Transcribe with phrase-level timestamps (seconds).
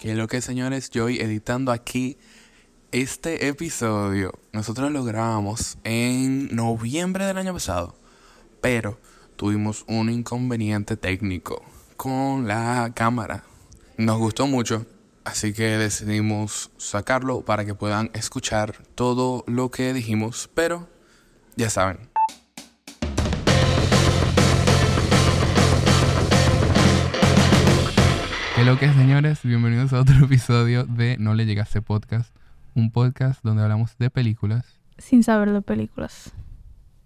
[0.00, 2.16] Que lo que señores, yo editando aquí
[2.90, 4.32] este episodio.
[4.50, 7.94] Nosotros lo grabamos en noviembre del año pasado,
[8.62, 8.98] pero
[9.36, 11.62] tuvimos un inconveniente técnico
[11.98, 13.44] con la cámara.
[13.98, 14.86] Nos gustó mucho,
[15.24, 20.88] así que decidimos sacarlo para que puedan escuchar todo lo que dijimos, pero
[21.56, 22.09] ya saben,
[28.60, 29.42] ¿Qué lo que señores?
[29.42, 32.36] Bienvenidos a otro episodio de No le llegaste podcast,
[32.74, 34.78] un podcast donde hablamos de películas.
[34.98, 36.34] Sin saber de películas.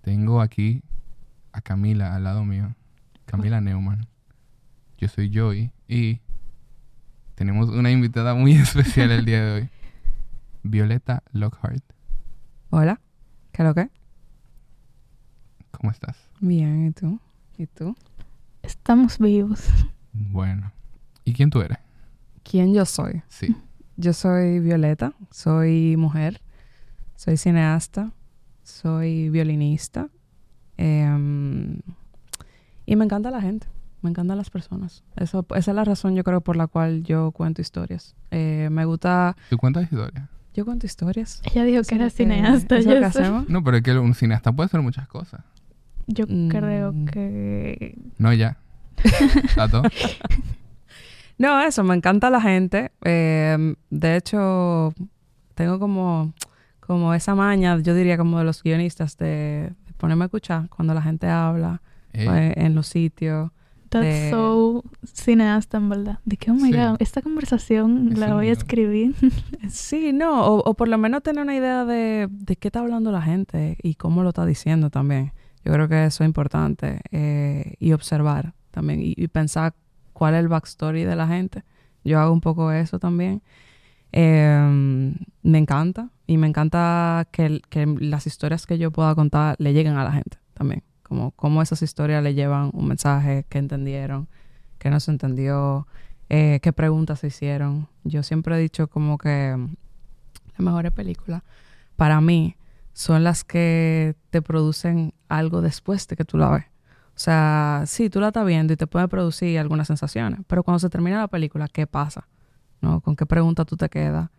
[0.00, 0.82] Tengo aquí
[1.52, 2.74] a Camila al lado mío,
[3.24, 4.08] Camila Neumann.
[4.98, 6.18] Yo soy Joy y
[7.36, 9.68] tenemos una invitada muy especial el día de hoy,
[10.64, 11.84] Violeta Lockhart.
[12.70, 13.00] Hola,
[13.52, 13.90] ¿qué lo que?
[15.70, 16.18] ¿Cómo estás?
[16.40, 17.20] Bien, ¿y tú?
[17.56, 17.96] ¿Y tú?
[18.64, 19.68] Estamos vivos.
[20.12, 20.73] Bueno.
[21.24, 21.78] ¿Y quién tú eres?
[22.42, 23.22] ¿Quién yo soy?
[23.28, 23.54] Sí.
[23.96, 26.40] Yo soy Violeta, soy mujer,
[27.16, 28.10] soy cineasta,
[28.62, 30.08] soy violinista
[30.76, 31.78] em,
[32.86, 33.66] y me encanta la gente,
[34.02, 35.04] me encantan las personas.
[35.16, 38.14] Eso, esa es la razón yo creo por la cual yo cuento historias.
[38.30, 39.36] Eh, me gusta...
[39.48, 40.28] ¿Tú cuentas historias?
[40.54, 41.40] Yo cuento historias.
[41.44, 42.76] Ella dijo que era cineasta.
[42.76, 43.48] ¿Es lo que hacemos?
[43.48, 45.40] No, pero es que un cineasta puede hacer muchas cosas.
[46.06, 46.48] Yo Mm.
[46.48, 47.96] creo que...
[48.18, 48.58] No, ya.
[49.54, 49.82] ¿Tato?
[51.38, 52.92] No, eso, me encanta la gente.
[53.04, 54.94] Eh, de hecho,
[55.54, 56.32] tengo como,
[56.80, 60.94] como esa maña, yo diría como de los guionistas, de, de ponerme a escuchar cuando
[60.94, 63.50] la gente habla eh, en los sitios.
[63.88, 66.18] That's de- so cineasta, en verdad.
[66.24, 66.76] De que, oh my Sí.
[66.78, 69.14] God, esta conversación Es la voy a escribir.
[69.68, 73.10] Sí, no, o, o por lo menos tener una idea de, de qué está hablando
[73.12, 75.32] la gente y cómo lo está diciendo también.
[75.64, 77.00] Yo creo que eso es importante.
[77.12, 79.74] eh, y observar también y, y pensar
[80.14, 81.62] cuál es el backstory de la gente.
[82.04, 83.42] Yo hago un poco eso también.
[84.12, 85.12] Eh,
[85.42, 87.60] me encanta y me encanta que
[88.00, 90.82] las historias que yo pueda contar le lleguen a la gente también.
[91.02, 94.28] Como cómo esas historias le llevan un mensaje que entendieron,
[94.78, 95.86] que no se entendió,
[96.30, 97.88] eh, qué preguntas se hicieron.
[98.04, 99.56] Yo siempre he dicho como que
[100.52, 101.42] las mejores películas
[101.96, 102.56] para mí
[102.92, 106.64] son las que te producen algo después de que tú la ves.
[107.16, 110.80] O sea, sí, tú la estás viendo y te puede producir algunas sensaciones, pero cuando
[110.80, 112.26] se termina la película, ¿qué pasa?
[112.80, 113.00] ¿No?
[113.00, 114.30] ¿Con qué pregunta tú te quedas?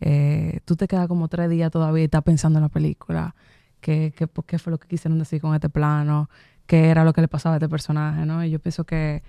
[0.00, 3.36] Eh, tú te quedas como tres días todavía y estás pensando en la película.
[3.80, 6.28] ¿Qué, qué, por ¿Qué fue lo que quisieron decir con este plano?
[6.66, 8.26] ¿Qué era lo que le pasaba a este personaje?
[8.26, 8.44] ¿no?
[8.44, 9.22] Y yo pienso que,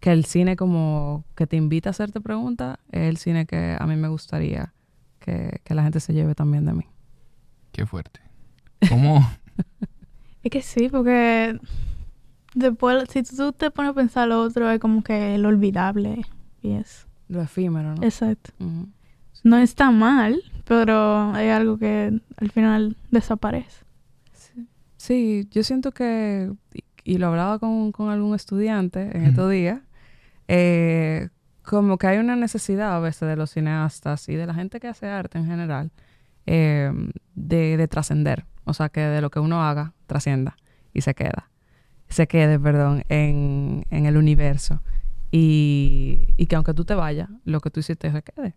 [0.00, 3.86] que el cine como que te invita a hacerte preguntas es el cine que a
[3.86, 4.72] mí me gustaría
[5.18, 6.86] que, que la gente se lleve también de mí.
[7.72, 8.20] qué fuerte.
[8.88, 9.28] ¿Cómo?
[10.42, 11.58] es que sí, porque
[12.56, 16.22] después, si tú te pones a pensar lo otro, es como que lo olvidable.
[16.62, 17.06] Y es.
[17.28, 18.02] Lo efímero, ¿no?
[18.02, 18.50] Exacto.
[18.58, 18.88] Ujú.
[19.44, 23.84] No está mal, pero hay algo que al final desaparece.
[24.96, 29.80] Sí, yo siento que, y, y lo hablaba con, con algún estudiante en estos días,
[30.48, 31.28] eh,
[31.62, 34.88] como que hay una necesidad a veces de los cineastas y de la gente que
[34.88, 35.92] hace arte en general
[36.46, 36.90] eh,
[37.34, 38.46] de, de trascender.
[38.64, 40.56] O sea, que de lo que uno haga trascienda
[40.92, 41.50] y se queda.
[42.08, 44.82] Se quede, perdón, en, en el universo.
[45.30, 48.54] Y, y que aunque tú te vayas, lo que tú hiciste se quede.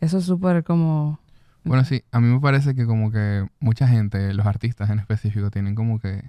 [0.00, 1.20] Eso es súper como...
[1.64, 5.50] Bueno, sí, a mí me parece que como que mucha gente, los artistas en específico,
[5.50, 6.24] tienen como que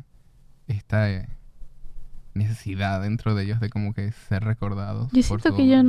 [0.67, 1.27] esta eh,
[2.35, 5.11] necesidad dentro de ellos de como que ser recordados.
[5.11, 5.81] Yo por siento que yo,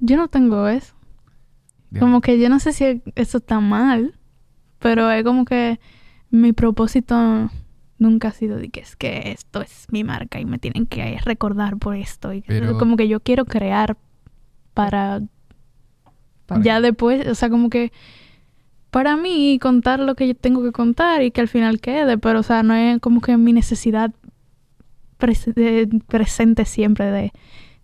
[0.00, 0.94] yo no tengo eso.
[1.98, 4.18] Como que yo no sé si eso está mal,
[4.78, 5.80] pero es como que
[6.30, 7.48] mi propósito
[7.98, 11.18] nunca ha sido de que es que esto es mi marca y me tienen que
[11.24, 12.32] recordar por esto.
[12.32, 13.96] Y Pero- como que yo quiero crear
[14.74, 15.22] para
[16.46, 17.92] para- ya después, o sea, como que
[18.90, 22.40] para mí contar lo que yo tengo que contar y que al final quede, pero
[22.40, 24.12] o sea, no es como que mi necesidad
[25.18, 27.32] de- presente siempre de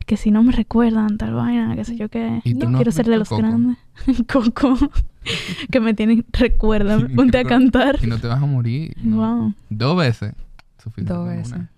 [0.06, 2.92] que si no me recuerdan tal vaina, qué sé yo qué, ¿Y tú no quiero
[2.92, 3.40] ser de los Coco?
[3.42, 3.78] grandes.
[4.32, 4.76] Coco,
[5.70, 7.98] que me tienen, recuerdan, Sí, ponte a recuerda- cantar.
[8.02, 8.94] Y no te vas a morir.
[9.02, 9.16] ¿no?
[9.40, 9.54] Wow.
[9.70, 10.34] Dos veces.
[10.82, 11.52] Suficiente Dos veces.
[11.52, 11.70] una.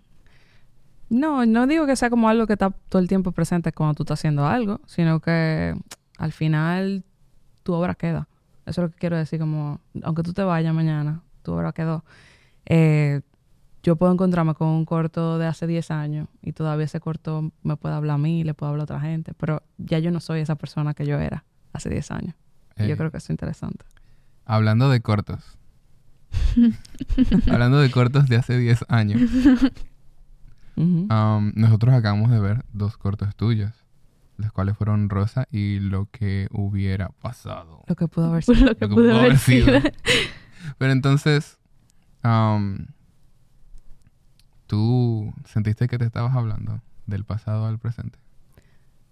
[1.10, 4.02] No, no digo que sea como algo que está todo el tiempo presente cuando tú
[4.04, 5.74] estás haciendo algo, sino que
[6.18, 7.04] al final
[7.62, 8.26] tu obra queda.
[8.66, 12.04] Eso es lo que quiero decir, como aunque tú te vayas mañana, tu obra quedó.
[12.66, 13.20] Eh,
[13.82, 17.76] yo puedo encontrarme con un corto de hace 10 años y todavía ese corto me
[17.76, 20.40] puede hablar a mí, le puede hablar a otra gente, pero ya yo no soy
[20.40, 21.44] esa persona que yo era
[21.74, 22.34] hace 10 años.
[22.76, 23.84] Eh, yo creo que eso es interesante.
[24.44, 25.58] Hablando de cortos.
[27.50, 29.20] hablando de cortos de hace 10 años.
[30.76, 33.72] Um, nosotros acabamos de ver dos cortos tuyos.
[34.36, 37.84] los cuales fueron Rosa y lo que hubiera pasado.
[37.86, 38.66] Lo que pudo haber sido.
[38.66, 39.80] lo que pudo haber sido.
[40.78, 41.58] Pero entonces,
[42.22, 42.88] am,
[44.66, 48.18] ¿tú sentiste que te estabas hablando del pasado al presente?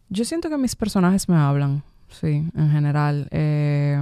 [0.09, 3.29] Yo siento que mis personajes me hablan, sí, en general.
[3.31, 4.01] Eh,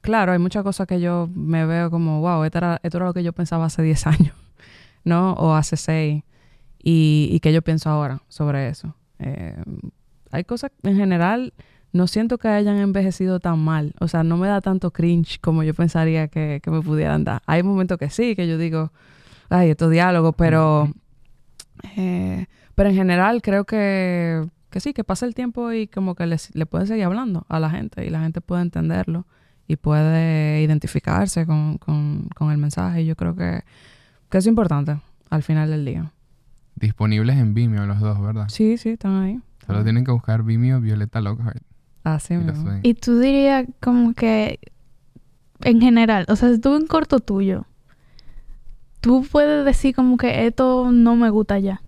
[0.00, 3.14] claro, hay muchas cosas que yo me veo como, wow, esto era, esto era lo
[3.14, 4.34] que yo pensaba hace 10 años,
[5.04, 5.32] ¿no?
[5.34, 6.22] O hace 6.
[6.82, 8.94] Y, y que yo pienso ahora sobre eso.
[9.18, 9.56] Eh,
[10.30, 11.52] hay cosas, en general,
[11.92, 13.94] no siento que hayan envejecido tan mal.
[14.00, 17.42] O sea, no me da tanto cringe como yo pensaría que, que me pudieran dar.
[17.46, 18.92] Hay momentos que sí, que yo digo,
[19.48, 20.90] ay, estos diálogos, pero...
[21.96, 24.46] eh, pero en general creo que,
[24.76, 27.58] que sí, que pasa el tiempo y como que les- le puede seguir hablando a
[27.60, 29.24] la gente y la gente puede entenderlo
[29.66, 33.06] y puede identificarse con, con, con el mensaje.
[33.06, 33.62] Yo creo que,
[34.28, 34.98] que es importante
[35.30, 36.12] al final del día.
[36.74, 38.48] Disponibles en Vimeo los dos, ¿verdad?
[38.50, 39.40] Sí, sí, están ahí.
[39.66, 41.62] Solo tienen que buscar Vimeo Violeta Lockhart.
[42.04, 42.70] Así y mismo.
[42.82, 44.60] Y tú dirías como que
[45.62, 47.64] en general, o sea, si tú ves un corto tuyo,
[49.00, 51.80] tú puedes decir como que esto no me gusta ya.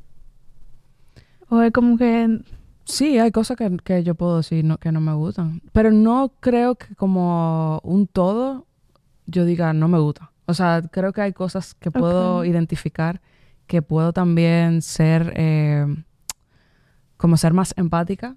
[1.50, 2.40] O es como que
[2.88, 5.60] Sí, hay cosas que, que yo puedo decir no- que no me gustan.
[5.72, 8.66] Pero no creo que como un todo
[9.26, 10.32] yo diga no me gusta.
[10.46, 13.20] O sea, creo que hay cosas que puedo identificar,
[13.66, 15.86] que puedo también ser, eh,
[17.18, 18.36] como ser más empática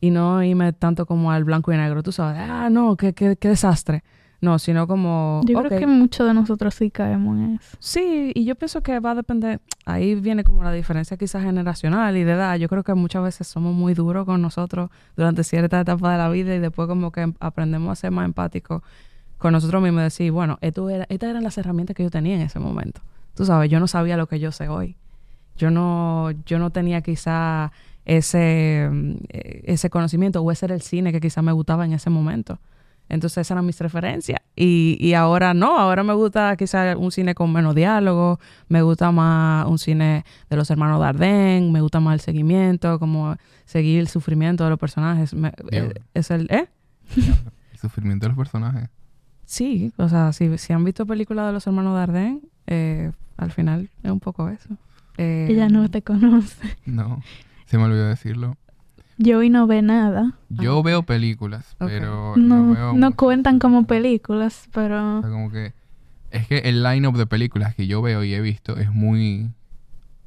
[0.00, 2.02] y no irme tanto como al blanco y negro.
[2.02, 4.02] Tú sabes, ah, no, qué, qué, qué desastre.
[4.42, 5.40] No, sino como...
[5.46, 7.76] yo creo que muchos de nosotros sí caemos en eso.
[7.78, 12.16] Sí, y yo pienso que va a depender, ahí viene como la diferencia quizás generacional
[12.16, 12.56] y de edad.
[12.56, 16.28] Yo creo que muchas veces somos muy duros con nosotros durante cierta etapa de la
[16.28, 18.82] vida y después como que em- aprendemos a ser más empáticos
[19.38, 22.34] con nosotros mismos y decir, bueno, esto era, estas eran las herramientas que yo tenía
[22.34, 23.00] en ese momento.
[23.36, 24.96] Tú sabes, yo no sabía lo que yo sé hoy.
[25.56, 27.70] Yo no, yo no tenía quizá
[28.04, 31.92] ese, mm, eh, ese conocimiento o ese era el cine que quizá me gustaba en
[31.92, 32.58] ese momento.
[33.12, 34.40] Entonces esas eran mis referencias.
[34.56, 39.12] Y, y ahora no, ahora me gusta quizá un cine con menos diálogo, me gusta
[39.12, 43.36] más un cine de los hermanos Dardenne, me gusta más el seguimiento, como
[43.66, 45.34] seguir el sufrimiento de los personajes.
[45.34, 46.68] Me- eh, es el, ¿eh?
[47.72, 48.88] El sufrimiento de los personajes.
[49.44, 53.90] Sí, o sea, si, si han visto películas de los hermanos Dardenne, eh, al final
[54.02, 54.70] es un poco eso.
[55.18, 56.76] Eh, Ella no te conoce.
[56.86, 57.20] No,
[57.66, 58.56] se me olvidó decirlo.
[59.22, 60.34] Yo hoy no ve nada.
[60.48, 60.82] Yo Ah.
[60.82, 64.68] veo películas, pero no, No, veo no cuentan como películas.
[64.72, 65.72] pero O sea, como que
[66.30, 69.50] es que el line-up de películas que yo veo y he visto es muy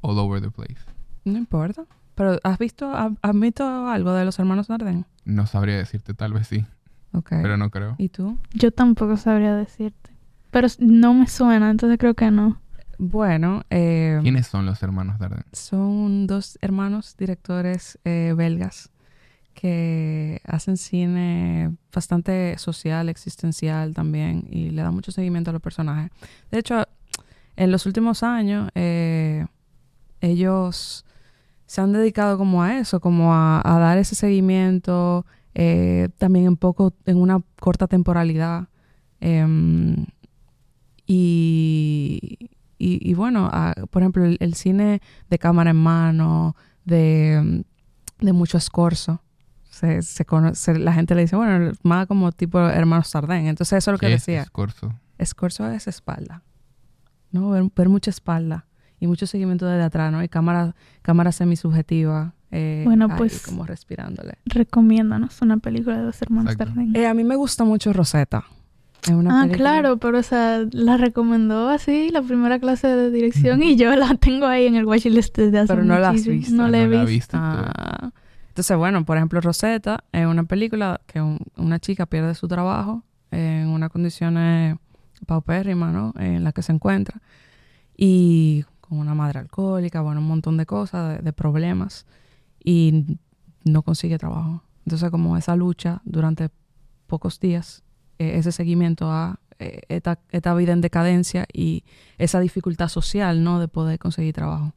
[0.00, 0.76] all over the place.
[1.24, 1.84] No importa.
[2.14, 5.04] Pero ¿has visto, has, visto algo de los hermanos Dardenne?
[5.24, 6.64] No sabría decirte, tal vez sí,
[7.12, 7.28] Ok.
[7.30, 7.94] pero no creo.
[7.98, 8.38] ¿Y tú?
[8.54, 10.10] yo tampoco sabría decirte.
[10.50, 12.58] Pero no me suena, entonces creo que no.
[12.98, 15.44] Bueno, eh, ¿Quiénes son los hermanos Dardenne?
[15.52, 18.90] son dos hermanos directores eh, belgas
[19.54, 26.10] que hacen cine bastante social, existencial también y le dan mucho seguimiento a los personajes.
[26.50, 26.84] De hecho,
[27.56, 29.46] en los últimos años eh,
[30.20, 31.04] ellos
[31.66, 36.56] se han dedicado como a eso, como a, a dar ese seguimiento eh, también en
[36.58, 38.68] poco, en una corta temporalidad.
[39.20, 40.04] Em,
[41.06, 45.00] y, y, y bueno, a- por ejemplo, el, el cine
[45.30, 47.64] de cámara en mano, de,
[48.20, 49.22] de mucho escorzo.
[49.70, 53.46] Se, se conoce, la gente le dice, bueno, más como tipo hermanos Sardén.
[53.46, 54.42] Entonces eso es lo que ¿Qué es decía.
[54.42, 54.94] Escorzo?
[55.18, 56.42] Escorzo es espalda.
[57.30, 57.50] ¿No?
[57.50, 58.66] Ver, ver mucha espalda
[59.00, 60.22] y mucho seguimiento desde atrás, ¿no?
[60.22, 62.32] Y cámara, cámara semisubjetiva.
[62.52, 64.38] Eh, Bueno, ahí pues- como respirándole.
[64.46, 66.56] Recomiéndanos una película de los hermanos.
[66.56, 66.98] Dardenne.
[66.98, 68.44] Eh, a mí me gusta mucho Rosetta.
[69.06, 73.10] Es una Ah, película- claro, pero o sea, la recomendó así la primera clase de
[73.10, 76.26] dirección y yo la tengo ahí en el watchlist desde hace Pero no la has
[76.26, 76.54] visto.
[76.54, 77.06] No la he No visto.
[77.06, 77.36] visto.
[77.40, 78.10] Ah.
[78.48, 83.02] Entonces, bueno, por ejemplo, Rosetta es una película que un- una chica pierde su trabajo
[83.30, 84.76] en unas condiciones
[85.26, 86.12] paupérrimas, ¿no?
[86.18, 87.20] En las que se encuentra.
[87.96, 92.06] Y con una madre alcohólica, bueno, un montón de cosas, de, de problemas.
[92.64, 93.18] Y
[93.64, 94.62] no consigue trabajo.
[94.84, 96.48] Entonces, como esa lucha durante
[97.06, 97.82] pocos días,
[98.18, 101.84] eh, ese seguimiento a eh, esta, esta vida en decadencia y
[102.18, 103.58] esa dificultad social, ¿no?
[103.58, 104.74] De poder conseguir trabajo.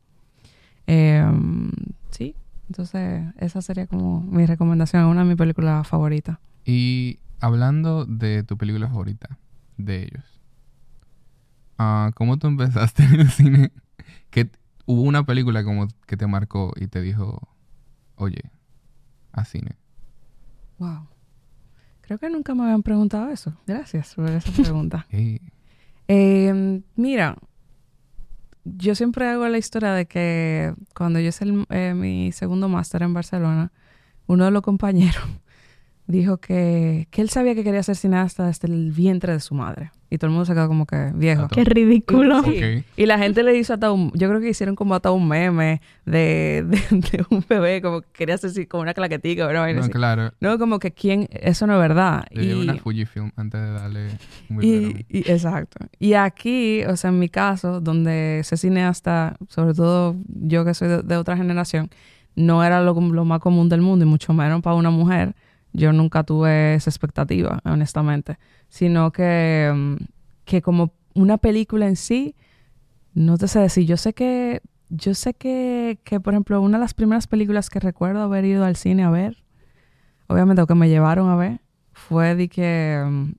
[0.87, 1.71] Em,
[2.11, 2.35] sí,
[2.67, 6.37] entonces esa sería como mi recomendación, una de mis películas favoritas.
[6.65, 9.37] Y hablando de tu película favorita,
[9.77, 10.41] de ellos,
[11.77, 13.71] ah, ¿cómo tú empezaste en el cine?
[14.29, 14.49] Que
[14.85, 17.49] hubo una película como que te marcó y te dijo,
[18.15, 18.41] oye,
[19.33, 19.77] a cine.
[20.77, 21.07] Wow.
[22.09, 23.53] Creo que nunca me habían preguntado eso.
[23.67, 25.05] Gracias por esa pregunta.
[26.11, 27.35] Eh, mira,
[28.65, 33.03] yo siempre hago la historia de que cuando yo hice el- eh, mi segundo máster
[33.03, 33.71] en Barcelona,
[34.25, 35.21] uno de los compañeros
[36.09, 39.91] dijo que, que él sabía que quería ser cineasta desde el vientre de su madre.
[40.09, 41.47] Y todo el mundo se quedó como que viejo.
[41.49, 42.41] Qué ridículo.
[42.43, 42.83] Sí.
[42.97, 44.11] Y la gente le hizo hasta un...
[44.15, 48.07] Yo creo que hicieron como hasta un meme de, de, de un bebé, como que
[48.11, 49.91] quería hacer así, como una claquetica, vaina No, así.
[49.91, 50.31] claro.
[50.39, 51.27] No, como que quién...
[51.31, 52.23] Eso no es verdad.
[52.31, 54.07] Le Y- una Fujifilm antes de darle
[54.49, 55.85] un y, exacto.
[55.99, 60.87] Y aquí, o sea, en mi caso, donde ese cineasta, sobre todo yo que soy
[60.87, 61.87] de, de otra generación,
[62.35, 65.35] no era lo, lo más común del mundo y mucho menos para una mujer.
[65.73, 68.37] Yo nunca tuve esa expectativa, honestamente.
[68.69, 69.95] Sino que, mm,
[70.45, 72.35] que como una película en sí,
[73.13, 73.85] no te sé decir.
[73.85, 77.79] Yo sé que, yo sé que, que, por ejemplo, una de las primeras películas que
[77.79, 79.43] recuerdo haber ido al cine a ver,
[80.27, 81.61] obviamente, o que me llevaron a ver,
[81.93, 83.31] fue de que, mm,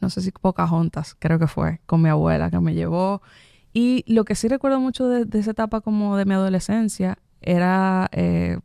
[0.00, 3.22] no sé si Pocahontas, creo que fue, con mi abuela que me llevó.
[3.72, 8.08] Y lo que sí recuerdo mucho de, de esa etapa como de mi adolescencia era
[8.12, 8.58] eh,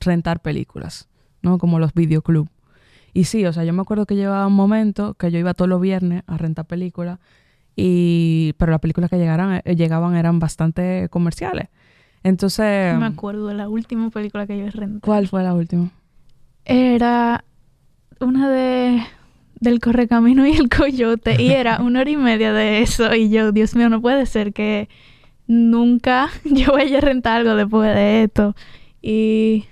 [0.00, 1.08] rentar películas,
[1.46, 1.58] ¿no?
[1.58, 2.48] Como los videoclub.
[3.14, 5.68] Y sí, o sea, yo me acuerdo que llevaba un momento que yo iba todos
[5.68, 7.18] los viernes a rentar películas,
[7.74, 11.68] y, pero las películas que llegaran, eh, llegaban eran bastante comerciales.
[12.22, 15.00] Entonces, Me acuerdo de la última película que yo renté.
[15.00, 15.90] ¿cuál fue la última?
[16.64, 17.44] Era
[18.20, 19.02] una de
[19.60, 23.52] del Correcamino y el Coyote y era una hora y media de eso y yo,
[23.52, 24.88] Dios mío, no puede ser que
[25.46, 28.54] nunca yo vaya a rentar algo después de esto.
[29.00, 29.66] Y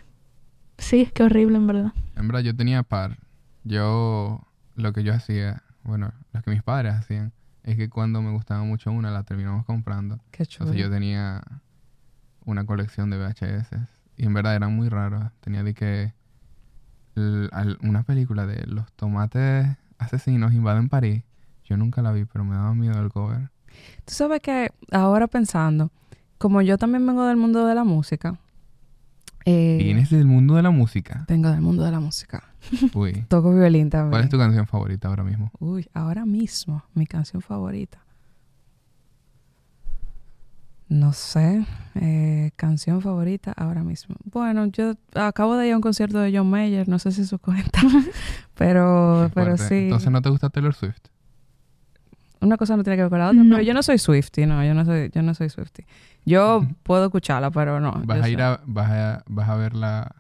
[0.85, 1.93] sí, qué horrible en verdad.
[2.17, 3.19] En verdad, yo tenía par.
[3.65, 4.41] Yo,
[4.77, 8.63] lo que yo hacía, bueno, lo que mis padres hacían, es que cuando me gustaba
[8.63, 10.21] mucho una, la terminamos comprando.
[10.31, 10.67] Qué chulo.
[10.67, 11.43] Entonces yo tenía
[12.45, 13.71] una colección de VHS.
[14.17, 15.25] Y en verdad eran muy raros.
[15.41, 16.13] Tenía de que
[17.81, 19.67] una película de los tomates
[19.99, 21.23] asesinos invaden París.
[21.65, 23.51] Yo nunca la vi, pero me daba miedo el cover.
[24.05, 25.91] Tú sabes que ahora pensando,
[26.39, 28.39] como yo también vengo del mundo de la música,
[29.45, 31.25] eh, Vienes del mundo de la música.
[31.29, 32.45] vengo del mundo de la música.
[32.95, 33.25] Uy.
[33.29, 34.11] Toco violín también.
[34.11, 35.51] ¿Cuál es tu canción favorita ahora mismo?
[35.59, 37.99] Uy, ahora mismo, mi canción favorita.
[40.89, 44.17] No sé, eh, canción favorita ahora mismo.
[44.25, 47.39] Bueno, yo acabo de ir a un concierto de John Mayer, no sé si eso
[47.39, 47.81] cuenta,
[48.55, 49.75] pero, pero sí.
[49.85, 51.01] Entonces no te gusta Taylor Swift.
[52.41, 53.57] Una cosa no tiene que ver con la otra, No.
[53.57, 55.85] pero yo no soy Swifty, no, yo no soy, yo no soy Swifty.
[56.25, 57.93] Yo puedo escucharla, pero no.
[58.05, 60.15] Vas a ir a, vas a, vas a verla.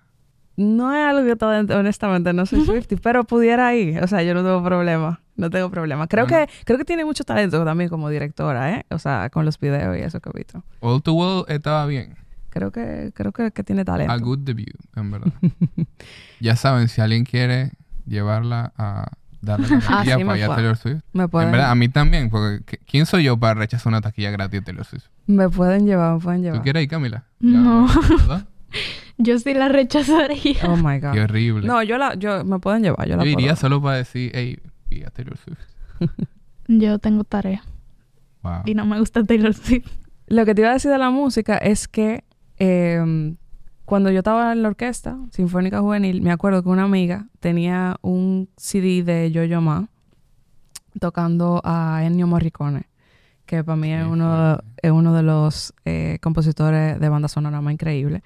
[0.56, 4.02] No es algo que todo- honestamente no soy Swifty, pero pudiera ir.
[4.02, 5.20] O sea, yo no tengo problema.
[5.36, 6.06] No tengo problema.
[6.06, 6.46] Creo Bueno.
[6.46, 8.86] que creo que tiene mucho talento también como directora, ¿eh?
[8.90, 10.62] O sea, con los videos y eso que he visto.
[10.80, 12.16] All to Well estaba bien.
[12.50, 14.12] Creo que creo que, que tiene talento.
[14.12, 15.32] A good debut, en verdad.
[16.40, 17.72] ya saben, si alguien quiere
[18.06, 20.56] llevarla a darle la Ah, taquilla sí, me para ir a puede.
[20.58, 21.02] Taylor Swift.
[21.12, 24.30] Me En verdad, a mí también, porque ¿qué- ¿quién soy yo para rechazar una taquilla
[24.30, 25.06] gratis de Taylor Swift?
[25.26, 26.58] Me pueden llevar, me pueden llevar.
[26.58, 27.24] ¿Tú quieres ir, Camila?
[27.40, 27.86] No.
[28.18, 28.46] ¿verdad?
[29.18, 30.56] Yo sí la rechazaría.
[30.68, 31.12] Oh my god.
[31.12, 31.66] Qué horrible.
[31.68, 33.56] No, yo la yo me pueden llevar, yo yo la iría puedo.
[33.56, 34.58] solo para decir, hey,
[34.90, 35.60] vi a Taylor Swift.
[36.66, 37.62] Yo tengo tarea
[38.42, 38.62] Wow.
[38.64, 39.86] y no me gusta Taylor Swift.
[40.26, 42.24] Lo que te iba a decir de la música es que
[42.58, 43.34] eh,
[43.84, 48.48] cuando yo estaba en la orquesta sinfónica juvenil, me acuerdo que una amiga tenía un
[48.56, 49.88] CD de Yo-Yo Ma
[51.00, 52.86] tocando a Ennio Morricone,
[53.46, 57.72] que para mí es uno, es uno de los eh, compositores de banda sonora más
[57.72, 58.22] increíbles.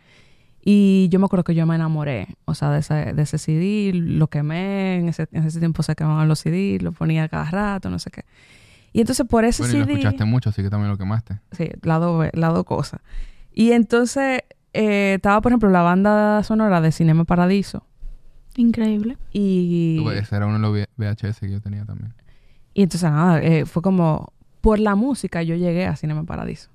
[0.64, 3.92] Y yo me acuerdo que yo me enamoré, o sea, de ese, de ese CD,
[3.94, 7.90] lo quemé, en ese, en ese tiempo se quemaban los CD, lo ponía cada rato,
[7.90, 8.24] no sé qué.
[8.92, 9.92] Y entonces por ese Bueno, y lo CD...
[9.94, 11.40] escuchaste mucho, así que también lo quemaste.
[11.52, 13.00] Sí, las dos cosas.
[13.52, 17.84] Y entonces eh, estaba, por ejemplo, la banda sonora de Cinema Paradiso.
[18.56, 19.16] Increíble.
[19.32, 22.12] Y, Ese era uno de los VHS que yo tenía también.
[22.74, 26.70] y entonces nada, eh, fue como, por la música yo llegué a Cinema Paradiso.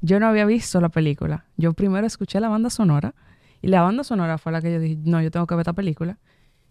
[0.00, 1.44] Yo no había visto la película.
[1.56, 3.14] Yo primero escuché la banda sonora
[3.62, 5.72] y la banda sonora fue la que yo dije, no, yo tengo que ver esta
[5.72, 6.18] película.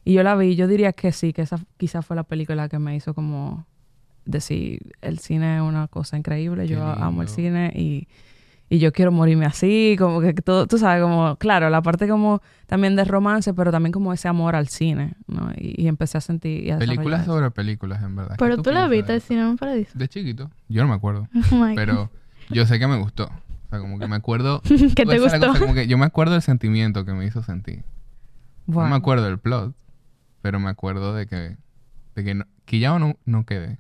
[0.06, 2.80] Y yo la vi, yo diría que sí, que esa quizás fue la película que
[2.80, 3.66] me hizo como
[4.24, 8.08] decir, el cine es una cosa increíble, Qué yo amo el cine y,
[8.70, 12.42] y yo quiero morirme así, como que todo, tú sabes, como, claro, la parte como
[12.66, 15.52] también de romance, pero también como ese amor al cine, ¿no?
[15.56, 16.64] Y, y empecé a sentir...
[16.66, 17.34] y a Películas eso.
[17.34, 18.36] sobre películas, en verdad.
[18.38, 19.28] ¿Qué Pero tú la viste de el eso?
[19.28, 19.92] Cinema Paradiso.
[19.98, 20.52] De chiquito.
[20.68, 21.28] Yo no me acuerdo.
[21.52, 22.12] Oh Pero
[22.50, 23.26] yo sé que me gustó.
[23.26, 24.62] O sea, como que me acuerdo.
[24.96, 25.40] ¿Qué te gustó?
[25.48, 27.84] cosa como que yo me acuerdo del sentimiento que me hizo sentir.
[28.66, 29.74] No me acuerdo del plot,
[30.42, 31.56] pero me acuerdo de que,
[32.16, 33.80] de que no, quillado no, no quedé.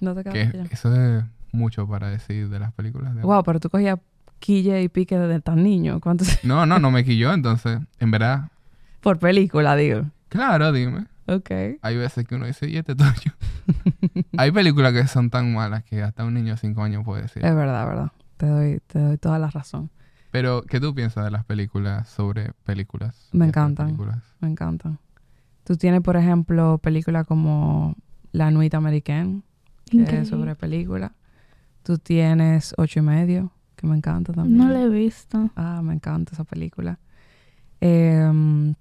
[0.00, 0.68] no te Que quedas callado.
[0.70, 3.14] eso es mucho para decir de las películas.
[3.14, 3.98] De Wow, pero tú cogías
[4.38, 6.00] quille y pique desde tan niño.
[6.00, 6.28] ¿Cuántos?
[6.44, 8.50] No, no, no me quilló, entonces, en verdad,
[9.00, 10.02] Por película, digo.
[10.28, 11.06] claro, dime.
[11.26, 11.50] Ok.
[11.80, 13.32] Hay veces que uno dice, y este tuyo.
[14.36, 17.44] Hay películas que son tan malas que hasta un niño de 5 años puede decir.
[17.44, 18.12] Es verdad, verdad.
[18.36, 19.90] Te doy, te doy toda la razón.
[20.30, 23.28] Pero, ¿qué tú piensas de las películas sobre películas?
[23.32, 23.86] Me encantan.
[23.86, 24.18] películas?
[24.40, 24.98] Me encantan.
[25.62, 27.94] Tú tienes, por ejemplo, películas como
[28.32, 29.42] La Nuit Americaine,
[29.90, 31.12] que es sobre película.
[31.84, 34.56] Tú tienes Ocho y Medio, que me encanta también.
[34.58, 35.50] No la he visto.
[35.54, 36.98] Ah, me encanta esa película.
[37.80, 38.74] Eh,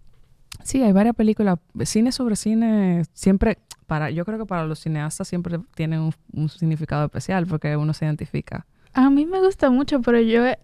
[0.64, 1.60] sí, hay varias películas.
[1.84, 3.58] Cine sobre cine, siempre,
[3.88, 7.94] para, yo creo que para los cineastas siempre tienen un, un significado especial porque uno
[7.94, 8.66] se identifica.
[8.94, 10.60] A mí me gusta mucho, pero yo, he-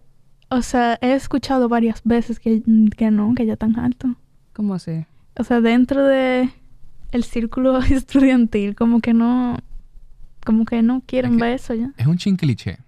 [0.48, 2.62] o sea, he escuchado varias veces que,
[2.96, 4.14] que no, que ya tan alto.
[4.52, 5.04] ¿Cómo así?
[5.38, 6.50] O sea, dentro de
[7.12, 9.56] el círculo estudiantil, como que no,
[10.44, 11.92] como que no quieren Es que- ver eso ya.
[11.96, 12.78] Es un chin cliché.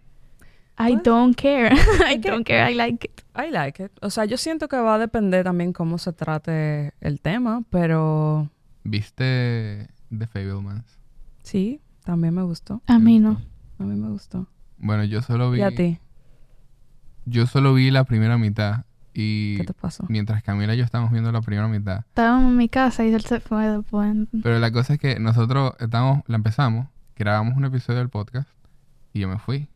[0.79, 1.75] I Pues, don't care.
[2.13, 2.71] I don't care.
[2.71, 3.21] I like it.
[3.37, 3.93] I like it.
[4.01, 8.49] O sea, yo siento que va a depender también cómo se trate el tema, pero
[8.85, 10.99] ¿Viste The Fablemans?
[11.43, 12.83] sí, también me gustó.
[12.87, 13.41] A ¿Te mí gustó?
[13.79, 13.85] no.
[13.85, 14.49] A mí me gustó.
[14.79, 15.61] Bueno, yo solo vi...
[15.61, 15.99] ¿Y a ti?
[17.25, 18.85] Yo solo vi la primera mitad.
[19.15, 20.05] Y ¿Qué te pasó?
[20.09, 21.99] mientras Camila y yo estábamos viendo la primera mitad.
[22.09, 24.17] Estábamos en mi casa y él se fue después.
[24.43, 28.49] Pero la cosa es que nosotros estábamos, la empezamos, grabamos un episodio del podcast
[29.13, 29.69] y yo me fui.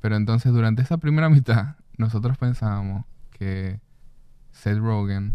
[0.00, 3.80] Pero entonces durante esa primera mitad, nosotros pensábamos que
[4.52, 5.34] Seth Rogen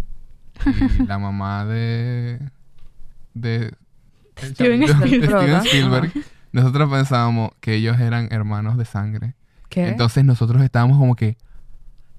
[1.00, 2.40] y la mamá de.
[3.34, 3.74] de.
[4.38, 6.14] Steven chavito- de Spielberg.
[6.52, 9.36] Nosotros pensábamos que ellos eran hermanos de sangre.
[9.70, 9.88] ¿Qué?
[9.90, 11.38] Entonces nosotros estábamos como que.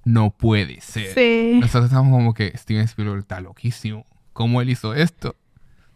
[0.05, 1.13] No puede ser.
[1.15, 1.59] Sí.
[1.61, 4.07] Nosotros estábamos como que Steven Spielberg está loquísimo.
[4.33, 5.37] ¿Cómo él hizo esto?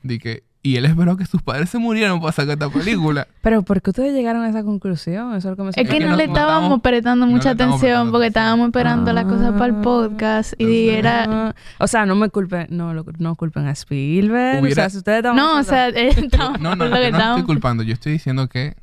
[0.06, 3.28] Que, y él esperó que sus padres se murieran para sacar esta película.
[3.42, 5.34] Pero ¿por qué ustedes llegaron a esa conclusión?
[5.36, 8.26] Eso es lo que Es no, no- le estábamos estábamos- prestando mucha atención prestando porque
[8.26, 8.42] atención.
[8.42, 9.82] estábamos esperando la cosa para el Ah.
[9.82, 11.54] podcast y Entonces- era...
[11.78, 14.62] O sea, no me culpen, no, lo- no culpen a Spielberg.
[14.62, 17.02] Hubiera- O sea, si ustedes estaban No, o sea, eh, No, no, no, lo que
[17.04, 17.82] yo no estábamos- estoy culpando.
[17.84, 18.74] Yo estoy diciendo que,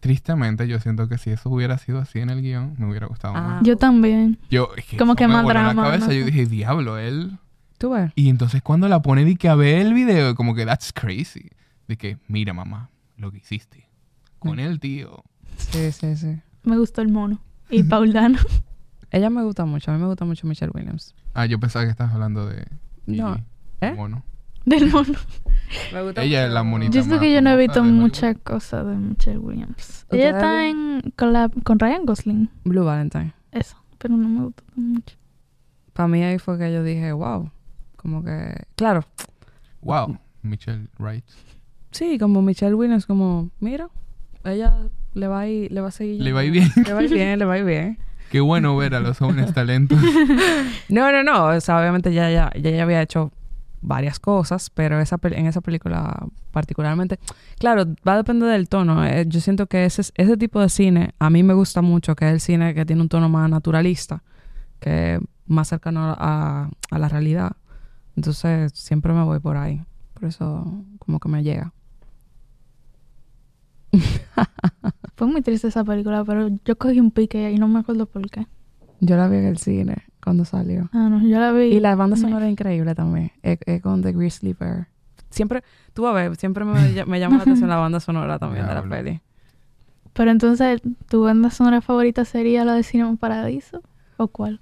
[0.00, 3.34] tristemente, yo siento que si eso hubiera sido así en el guion, me hubiera gustado
[3.36, 3.40] Ah.
[3.40, 3.62] más.
[3.62, 4.38] Yo también.
[4.50, 6.06] Yo, es que Como que me más la drama, cabeza.
[6.08, 6.12] ¿no?
[6.12, 7.38] Yo dije, diablo, él.
[7.78, 8.12] Tú ves.
[8.14, 11.50] Y entonces cuando la pone di que a ver el video, como que that's crazy.
[11.88, 13.88] De que, mira, mamá, lo que hiciste.
[14.38, 15.22] Con el tío.
[15.56, 16.40] Sí, sí, sí.
[16.62, 17.40] Me gustó el mono.
[17.70, 18.38] Y Paul Dano.
[19.10, 21.14] Ella me gusta mucho, a mí me gusta mucho Michelle Williams.
[21.34, 22.66] Ah, yo pensaba que estabas hablando de.
[23.06, 23.44] No, ¿eh?
[23.80, 24.24] el mono.
[24.64, 25.18] Del mono.
[25.92, 26.92] Me gusta Ella es la monita.
[26.92, 30.04] Yo sé que yo no he visto muchas cosas de Michelle Williams.
[30.04, 32.50] ¿Ustedes Ella está en con, la, con Ryan Gosling.
[32.64, 33.34] Blue Valentine.
[33.52, 33.76] Eso.
[33.98, 35.16] Pero no me gustó mucho.
[35.92, 37.50] Para mí ahí fue que yo dije, wow.
[38.04, 39.02] Como que, claro,
[39.80, 41.24] Wow, Michelle Wright.
[41.90, 43.88] sí, como Michelle Williams, como, mira,
[44.44, 44.74] ella
[45.14, 46.20] le va a ir, le va a seguir.
[46.22, 46.70] Le va a ir bien.
[46.86, 47.98] Le va a ir bien, le va a ir bien.
[48.30, 49.98] Qué bueno ver a los jóvenes talentos.
[50.90, 51.46] No, no, no.
[51.46, 53.32] O sea, obviamente ya, ya, ya, ya había hecho
[53.80, 57.18] varias cosas, pero esa en esa película particularmente,
[57.58, 59.04] claro, va a depender del tono.
[59.04, 62.26] Eh, yo siento que ese, ese tipo de cine a mí me gusta mucho, que
[62.26, 64.22] es el cine que tiene un tono más naturalista,
[64.80, 67.52] que es más cercano a, a la realidad.
[68.16, 69.84] Entonces siempre me voy por ahí.
[70.14, 70.64] Por eso
[70.98, 71.72] como que me llega.
[75.16, 78.28] Fue muy triste esa película, pero yo cogí un pique y no me acuerdo por
[78.30, 78.46] qué.
[79.00, 80.88] Yo la vi en el cine cuando salió.
[80.92, 81.64] Ah, no, yo la vi.
[81.66, 83.32] Y la banda sonora es increíble también.
[83.42, 84.88] Es, es con The Grizzly Bear.
[85.30, 88.66] Siempre, tú vas a ver, siempre me, me llama la atención la banda sonora también
[88.66, 89.20] de la peli.
[90.12, 93.82] Pero entonces, ¿tu banda sonora favorita sería la de Cinema Paradiso?
[94.16, 94.60] ¿O cuál?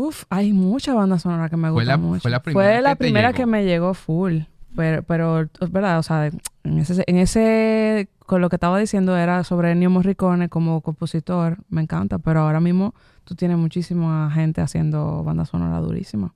[0.00, 2.20] Uf, hay mucha banda sonora que me Fue gusta la- mucho.
[2.20, 4.42] fue la primera Fue la que primera que me llegó full.
[4.76, 9.16] Pero, pero es verdad, o sea, en ese, en ese, con lo que estaba diciendo
[9.16, 14.60] era sobre Ennio Morricone como compositor, me encanta, pero ahora mismo tú tienes muchísima gente
[14.60, 16.32] haciendo banda sonora durísima.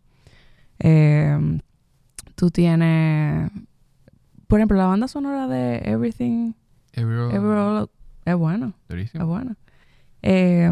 [0.81, 1.61] Eh,
[2.35, 3.48] tú tienes,
[4.48, 6.55] por ejemplo, la banda sonora de Everything,
[6.94, 7.87] Every- Everywhere,
[8.25, 8.66] es buena.
[8.66, 9.27] Es Durísimo.
[9.27, 9.55] buena.
[10.23, 10.71] Eh,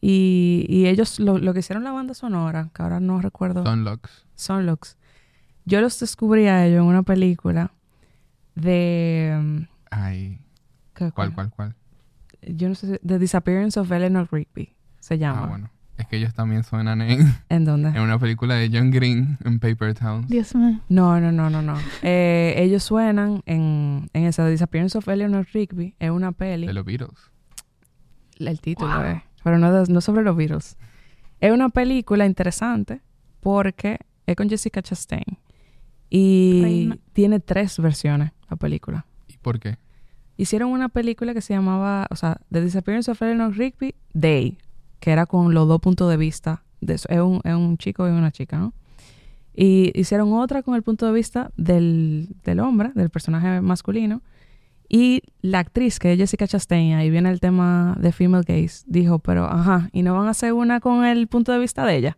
[0.00, 4.26] y, y ellos, lo, lo que hicieron la banda sonora, que ahora no recuerdo, Sunlux.
[4.34, 4.96] Sunlux,
[5.64, 7.72] yo los descubrí a ellos en una película
[8.54, 9.38] de...
[9.40, 9.58] mm,
[9.90, 10.38] Ay,
[10.94, 11.74] ¿qué- ¿cuál, cuál, cuál?
[12.42, 15.44] Yo no sé, si- The Disappearance of Eleanor Rigby, se llama.
[15.44, 15.70] Ah, bueno.
[15.96, 17.90] Es que ellos también suenan en, ¿En dónde?
[17.90, 20.26] en una película de John Green en Paper Towns.
[20.28, 20.80] Dios mío.
[20.88, 21.78] No, no, no, no, no.
[22.02, 26.66] Eh, ellos suenan en, en esa The Disappearance of Eleanor Rigby, es una peli.
[26.66, 27.30] De los Beatles.
[28.38, 30.76] El título es, pero no, no sobre los virus.
[31.40, 33.00] Es una película interesante
[33.40, 35.38] porque es con Jessica Chastain
[36.10, 36.98] y Reina.
[37.12, 39.06] tiene tres versiones la película.
[39.28, 39.78] ¿Y por qué?
[40.36, 44.58] Hicieron una película que se llamaba, o sea, The Disappearance of Eleanor Rigby Day,
[45.00, 47.08] que era con los dos puntos de vista de eso.
[47.08, 48.72] Es un, es un chico y una chica, ¿no?
[49.54, 54.22] Y hicieron otra con el punto de vista del, del hombre, del personaje masculino.
[54.96, 59.18] Y la actriz, que es Jessica Chastain, ahí viene el tema de female gaze, dijo,
[59.18, 62.16] pero ajá, ¿y no van a hacer una con el punto de vista de ella?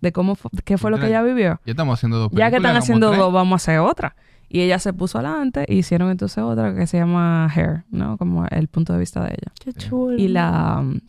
[0.00, 1.60] De cómo fue, qué fue lo que ella vivió.
[1.66, 3.20] Ya estamos haciendo dos Ya que películas, están haciendo tres.
[3.20, 4.16] dos, vamos a hacer otra.
[4.48, 8.16] Y ella se puso adelante y hicieron entonces otra que se llama Hair, ¿no?
[8.16, 9.52] Como el punto de vista de ella.
[9.62, 10.16] Qué chulo.
[10.16, 10.78] Y la...
[10.80, 11.00] um,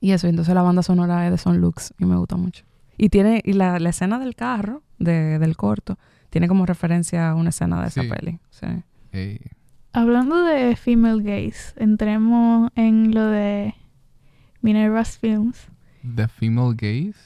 [0.00, 2.62] Y eso, entonces la banda sonora es de Son Lux y me gusta mucho.
[2.98, 3.40] Y tiene...
[3.42, 7.80] Y la, la escena del carro, de, del corto, tiene como referencia a una escena
[7.80, 8.38] de esa peli.
[8.50, 8.66] Sí.
[9.96, 13.74] Hablando de female gaze, entremos en lo de
[14.62, 15.68] Minerva's Films.
[16.14, 17.18] the female gaze,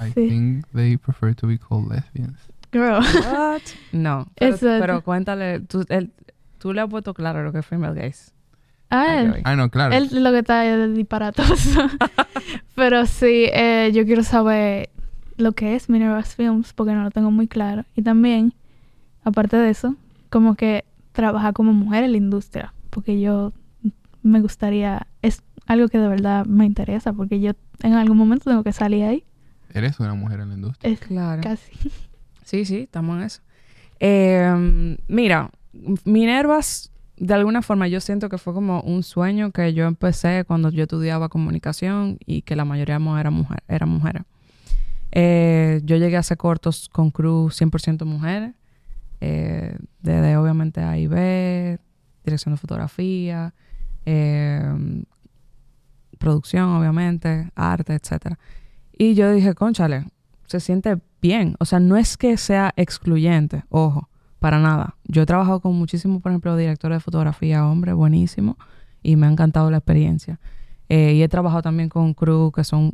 [0.00, 0.28] I Sí.
[0.28, 2.38] think they prefer to be called lesbians.
[2.72, 3.00] Girl.
[3.00, 3.62] What?
[3.92, 4.26] No.
[4.34, 6.12] Pero, pero cuéntale, tú, el-
[6.58, 8.32] tú le has puesto claro lo que es female gaze.
[8.90, 9.40] Ah, él.
[9.44, 9.94] Ah, no, claro.
[9.94, 11.54] Él lo que está es disparatoso.
[12.76, 14.90] Pero sí, eh, yo quiero saber
[15.38, 17.84] lo que es Minerva's Films porque no lo tengo muy claro.
[17.96, 18.52] Y también,
[19.24, 19.96] aparte de eso,
[20.30, 20.84] como que
[21.16, 22.72] trabaja como mujer en la industria.
[22.90, 23.52] Porque yo
[24.22, 27.52] me gustaría, es algo que de verdad me interesa porque yo
[27.82, 29.24] en algún momento tengo que salir ahí.
[29.74, 30.92] Eres una mujer en la industria.
[30.92, 31.42] Es Claro.
[31.42, 31.72] casi.
[32.44, 33.42] Sí, sí, estamos en eso.
[33.98, 35.50] Eh, mira,
[36.04, 40.70] Minervas, de alguna forma, yo siento que fue como un sueño que yo empecé cuando
[40.70, 44.22] yo estudiaba comunicación y que la mayoría era mujer, eran mujeres.
[45.12, 48.54] Eh, yo llegué a hacer cortos con crew 100% mujeres,
[49.20, 49.76] eh,
[50.38, 51.78] obviamente A y B,
[52.24, 53.54] dirección de fotografía,
[54.04, 55.04] eh,
[56.18, 58.38] producción, obviamente, arte, etcétera.
[58.96, 60.06] Y yo dije, conchale,
[60.46, 61.56] se siente bien.
[61.58, 64.96] O sea, no es que sea excluyente, ojo, para nada.
[65.04, 68.56] Yo he trabajado con muchísimos, por ejemplo, directores de fotografía, hombres, buenísimo,
[69.02, 70.40] y me ha encantado la experiencia.
[70.88, 72.92] Eh, y he trabajado también con crew que son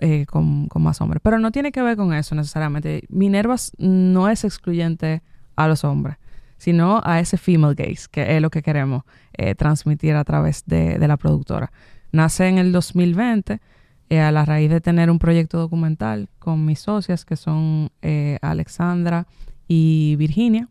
[0.00, 1.20] eh, con, con más hombres.
[1.22, 3.04] Pero no tiene que ver con eso necesariamente.
[3.08, 5.22] Minervas no es excluyente
[5.64, 6.16] a los hombres,
[6.56, 10.98] sino a ese female gaze, que es lo que queremos eh, transmitir a través de,
[11.06, 11.72] la productora.
[12.12, 13.60] Nace en el 2020
[14.10, 18.38] eh, a la raíz de tener un proyecto documental con mis socias, que son eh,
[18.42, 19.26] Alexandra
[19.68, 20.68] y Virginia.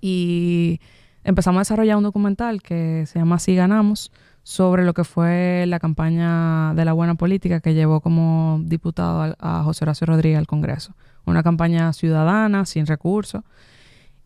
[0.00, 0.80] Y
[1.24, 4.12] empezamos a desarrollar un documental que se llama Así Ganamos,
[4.42, 9.36] sobre lo que fue la campaña de la buena política que llevó como diputado al-
[9.38, 10.94] a José Horacio Rodríguez al Congreso.
[11.30, 13.42] Una campaña ciudadana, sin recursos,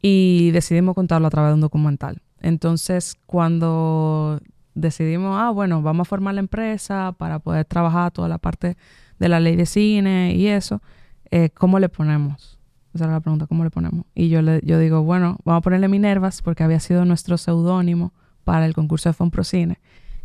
[0.01, 2.23] y decidimos contarlo a través de un documental.
[2.41, 4.41] Entonces, cuando
[4.75, 8.77] decidimos, ah, bueno, vamos a formar la empresa para poder trabajar toda la parte
[9.19, 10.83] de la ley de cine y eso,
[11.31, 12.59] eh, ¿cómo le ponemos?
[12.95, 14.07] Esa era la pregunta, ¿cómo le ponemos?
[14.15, 18.13] Y yo, le, yo digo, bueno, vamos a ponerle Minervas porque había sido nuestro seudónimo
[18.45, 19.79] para el concurso de Fonprocine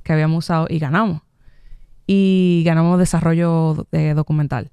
[0.04, 1.22] que habíamos usado y ganamos.
[2.06, 4.72] Y ganamos desarrollo eh, documental.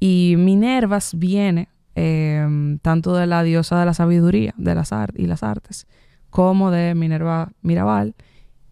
[0.00, 5.42] Y Minervas viene eh, tanto de la diosa de la sabiduría de las y las
[5.42, 5.86] artes,
[6.30, 8.14] como de Minerva Mirabal.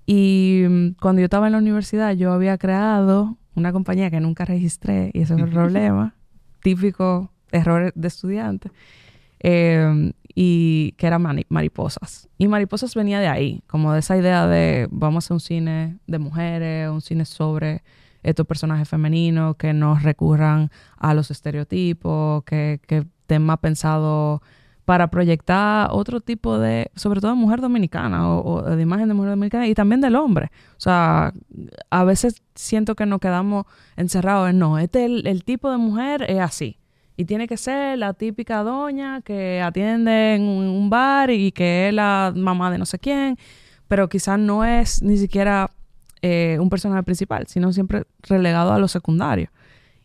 [0.06, 4.44] Y mm, cuando yo estaba en la universidad, yo había creado una compañía que nunca
[4.44, 6.14] registré, y ese fue el problema,
[6.62, 8.70] típico error de estudiante,
[9.40, 12.28] eh, y que era Mariposas.
[12.38, 15.98] Y Mariposas venía de ahí, como de esa idea de vamos a hacer un cine
[16.06, 17.82] de mujeres, un cine sobre
[18.22, 24.40] estos personajes femeninos que no recurran a los estereotipos, que, que estén más pensados
[24.86, 29.14] para proyectar otro tipo de, sobre todo de mujer dominicana o, o de imagen de
[29.14, 30.50] mujer dominicana y también del hombre.
[30.76, 31.32] O sea,
[31.90, 36.24] a veces siento que nos quedamos encerrados en no, este el, el tipo de mujer
[36.28, 36.78] es así.
[37.16, 41.88] Y tiene que ser la típica doña que atiende en un, un bar y que
[41.88, 43.38] es la mamá de no sé quién,
[43.88, 45.70] pero quizás no es ni siquiera
[46.22, 49.50] eh, un personaje principal, sino siempre relegado a lo secundario.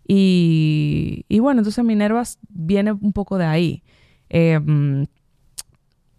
[0.08, 3.84] Y, bueno, entonces Minervas viene un poco de ahí,
[4.30, 4.60] eh,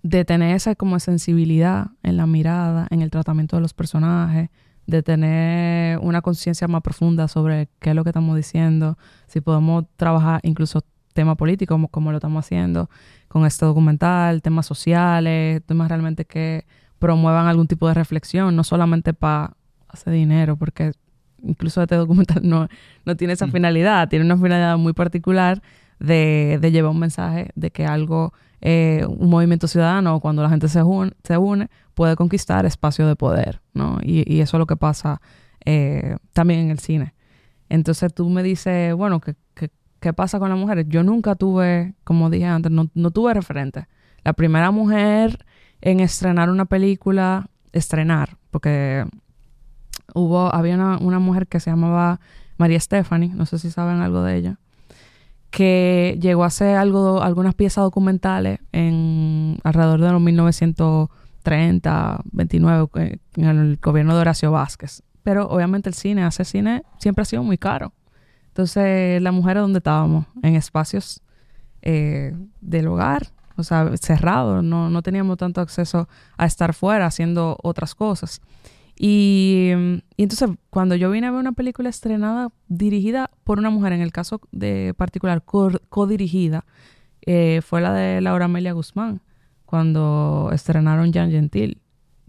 [0.03, 4.49] de tener esa como sensibilidad en la mirada, en el tratamiento de los personajes,
[4.87, 9.85] de tener una conciencia más profunda sobre qué es lo que estamos diciendo, si podemos
[9.97, 12.89] trabajar incluso temas políticos como, como lo estamos haciendo
[13.29, 16.67] con este documental, temas sociales, temas realmente que
[16.99, 19.57] promuevan algún tipo de reflexión, no solamente para
[19.93, 20.93] hacer dinero, porque
[21.43, 22.69] incluso este documental no,
[23.05, 23.53] no tiene esa Mm.
[23.53, 25.63] finalidad, tiene una finalidad muy particular
[25.99, 30.69] de, de llevar un mensaje de que algo, eh, un movimiento ciudadano, cuando la gente
[30.69, 33.99] se, un- se une, puede conquistar espacio de poder, ¿no?
[34.03, 35.21] Y, y eso es lo que pasa
[35.65, 37.15] eh, también en el cine.
[37.69, 40.87] Entonces tú me dices, bueno, ¿qué, qué, qué pasa con las mujeres?
[40.89, 43.87] Yo nunca tuve, como dije antes, no, no tuve referente.
[44.25, 45.45] La primera mujer
[45.81, 49.05] en estrenar una película, estrenar, porque
[50.15, 52.21] hubo, había una, una mujer que se llamaba
[52.59, 54.59] María Stephanie, no sé si saben algo de ella,
[55.51, 61.11] que llegó a hacer algo, algunas piezas documentales en alrededor de los
[61.43, 65.03] 30, 29, eh, en el gobierno de Horacio Vázquez.
[65.23, 67.93] Pero obviamente el cine, hacer cine siempre ha sido muy caro.
[68.49, 71.23] Entonces, las mujeres donde estábamos, en espacios
[71.81, 77.57] eh, del hogar, o sea, cerrados, no, no teníamos tanto acceso a estar fuera haciendo
[77.63, 78.41] otras cosas.
[78.97, 79.71] Y,
[80.17, 84.01] y entonces, cuando yo vine a ver una película estrenada, dirigida por una mujer, en
[84.01, 86.65] el caso de particular, co- co-dirigida,
[87.27, 89.21] eh, fue la de Laura Amelia Guzmán,
[89.65, 91.81] cuando estrenaron Jean Gentil.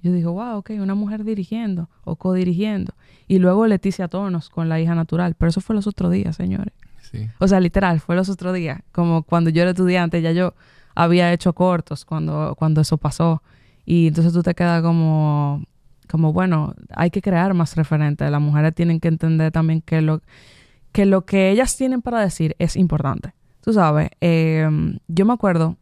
[0.02, 2.94] Yo dije, wow, ok, una mujer dirigiendo o co-dirigiendo.
[3.28, 5.36] Y luego Leticia Tonos con La hija natural.
[5.38, 6.74] Pero eso fue los otros días, señores.
[7.10, 7.30] Sí.
[7.40, 8.82] O sea, literal, fue los otros días.
[8.92, 10.56] Como cuando yo era estudiante, ya yo
[10.94, 13.42] había hecho cortos cuando, cuando eso pasó.
[13.86, 15.64] Y entonces tú te quedas como,
[16.10, 18.30] como, bueno, hay que crear más referentes.
[18.30, 20.22] Las mujeres tienen que entender también que lo
[20.92, 23.34] que, lo que ellas tienen para decir es importante.
[23.62, 24.70] Tú sabes, eh,
[25.08, 25.78] yo me acuerdo,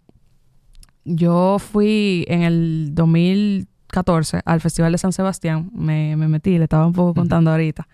[1.03, 6.85] yo fui en el 2014 al Festival de San Sebastián, me, me metí, le estaba
[6.85, 7.87] un poco contando ahorita.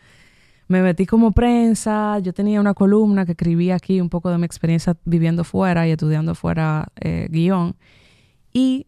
[0.68, 4.46] Me metí como prensa, yo tenía una columna que escribía aquí un poco de mi
[4.46, 7.78] experiencia viviendo fuera y estudiando fuera eh, guion.
[8.52, 8.88] Y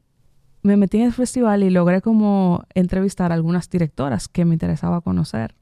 [0.70, 5.02] me metí en el festival y logré como entrevistar a algunas directoras que me interesaba
[5.02, 5.56] conocer.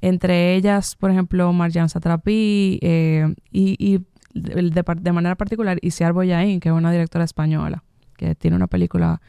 [0.00, 4.00] Entre ellas, por ejemplo, Marjan Satrapi eh, y,
[4.32, 7.84] de, manera particular Isiar Boyain, que es una directora española,
[8.16, 9.20] que tiene una película,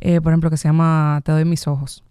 [0.00, 2.02] eh, por ejemplo, que se llama Te doy mis ojos.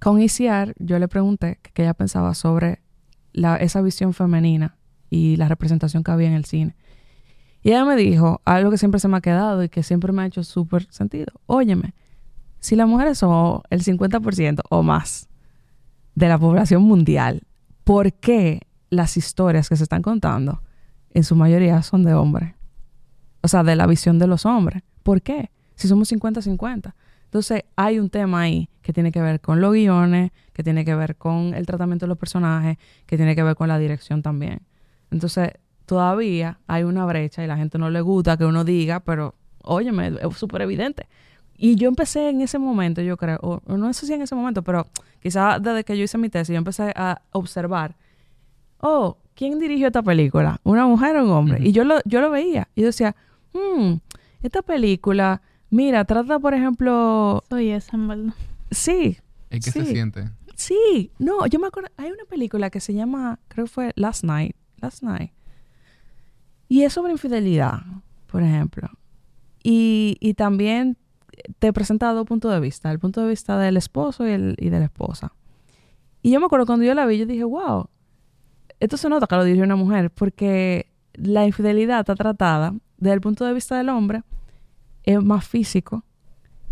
[0.00, 2.80] Con Isiar, yo le pregunté qué ella pensaba sobre
[3.60, 4.76] esa visión femenina
[5.10, 6.74] y la representación que había en el cine.
[7.64, 10.22] Y ella me dijo algo que siempre se me ha quedado y que siempre me
[10.22, 11.32] ha hecho súper sentido.
[11.46, 11.94] Óyeme,
[12.60, 15.30] si las mujeres son el 50% o más
[16.14, 17.42] de la población mundial,
[17.82, 20.62] ¿por qué las historias que se están contando
[21.14, 22.54] en su mayoría son de hombres?
[23.40, 24.82] O sea, de la visión de los hombres.
[25.02, 25.50] ¿Por qué?
[25.74, 26.94] Si somos 50-50.
[27.24, 30.94] Entonces, hay un tema ahí que tiene que ver con los guiones, que tiene que
[30.94, 34.60] ver con el tratamiento de los personajes, que tiene que ver con la dirección también.
[35.10, 35.48] Entonces,
[35.86, 40.08] todavía hay una brecha y la gente no le gusta que uno diga, pero, óyeme,
[40.20, 41.06] es súper evidente.
[41.56, 44.34] Y yo empecé en ese momento, yo creo, o, o no sé si en ese
[44.34, 44.86] momento, pero
[45.22, 47.94] quizás desde que yo hice mi tesis, yo empecé a observar,
[48.80, 50.60] oh, ¿quién dirigió esta película?
[50.64, 51.58] ¿Una mujer o un hombre?
[51.62, 52.68] Y yo lo, yo lo veía.
[52.74, 53.14] Y yo decía,
[53.52, 53.94] hmm,
[54.42, 58.34] esta película, mira, trata, por ejemplo, Soy esa, en verdad.
[58.70, 59.18] sí,
[59.50, 59.92] ¿Es que se Sí.
[59.92, 60.24] siente?
[60.56, 64.22] Sí, no, yo me acuerdo, hay una película que se llama, creo que fue Last
[64.24, 65.30] Night, Last Night.
[66.68, 67.82] Y es sobre infidelidad,
[68.26, 68.88] por ejemplo.
[69.62, 70.96] Y, y también
[71.58, 74.70] te presenta dos puntos de vista, el punto de vista del esposo y, el, y
[74.70, 75.32] de la esposa.
[76.22, 77.88] Y yo me acuerdo cuando yo la vi, yo dije, wow,
[78.80, 83.20] esto se nota que lo dirigió una mujer, porque la infidelidad está tratada desde el
[83.20, 84.22] punto de vista del hombre,
[85.02, 86.04] es más físico,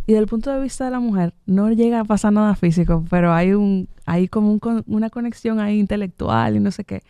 [0.07, 3.05] y desde el punto de vista de la mujer, no llega a pasar nada físico,
[3.09, 7.03] pero hay un, hay como una conexión ahí intelectual y no sé qué.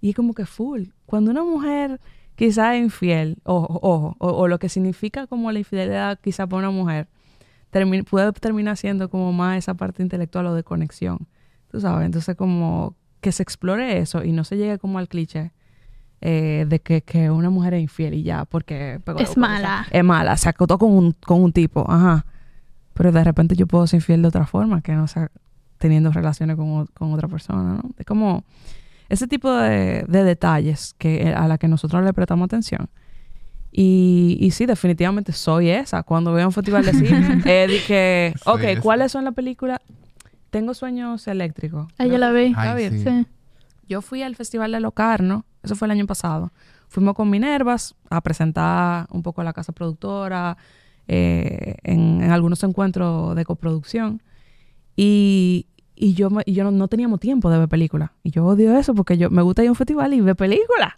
[0.00, 0.84] Y es como que full.
[1.04, 2.00] Cuando una mujer
[2.40, 6.60] quizá es infiel, ojo, ojo, o, o lo que significa como la infidelidad quizá para
[6.60, 7.06] una mujer,
[7.70, 11.26] termi- puede terminar siendo como más esa parte intelectual o de conexión.
[11.70, 15.52] Tú sabes, entonces como que se explore eso y no se llegue como al cliché
[16.22, 18.98] eh, de que, que una mujer es infiel y ya, porque...
[19.18, 19.86] Es mala.
[19.90, 22.24] es mala, se acotó con un, con un tipo, ajá.
[22.94, 25.30] Pero de repente yo puedo ser infiel de otra forma, que no sea
[25.76, 27.90] teniendo relaciones con, con otra persona, ¿no?
[27.98, 28.44] Es como
[29.10, 32.88] ese tipo de, de detalles que, eh, a la que nosotros le prestamos atención.
[33.72, 36.04] Y, y sí, definitivamente soy esa.
[36.04, 37.42] Cuando veo un festival de cine,
[37.86, 38.80] que, Soy ok, esa.
[38.80, 39.80] ¿cuáles son las películas?
[40.50, 41.88] Tengo sueños eléctricos.
[41.98, 42.50] Ah, yo la vi.
[42.50, 43.04] ¿La Ay, sí.
[43.04, 43.26] Sí.
[43.88, 46.52] Yo fui al Festival de Locarno, eso fue el año pasado.
[46.88, 50.56] Fuimos con Minervas a presentar un poco la casa productora,
[51.08, 54.22] eh, en, en algunos encuentros de coproducción.
[54.96, 55.66] Y,
[56.00, 58.10] y yo, me- y yo no, no teníamos tiempo de ver películas.
[58.22, 60.94] Y yo odio eso porque yo me gusta ir a un festival y ver películas.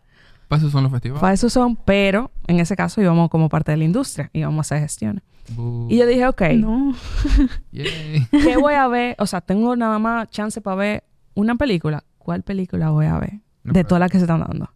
[0.48, 1.20] Para eso son los festivales.
[1.20, 4.60] Para eso son, pero en ese caso íbamos como parte de la industria, íbamos a
[4.76, 5.22] hacer gestiones.
[5.56, 5.86] Boo.
[5.90, 6.94] Y yo dije, ok, No.
[7.72, 9.16] ¿qué voy a ver?
[9.18, 12.04] O sea, tengo nada más chance para ver una película.
[12.18, 13.32] ¿Cuál película voy a ver?
[13.64, 14.70] No, de pero todas las que se están dando.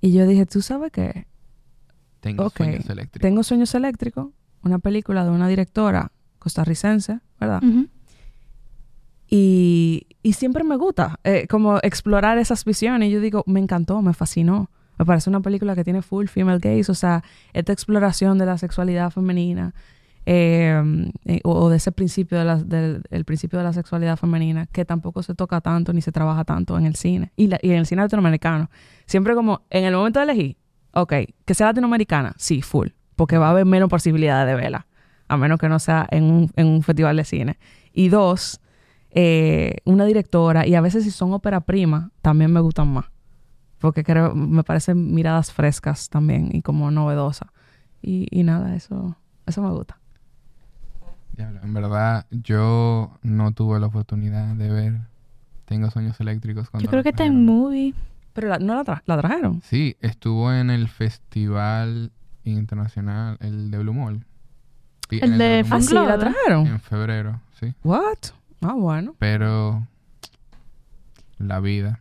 [0.00, 1.26] Y yo dije, ¿tú sabes qué?
[2.20, 3.20] Tengo sueños eléctricos.
[3.22, 4.28] Tengo Sueños Eléctricos,
[4.62, 7.62] una película de una directora costarricense, ¿verdad?
[7.62, 7.88] Ujú.
[9.30, 13.12] Y, y siempre me gusta eh, como explorar esas visiones.
[13.12, 14.70] Yo digo, me encantó, me fascinó.
[14.98, 17.22] Me parece una película que tiene full female gaze, o sea,
[17.54, 19.72] esta exploración de la sexualidad femenina
[20.26, 20.82] eh,
[21.24, 24.66] eh, o, o de ese principio de la, del el principio de la sexualidad femenina
[24.66, 27.70] que tampoco se toca tanto ni se trabaja tanto en el cine y, la- y
[27.70, 28.68] en el cine latinoamericano.
[29.06, 30.56] Siempre como en el momento de elegir,
[30.92, 31.14] ok,
[31.46, 34.86] que sea latinoamericana, sí, full, porque va a haber menos posibilidades de verla.
[35.28, 37.58] a menos que no sea en un, en un festival de cine.
[37.94, 38.60] Y dos,
[39.12, 43.06] eh, una directora, y a veces si son ópera prima, también me gustan más.
[43.78, 47.48] Porque creo, me parecen miradas frescas también y como novedosas.
[48.02, 49.98] Y, y nada, eso, eso me gusta.
[51.36, 55.00] En verdad, yo no tuve la oportunidad de ver
[55.64, 56.68] Tengo Sueños Eléctricos.
[56.68, 57.94] cuando Yo creo que está en movie.
[58.34, 59.62] Pero la- no la, tra- la trajeron.
[59.64, 62.12] Sí, estuvo en el Festival
[62.44, 64.24] Internacional, el de Blue Mall.
[65.08, 66.66] Sí, El en de Blue Ah, Mall, sí, la trajeron.
[66.66, 67.72] En febrero, sí.
[67.82, 68.18] What?
[68.62, 69.14] Ah, bueno.
[69.18, 69.86] Pero
[71.38, 72.00] la vida.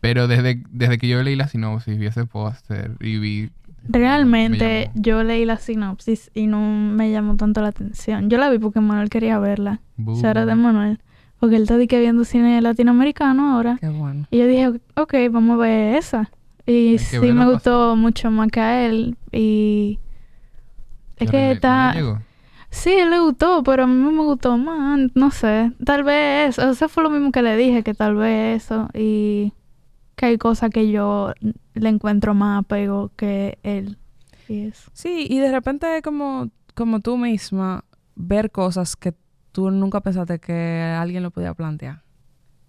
[0.00, 3.50] Pero desde, desde que yo leí la sinopsis, vi ese póster y vi...
[3.88, 8.30] Realmente yo leí la sinopsis y no me llamó tanto la atención.
[8.30, 9.80] Yo la vi porque Manuel quería verla.
[9.98, 11.00] Bu- Shout out de Manuel.
[11.40, 13.78] Porque él está que viendo cine latinoamericano ahora.
[13.80, 14.26] Qué bueno.
[14.30, 16.30] Y yo dije, ok, vamos a ver esa.
[16.64, 19.16] Y sí me gustó mucho más que a él.
[19.32, 19.98] Y
[21.16, 21.92] es que está...
[22.72, 24.98] Sí, él le gustó, pero a mí me gustó más.
[25.14, 25.72] No sé.
[25.84, 26.70] Tal vez eso.
[26.70, 28.88] Eso fue lo mismo que le dije, que tal vez eso.
[28.94, 29.52] Y
[30.16, 31.34] que hay cosas que yo
[31.74, 33.98] le encuentro más apego que él.
[34.48, 34.90] Y eso.
[34.94, 37.84] Sí, y de repente como, como tú misma,
[38.16, 39.14] ver cosas que
[39.52, 42.02] tú nunca pensaste que alguien lo podía plantear.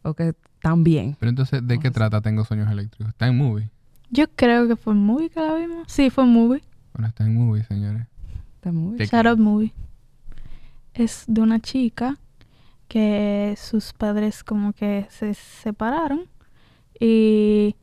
[0.03, 1.15] O que tan bien.
[1.17, 3.07] Pero entonces, ¿de qué trata Tengo Sueños Eléctricos?
[3.07, 3.69] Está en movie.
[4.09, 5.85] Yo creo que fue movie que la vimos.
[5.87, 6.61] Sí, fue movie.
[6.93, 8.05] Bueno, está en movie, señores.
[8.55, 9.73] Está muy ¿Qué Shout out movie.
[10.93, 12.17] Es de una chica
[12.87, 16.25] que sus padres como que se separaron
[16.99, 17.75] y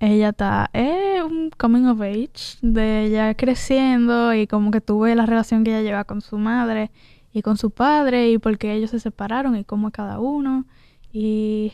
[0.00, 5.26] ella está es un coming of age de ella creciendo y como que tuve la
[5.26, 6.90] relación que ella lleva con su madre
[7.32, 10.66] y con su padre y porque ellos se separaron y cómo es cada uno
[11.12, 11.72] y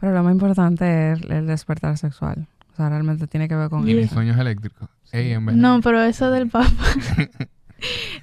[0.00, 2.46] Pero lo más importante es el despertar sexual.
[2.72, 3.84] O sea, realmente tiene que ver con.
[3.84, 4.14] Tiene eso.
[4.14, 4.88] sueños eléctricos.
[5.10, 5.52] Verdad.
[5.52, 6.68] no pero eso del papá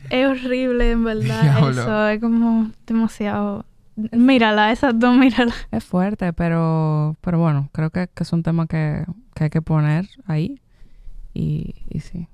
[0.10, 1.70] es horrible en verdad Diablo.
[1.82, 3.66] eso es como demasiado
[4.12, 8.68] mírala esa dos mírala Es fuerte, pero, pero bueno, creo que, que es un tema
[8.68, 10.62] que, que hay que poner ahí.
[11.34, 12.28] Y, y sí.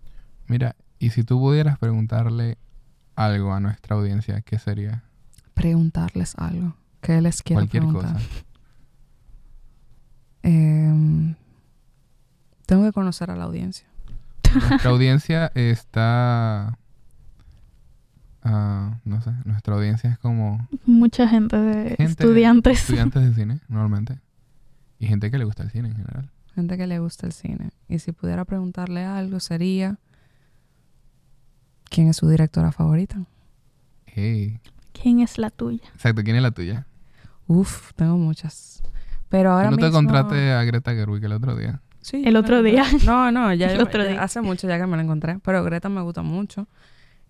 [0.47, 2.57] Mira, y si tú pudieras preguntarle
[3.15, 5.03] algo a nuestra audiencia, ¿qué sería?
[5.53, 6.75] Preguntarles algo.
[7.01, 8.13] ¿Qué les quiero Cualquier preguntar?
[8.13, 8.25] cosa.
[10.43, 11.35] Em,
[12.65, 13.87] tengo que conocer a la audiencia.
[14.53, 16.77] Nuestra audiencia está...
[18.43, 23.59] ah, no sé, nuestra audiencia es como mucha gente de Gente- estudiantes estudiantes de cine,
[23.67, 24.19] normalmente.
[24.99, 26.29] Y gente que le gusta el cine en general.
[26.55, 27.71] Gente que le gusta el cine.
[27.87, 29.97] Y si pudiera preguntarle algo sería...
[31.89, 33.17] ¿Quién es su directora favorita?
[34.05, 34.59] Hey.
[34.93, 36.85] quién es la tuya Exacto, ¿quién es la tuya?
[37.47, 38.83] Uf, tengo muchas.
[39.29, 39.97] Pero ahora ¿Tú no te mismo...
[39.97, 41.81] contraté a Greta Gerwig el otro día?
[42.01, 42.83] Sí, El otro día.
[43.05, 44.23] No, no, ya, El yo- otro ya día.
[44.23, 45.39] hace mucho ya que me la encontré.
[45.43, 46.67] Pero Greta me gusta mucho.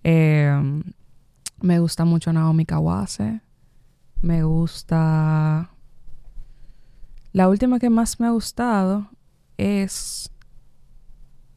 [0.03, 0.81] Eh,
[1.61, 3.41] me gusta mucho Naomi Kawase.
[4.21, 5.69] Me gusta...
[7.33, 9.09] La última que más me ha gustado
[9.57, 10.31] es...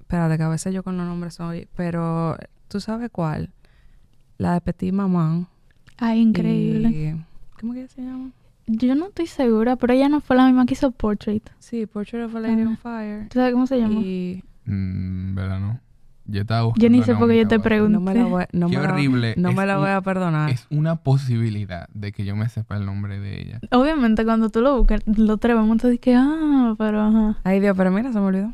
[0.00, 1.68] Espérate, que a veces yo con los nombres soy...
[1.76, 2.36] Pero,
[2.68, 3.50] ¿tú sabes cuál?
[4.38, 5.48] La de Petit Maman.
[5.98, 7.24] ay increíble Y-
[7.60, 8.30] ¿Cómo que se llama?
[8.66, 12.24] yo no estoy segura pero ella no fue la misma que hizo Portrait Sí, Portrait
[12.24, 13.28] of a Lady on Fire.
[13.28, 14.00] ¿tú sabes cómo se llama?
[14.00, 15.80] Y Mm, ¿Verdad, no?
[16.26, 18.44] Yo estaba buscando yo ni sé por qué yo te pregunté no me la voy,
[18.52, 19.34] no Qué me horrible.
[19.36, 20.48] no Es me la voy a perdonar.
[20.50, 23.60] Es una posibilidad de que yo me sepa el nombre de ella.
[23.70, 27.76] obviamente cuando tú lo buscas lo tres momentos de que ah pero ajá Ay, Dios,
[27.76, 28.52] pero mira, se me olvidó.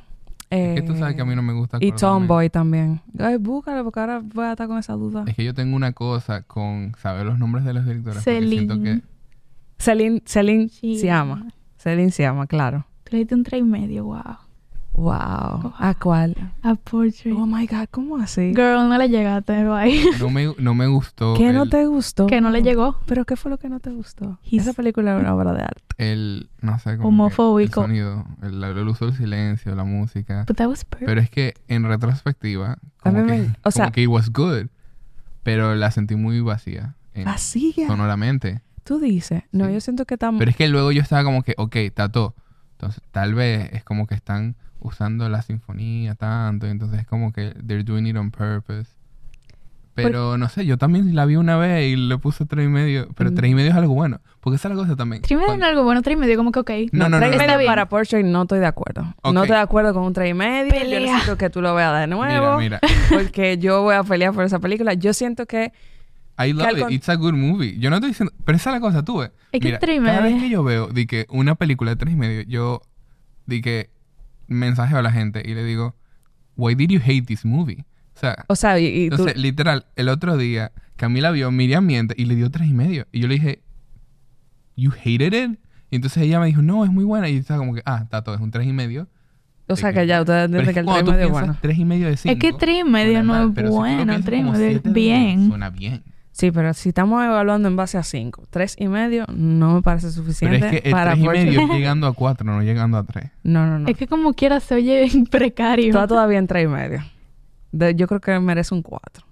[0.51, 1.93] Es que tú sabes que a mí no me gusta Y.
[1.93, 3.01] Tomboy también.
[3.21, 5.23] Ay, búscalo, porque ahora voy a estar con esa duda.
[5.29, 8.21] Es que yo tengo una cosa con saber los nombres de los directores.
[8.25, 9.03] siento Celine que
[9.79, 10.99] Celine, Celine Sí.
[10.99, 11.47] se llama.
[11.77, 12.85] Celine se llama, claro.
[13.05, 14.39] tú le diste un tres y medio wow
[15.01, 15.73] Wow.
[15.79, 16.37] ¿A cuál?
[16.63, 18.51] a Portrait Oh my God, ¿cómo así?
[18.55, 22.27] girl no le llegaste bye no me, no me gustó ¿Qué no el, te gustó?
[22.27, 24.39] que no le llegó ¿Pero qué fue lo que no te gustó?
[24.45, 25.83] He's- Esa película es una obra de arte.
[25.97, 27.81] el- no sé, como Homofóbico.
[27.81, 30.45] el sonido, el, el uso del silencio, la música.
[30.47, 33.93] but that was perfect Pero es que en retrospectiva, como, que, me- o sea- como
[33.93, 34.67] que it was good,
[35.43, 37.87] pero la sentí muy vacía en- Vacía.
[37.87, 38.61] sonoramente.
[38.85, 39.45] Tú dices.
[39.53, 39.73] No, Sí.
[39.75, 40.31] yo siento que está...
[40.37, 42.35] Pero es que luego yo estaba como que, ok, tato.
[42.73, 47.33] Entonces, tal vez es como que están usando la sinfonía tanto, y entonces es como
[47.33, 48.91] que they're doing it on purpose.
[49.95, 53.09] Pero no sé, yo también la vi una vez y le puse tres y medio,
[53.17, 53.35] pero Mm.
[53.35, 55.21] tres y medio es algo bueno, porque esa es la cosa también.
[55.21, 57.19] tres y medio es algo bueno tres y medio como que ok No, no, no,
[57.19, 57.69] tres y no, medio bien.
[57.71, 59.03] para Portrait no estoy de acuerdo.
[59.25, 60.73] No estoy de acuerdo con un tres y medio.
[60.73, 61.01] Yo Pelea.
[61.01, 62.57] necesito que tú lo veas de nuevo.
[62.59, 64.95] Mira, mira, Porque yo voy a pelear por esa película.
[64.95, 65.73] Yo siento que...
[66.39, 67.79] I love it, con- it's a good movie.
[67.79, 69.33] Yo no estoy diciendo, pero esa es la cosa, tú ves.
[69.53, 71.97] Es que Mira, tres y cada vez que yo veo de que una película de
[71.97, 72.81] tres y medio, yo
[73.45, 73.91] di que
[74.59, 75.97] mensaje a la gente y le digo,
[76.57, 77.85] why did you hate this movie?
[78.15, 79.15] O sea, O sea, y, y tú...
[79.15, 83.07] entonces, literal, el otro día, Camila vio Miriam Miente y le dio tres y medio.
[83.13, 83.63] Y yo le dije,
[84.81, 85.59] ¿You hated it?
[85.91, 87.29] Y entonces ella me dijo, no, es muy buena.
[87.29, 89.09] Y yo estaba como que, ah, Tato, es un tres y medio.
[89.69, 91.57] o sea, que ya ustedes es que el cuando tres tú medio bueno.
[91.63, 92.33] y medio de cinco.
[92.33, 94.93] Es que tres y medio no mal, es bueno, piensas tres y como medio es
[94.93, 95.49] bien.
[95.49, 96.03] Suena bien.
[96.41, 100.07] Sí, pero si estamos evaluando en base a cinco, tres y medio no me parece
[100.07, 102.63] Pero suficiente es que el para tres y poder- medio es llegando a cuatro, no
[102.63, 103.31] llegando a tres.
[103.43, 103.89] No, no, no.
[103.89, 105.89] Es que como quiera se oye precario.
[105.89, 107.03] Está todavía en tres y medio.
[107.73, 109.27] De- yo creo que merece un cuatro.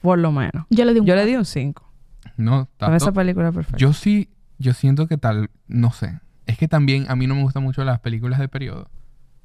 [0.00, 0.64] Por lo menos.
[0.70, 1.88] Yo le di un Yo le di un cinco.
[2.36, 3.78] No, Con esa película es perfecta.
[3.78, 6.20] yo sí, yo siento que tal, no sé.
[6.46, 8.88] Es que también a mí no me gustan mucho las películas de periodo.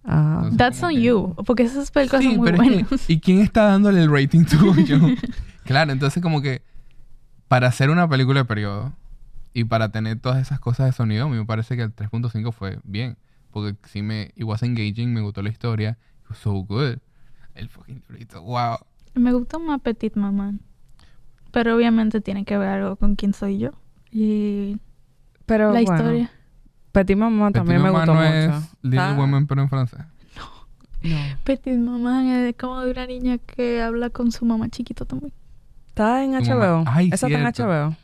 [0.03, 1.35] Ah, Entonces, That's on que- you.
[1.45, 3.09] Porque esas películas Sí, son muy pero es que, buenas.
[3.09, 4.99] ¿y quién está dándole el rating tuyo?
[5.65, 6.61] claro, entonces como que
[7.47, 8.93] para hacer una película de periodo
[9.53, 12.51] y para tener todas esas cosas de sonido, a mí me parece que el 3.5
[12.51, 13.17] fue bien.
[13.51, 15.97] Porque sí me, it was engaging, me gustó la historia.
[16.23, 16.97] It was so good.
[17.55, 18.77] El fucking librito, wow.
[19.15, 20.59] Me gustó más Petit Maman.
[21.51, 23.71] Pero obviamente tiene que ver algo con quién soy yo.
[24.11, 24.77] Y
[25.45, 26.31] pero la bueno, historia.
[26.91, 28.33] Petit Maman también me Petit gustó no mucho.
[28.35, 29.99] es Little Está- Women, pero en francés.
[30.35, 31.17] No.
[31.45, 35.33] Petit Maman es como de una niña que habla con su mamá chiquito también.
[36.03, 36.31] Está en.
[36.33, 36.83] HBO.
[36.87, 37.63] Ay, Esa está en cierto.
[37.71, 37.95] HBO.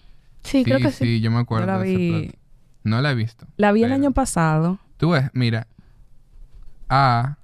[0.44, 1.22] Sí, creo que sí.
[1.22, 2.36] yo me Yo acuerdo la de ese vi, plot.
[2.84, 3.48] No la he visto.
[3.58, 4.80] la vi el pero- año pasado.
[4.98, 5.68] Tú ves, mira.
[6.89, 7.38] Ah,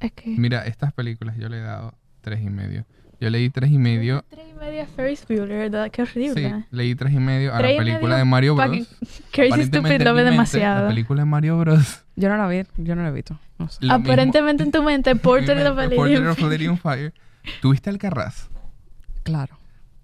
[0.00, 0.30] Es que...
[0.36, 2.84] mira, estas películas yo le he dado tres y medio.
[3.20, 4.24] Yo leí tres y medio.
[4.28, 5.90] Tres y media Ferris Bueller, ¿verdad?
[5.90, 6.64] Qué Sí, horrible.
[6.70, 8.78] leí tres y medio a Tres y la película medio de Mario pa' Bros.
[8.88, 8.94] que-
[9.32, 10.82] Crazy Aparentemente, Stupid en Love mi mente, demasiado.
[10.82, 12.04] La película de Mario Bros.
[12.16, 13.38] Yo no la vi, yo no la he visto.
[13.58, 13.78] No sé.
[13.80, 16.76] lo mismo- Aparentemente en tu mente, mi of a Lady in of a Lady on
[16.78, 17.14] Fire.
[17.62, 18.48] ¿Tuviste Alcarraz?
[19.24, 19.56] Claro.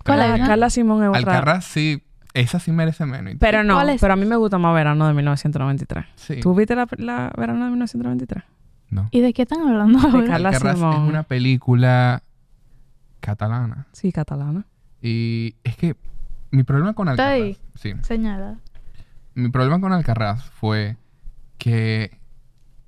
[0.04, 0.46] ¿Cuál Carla- era?
[0.46, 1.18] Carla Simón es otra.
[1.20, 2.02] Alcarraz sí,
[2.34, 3.34] esa sí merece menos.
[3.38, 4.00] Pero no, ¿Cuál es?
[4.00, 6.06] pero a mí me gusta más Verano de 1993.
[6.16, 6.40] sí.
[6.40, 8.44] ¿Tú viste la, la Verano de 1993?
[8.90, 9.08] No.
[9.12, 10.26] ¿Y de qué están hablando ahora?
[10.26, 11.02] Carla Alcarraz Simón.
[11.04, 12.22] es una película
[13.20, 13.86] catalana.
[13.92, 14.64] Sí, catalana.
[15.02, 15.96] Y es que
[16.50, 17.42] mi problema con Está Alcarraz.
[17.44, 17.58] ahí.
[17.76, 17.94] Sí.
[18.02, 18.56] Señala.
[19.34, 20.96] Mi problema con Alcarraz fue
[21.58, 22.18] que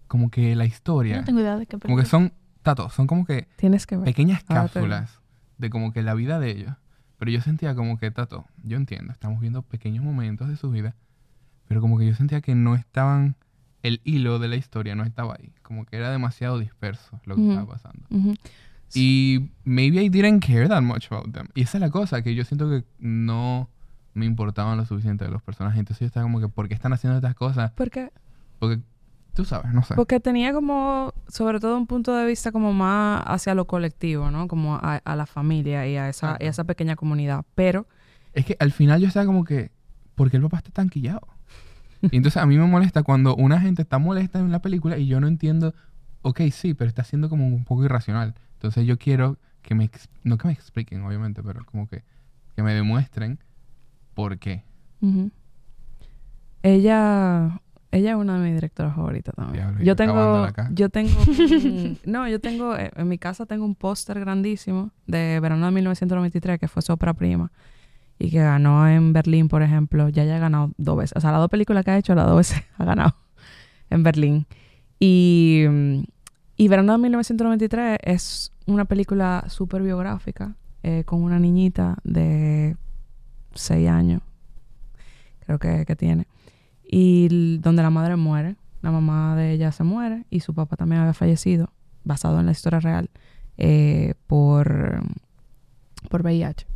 [0.08, 2.04] como que la historia, no tengo idea de qué como que película.
[2.06, 4.04] son, Tato, son como que Tienes que ver.
[4.04, 5.20] pequeñas cápsulas
[5.62, 6.74] de como que la vida de ellos.
[7.16, 10.94] Pero yo sentía como que, Tato, yo entiendo, estamos viendo pequeños momentos de su vida,
[11.68, 13.36] pero como que yo sentía que no estaban,
[13.82, 15.52] el hilo de la historia no estaba ahí.
[15.62, 17.50] Como que era demasiado disperso lo que Ujú.
[17.52, 18.04] estaba pasando.
[18.10, 18.34] Ujú.
[18.94, 21.46] Y maybe I didn't care that much about them.
[21.54, 23.70] Y esa es la cosa, que yo siento que no
[24.14, 25.78] me importaban lo suficiente de los personajes.
[25.78, 27.70] Entonces yo estaba como que, ¿por qué están haciendo estas cosas?
[27.70, 28.10] Porque,
[28.58, 28.82] Porque,
[29.34, 29.94] tú sabes, no sé.
[29.94, 34.48] porque tenía como, sobre todo un punto de vista como más hacia lo colectivo, ¿no?
[34.48, 36.46] Como a, a la familia y a esa, y a Exacto.
[36.46, 37.44] esa pequeña comunidad.
[37.54, 37.86] Pero,
[38.34, 39.70] Es que al final yo estaba como que,
[40.14, 41.26] ¿por qué el papá está tan quillado?
[42.10, 45.06] Y entonces a mí me molesta cuando una gente está molesta en la película y
[45.06, 45.72] yo no entiendo,
[46.22, 48.34] ok, sí, pero está siendo como un poco irracional.
[48.54, 49.88] Entonces yo quiero que me,
[50.24, 52.02] no que me expliquen, obviamente, pero como que,
[52.56, 53.38] que me demuestren
[54.14, 54.64] por qué.
[56.62, 57.60] ella,
[57.92, 59.62] ella es una de mis directoras favoritas también.
[59.64, 63.64] Diablo, yo yo tengo, yo tengo, un- no, yo tengo, eh, en mi casa tengo
[63.64, 67.52] un póster grandísimo de verano de 1993 que fue su ópera prima
[68.18, 70.08] y que ganó en Berlín, por ejemplo.
[70.08, 71.12] Ya ya ha ganado dos veces.
[71.16, 73.14] O sea, las dos películas que ha hecho, las dos veces ha ganado
[73.90, 74.46] en Berlín.
[74.98, 75.64] Y,
[76.56, 82.76] y Verano de 1993 es una película súper biográfica eh, con una niñita de
[83.54, 84.22] seis años,
[85.44, 86.26] creo que, que tiene,
[86.94, 91.00] y donde la madre muere, la mamá de ella se muere y su papá también
[91.00, 91.72] había fallecido,
[92.04, 93.08] basado en la historia real,
[93.56, 95.02] eh, por,
[96.10, 96.66] por VIH.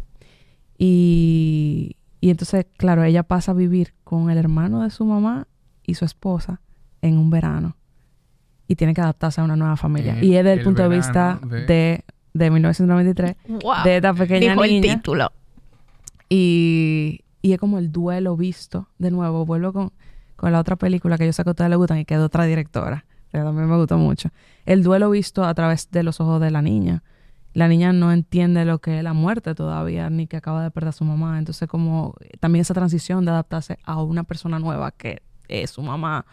[0.79, 5.47] Y, y entonces, claro, ella pasa a vivir con el hermano de su mamá
[5.85, 6.61] y su esposa
[7.03, 7.77] en un verano.
[8.69, 10.19] Y tiene que adaptarse a una nueva familia.
[10.19, 13.85] El- y es desde el el punto de vista de- de, de 1993, Wow.
[13.85, 14.95] de esta pequeña Dijo el niña.
[14.97, 15.31] título.
[16.29, 18.89] Y, y es como el duelo visto.
[18.99, 19.93] De nuevo, vuelvo con,
[20.37, 22.22] con la otra película que yo sé que a ustedes les gustan y que de
[22.22, 23.05] otra directora.
[23.32, 24.30] Que también me gustó mucho.
[24.64, 27.03] El duelo visto a través de los ojos de la niña.
[27.53, 30.91] La niña no entiende lo que es la muerte todavía, ni que acaba de perder
[30.91, 31.39] a su mamá.
[31.39, 36.26] Entonces, como también esa transición de adaptarse a una persona nueva que es su mamá.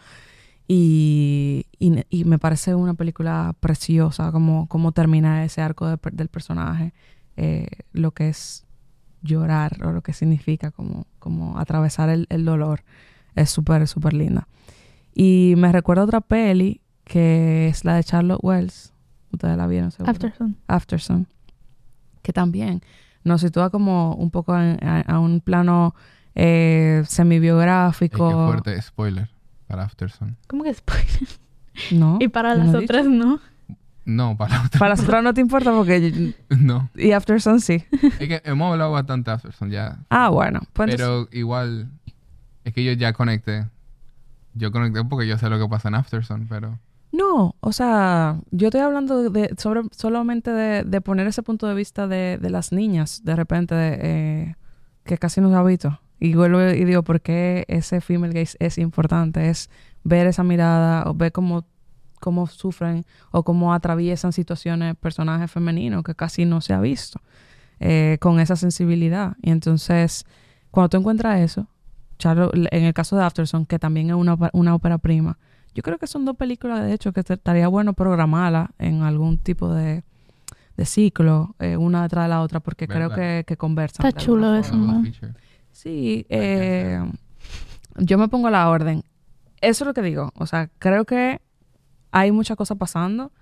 [0.68, 6.94] Y, y, me parece una película preciosa, como, como termina ese arco del personaje,
[7.36, 8.64] eh, lo que es
[9.20, 12.82] llorar o lo que significa como, como atravesar el dolor.
[13.34, 14.48] Es súper, súper linda.
[15.14, 18.92] Y me recuerda otra peli que es la de Charlotte Wells.
[19.32, 20.10] Ustedes la vieron, seguro.
[20.10, 20.56] Aftersun.
[20.68, 21.26] Aftersun.
[22.22, 22.82] Que también
[23.24, 25.94] nos sitúa como un poco en- a, a un plano
[26.34, 28.28] eh, Es semi-biográfico.
[28.28, 29.28] que fuerte spoiler
[29.66, 30.36] para Afterson.
[30.46, 31.28] ¿Cómo que spoiler?
[31.92, 32.18] ¿No?
[32.20, 33.40] Y para no las otras no.
[34.04, 34.78] No, para la otra.
[34.78, 36.34] Para nosotros no te importa porque...
[36.50, 36.90] No.
[36.94, 37.84] Y After Sun sí.
[38.20, 39.98] Es que hemos hablado bastante de Afterson ya.
[40.10, 40.60] Ah, bueno.
[40.72, 41.88] Pues entonces- Pero igual,
[42.64, 43.66] es que yo ya conecté.
[44.54, 46.78] Yo conecté porque yo sé lo que pasa en Afterson, pero...
[47.12, 51.74] No, o sea, yo estoy hablando de, sobre, solamente de, de poner ese punto de
[51.74, 54.56] vista de, de las niñas, de repente, eh,
[55.04, 56.00] que casi no se ha visto.
[56.18, 59.48] Y vuelvo y digo, ¿por qué ese female gaze es importante?
[59.48, 59.70] Es
[60.02, 61.66] ver esa mirada o ver cómo,
[62.20, 67.20] cómo sufren o cómo atraviesan situaciones personajes femeninos que casi no se ha visto
[67.78, 69.36] eh, con esa sensibilidad.
[69.42, 70.24] Y entonces,
[70.70, 71.68] cuando tú encuentras eso,
[72.18, 75.38] Charlo- en el caso de Afterson, que también es una, una ópera prima,
[75.74, 79.72] yo creo que son dos películas, de hecho, que estaría bueno programarlas en algún tipo
[79.74, 80.04] de,
[80.76, 84.06] de ciclo, eh, una detrás de la otra, porque creo que, que conversan.
[84.06, 85.02] Está chulo eso, ¿no?
[85.72, 87.02] Sí, eh,
[87.96, 89.02] yo me pongo a la orden.
[89.60, 90.32] Eso es lo que digo.
[90.36, 91.40] O sea, creo que
[92.12, 93.32] hay muchas cosas pasando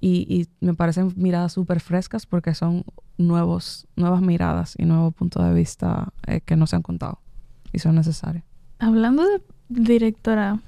[0.00, 2.84] y, y me parecen miradas súper frescas porque son
[3.18, 7.20] nuevos, nuevas miradas y nuevos puntos de vista eh, que no se han contado
[7.72, 8.44] y son necesarios.
[8.78, 10.60] Hablando de directora,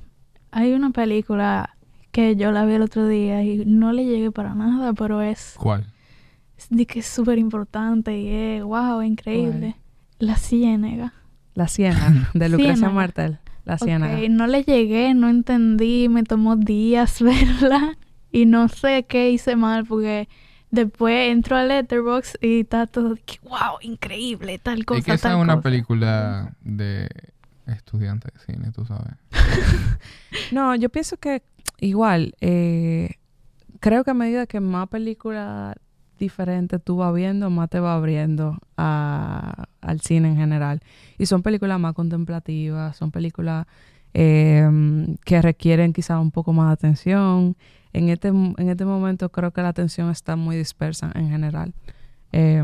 [0.50, 1.76] hay una película
[2.12, 5.54] que yo la vi el otro día y no le llegué para nada, pero es,
[5.56, 5.86] ¿Cuál?
[6.58, 9.76] es de que es súper importante y es, wow, increíble.
[10.18, 11.14] La Ciénega.
[11.54, 12.94] La Ciénaga, de Lucrecia Ciénaga.
[12.94, 13.38] Martel.
[13.64, 14.18] La Ciénaga.
[14.18, 17.96] Ok, no le llegué, no entendí, me tomó días verla
[18.32, 20.28] y no sé qué hice mal porque
[20.70, 25.38] después entro a Letterboxd y está todo wow, increíble, tal cosa, Es que esa tal
[25.38, 25.62] es una cosa".
[25.62, 27.08] película de
[27.66, 29.14] estudiante de cine, tú sabes.
[30.52, 31.42] No, yo pienso que
[31.80, 33.14] igual, eh,
[33.80, 35.74] creo que a medida que más películas
[36.18, 40.80] diferentes tú vas viendo, más te va abriendo a- al cine en general.
[41.18, 43.66] Y son películas más contemplativas, son películas
[44.12, 44.68] eh,
[45.24, 47.56] que requieren quizá un poco más de atención.
[47.92, 51.74] En este, en este momento creo que la atención está muy dispersa en general.
[52.32, 52.62] Eh,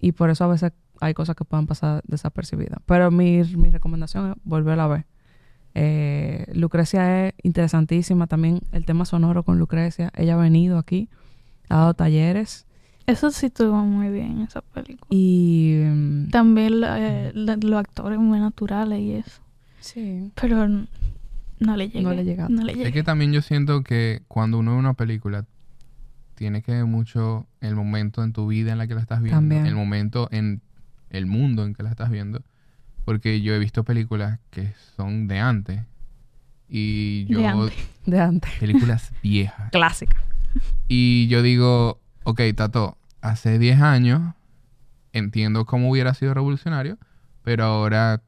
[0.00, 2.78] y por eso a veces hay cosas que pueden pasar desapercibidas.
[2.86, 5.06] Pero mi, mi recomendación es volverla a ver.
[5.74, 10.10] Eh, Lucrecia es interesantísima también el tema sonoro con Lucrecia.
[10.16, 11.08] Ella ha venido aquí,
[11.68, 12.66] ha dado talleres
[13.06, 15.06] Eso sí estuvo muy bien esa película.
[15.10, 15.82] y
[16.30, 19.40] También eh, los actores muy naturales y eso.
[19.80, 20.66] sí, Pero
[21.60, 22.02] no le llegué.
[22.02, 22.52] No le llegaste.
[22.52, 22.66] No.
[22.66, 25.46] Es que también yo siento que cuando uno ve una película,
[26.34, 29.36] tiene que ver mucho el momento en tu vida en la que la estás viendo,
[29.36, 29.66] También.
[29.66, 30.62] el momento en
[31.10, 32.42] el mundo en que la estás viendo.
[33.04, 35.82] Porque yo he visto películas que son de antes.
[36.68, 37.40] Y yo...
[37.40, 37.88] De antes.
[38.06, 38.50] de antes.
[38.58, 39.70] Películas viejas.
[39.70, 40.16] Clásica.
[40.88, 44.34] Y yo digo, ok, Tato, hace 10 años
[45.12, 46.98] entiendo cómo hubiera sido revolucionario,
[47.42, 48.22] pero ahora,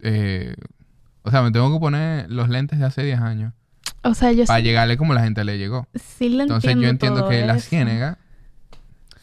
[0.00, 0.54] eh,
[1.26, 3.52] o sea, me tengo que poner los lentes de hace 10 años
[4.02, 5.86] O sea, yo para sí, llegarle como la gente le llegó.
[5.94, 7.68] sí le Entonces yo entiendo todo que La eso.
[7.68, 8.18] Ciénega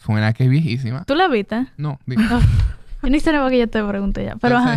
[0.04, 1.04] suena que es viejísima.
[1.04, 1.66] ¿Tú la viste?
[1.76, 2.22] No, digo.
[3.02, 4.36] Yo ni sé nada que yo te pregunté ya.
[4.36, 4.76] Pero ajá,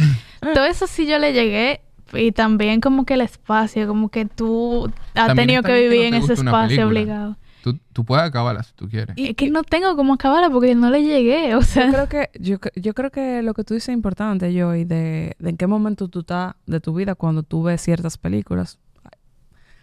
[0.53, 1.82] todo eso sí yo le llegué.
[2.13, 5.89] Y también como que el espacio, como que tú has También tenido que bien que
[5.89, 6.88] vivir no en ese espacio película.
[6.88, 7.38] obligado.
[7.74, 9.15] Tú, tú puedes acabarla si tú quieres.
[9.18, 11.55] es que no tengo cómo acabarla porque no le llegué.
[11.55, 14.53] O Yo sea, creo que yo, yo creo que lo que tú dices es importante,
[14.53, 17.82] yo, y de, de en qué momento tú estás de tu vida cuando tú ves
[17.82, 18.80] ciertas películas.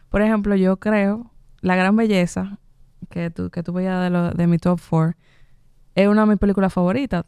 [0.08, 1.30] Por ejemplo, yo creo
[1.60, 2.58] La Gran Belleza,
[3.10, 5.16] que tú, que tú veías de, lo- de mi top four,
[5.94, 7.24] es una de mis películas favoritas.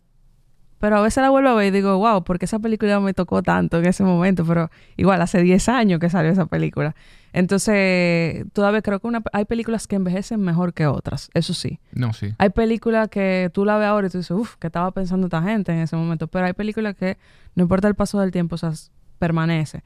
[0.79, 3.43] Pero a veces la vuelvo a ver y digo, wow, porque esa película me tocó
[3.43, 4.45] tanto en ese momento.
[4.45, 6.95] Pero igual, hace 10 años que salió esa película.
[7.33, 11.81] Entonces, todavía creo que una- hay películas que envejecen mejor que otras, eso sí.
[11.93, 12.35] No, sí.
[12.39, 15.43] Hay películas que tú la ves ahora y tú dices, uff, que estaba pensando esta
[15.43, 16.29] gente en ese momento.
[16.29, 17.19] Pero hay películas que,
[17.55, 18.73] no importa el paso del tiempo, o sea,
[19.19, 19.83] permanece.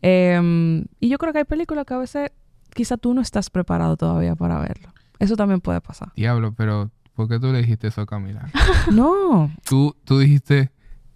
[0.00, 2.30] Eh, y yo creo que hay películas que a veces
[2.74, 4.92] quizá tú no estás preparado todavía para verlo.
[5.18, 6.12] Eso también puede pasar.
[6.16, 8.48] Diablo, pero ¿por qué tú le dijiste eso a Camila?
[8.92, 10.70] no, Tú, tú dijiste...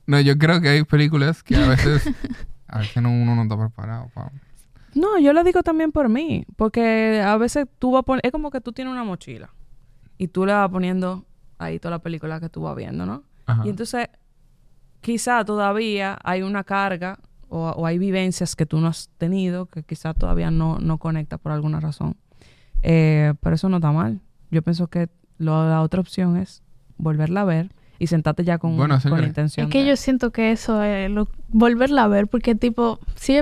[0.07, 2.09] No, yo creo que hay películas que a veces...
[2.69, 4.09] A veces no, uno no está preparado.
[4.15, 4.31] pa-
[4.97, 6.45] no, yo lo digo también por mí.
[6.57, 9.51] Porque a veces tú vas a poner, es como que tú tienes una mochila
[10.19, 11.25] y tú le vas poniendo
[11.59, 13.23] ahí toda la película que tú vas viendo, ¿no?
[13.47, 13.63] Ajá.
[13.65, 14.09] Y entonces,
[15.01, 17.19] quizá todavía hay una carga
[17.49, 21.39] o, o hay vivencias que tú no has tenido que quizá todavía no, no conecta
[21.39, 22.17] por alguna razón.
[22.83, 24.21] Eh, pero eso no está mal.
[24.51, 26.63] Yo pienso que lo- la otra opción es
[26.99, 29.67] volverla a ver y sentarte ya con, Bueno, con la intención.
[29.67, 33.39] es que de- yo siento que eso es lo- volverla a ver porque tipo, sí,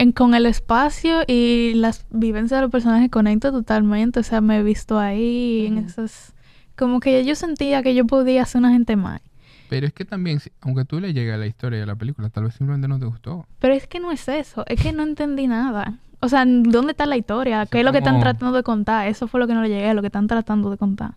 [0.00, 4.20] en, con el espacio y las vivencias de los personajes conecto totalmente.
[4.20, 6.34] O sea, me he visto ahí en esas...
[6.76, 9.20] Como que yo sentía que yo podía ser una gente más.
[9.68, 12.44] Pero es que también, aunque tú le llegues a la historia de la película, tal
[12.44, 13.46] vez simplemente no te gustó.
[13.58, 15.98] Pero es que no es eso, es que no entendí nada.
[16.20, 17.66] O sea, ¿dónde está la historia?
[17.66, 19.06] ¿Qué es lo que están tratando de contar?
[19.06, 21.14] Eso fue lo que no le llegué, lo que están tratando de contar.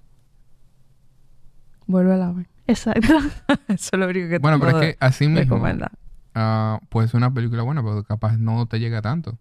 [1.87, 2.47] Vuelve a la ver.
[2.67, 3.17] Exacto.
[3.67, 5.91] Eso es lo único que te Bueno, pero es que así mismo recomendar.
[6.35, 9.37] Ah, puede ser una película buena, pero capaz no te llega tanto.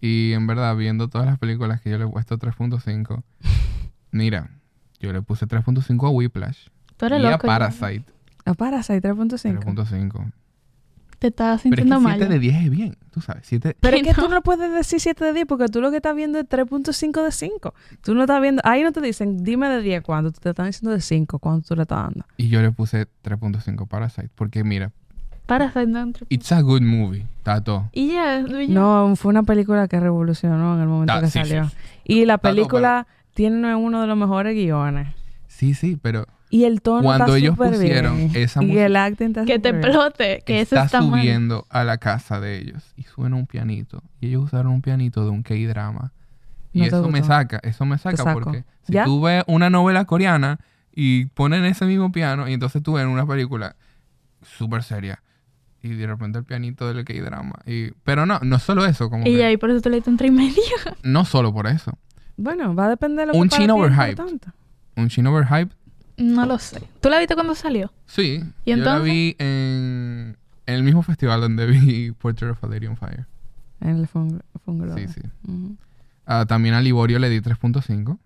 [0.00, 3.22] Y en verdad, viendo todas las películas que yo le he puesto 3.5,
[4.10, 4.50] mira,
[5.00, 7.46] yo le puse 3.5 a Whiplash Tú eres y a loco.
[7.46, 8.04] Parasite
[8.44, 9.62] A Parasite 3.5.
[9.64, 10.32] 3.5.
[11.18, 12.18] Te estás Pero es sintiendo mal.
[12.18, 13.46] 7 de 10 es bien, tú sabes.
[13.46, 14.22] 7 Pero es que No.
[14.24, 17.24] tú no puedes decir 7 de 10 porque tú lo que estás viendo es 3.5
[17.24, 17.74] de 5.
[18.02, 18.60] Tú no estás viendo...
[18.66, 21.74] Ahí no te dicen, dime de 10 cuando te están diciendo de 5 cuando tú
[21.74, 22.26] le estás dando.
[22.36, 24.28] Y yo le puse 3.5 Parasite.
[24.34, 24.92] Porque mira,
[25.46, 27.26] Parasite no entre- it's a good movie.
[27.42, 27.88] Tato.
[27.92, 28.66] Y ya, ya.
[28.68, 31.68] No, fue una película que revolucionó en el momento Ah, que sí, salió.
[31.68, 31.76] sí.
[32.04, 35.14] Y la Tato, película tiene uno de los mejores guiones.
[35.46, 38.30] Sí, sí, pero Y el tono Cuando está ellos pusieron bien.
[38.34, 41.20] esa Y música- el acting está que te explote, que eso está está mal.
[41.20, 44.02] subiendo a la casa de ellos y suena un pianito.
[44.20, 46.12] Y ellos usaron un pianito de un K-drama.
[46.72, 49.04] Y No eso me saca, eso me saca porque si ¿Ya?
[49.04, 50.58] tú ves una novela coreana
[50.94, 53.74] y ponen ese mismo piano y entonces tú ves una película
[54.42, 55.20] súper seria
[55.86, 57.54] y de repente el pianito del K-drama.
[57.66, 59.96] Y, pero no, no solo eso, como Y que- ya, y por eso te le
[59.96, 60.62] diste un tres y medio.
[61.02, 61.96] no solo por eso.
[62.36, 64.10] Bueno, va a depender de lo Un que para chin ti es overhyped.
[64.18, 64.48] importante.
[64.96, 65.74] Un Shin Overhype,
[66.18, 66.82] No lo sé.
[67.00, 67.92] ¿Tú la viste cuando salió?
[68.06, 68.42] sí.
[68.64, 69.04] ¿Y yo la entonces?
[69.04, 73.26] vi en, en el mismo festival donde vi Portrait of a Lady on Fire.
[73.80, 75.06] En el Fun, Fun Globe.
[75.08, 75.76] Sí, sí.
[76.24, 78.18] Ah, también a Liborio le di 3.5.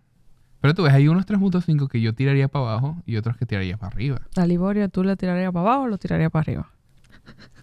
[0.61, 3.77] Pero tú ves, hay unos 3.5 que yo tiraría para abajo y otros que tiraría
[3.79, 4.21] para arriba.
[4.37, 6.69] A Liborio, ¿tú le tirarías para abajo o lo tirarías para arriba?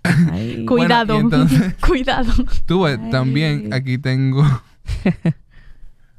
[0.68, 1.20] Cuidado.
[1.20, 2.32] entonces- Cuidado.
[2.66, 3.10] Tú ves, Ay.
[3.12, 4.44] también aquí tengo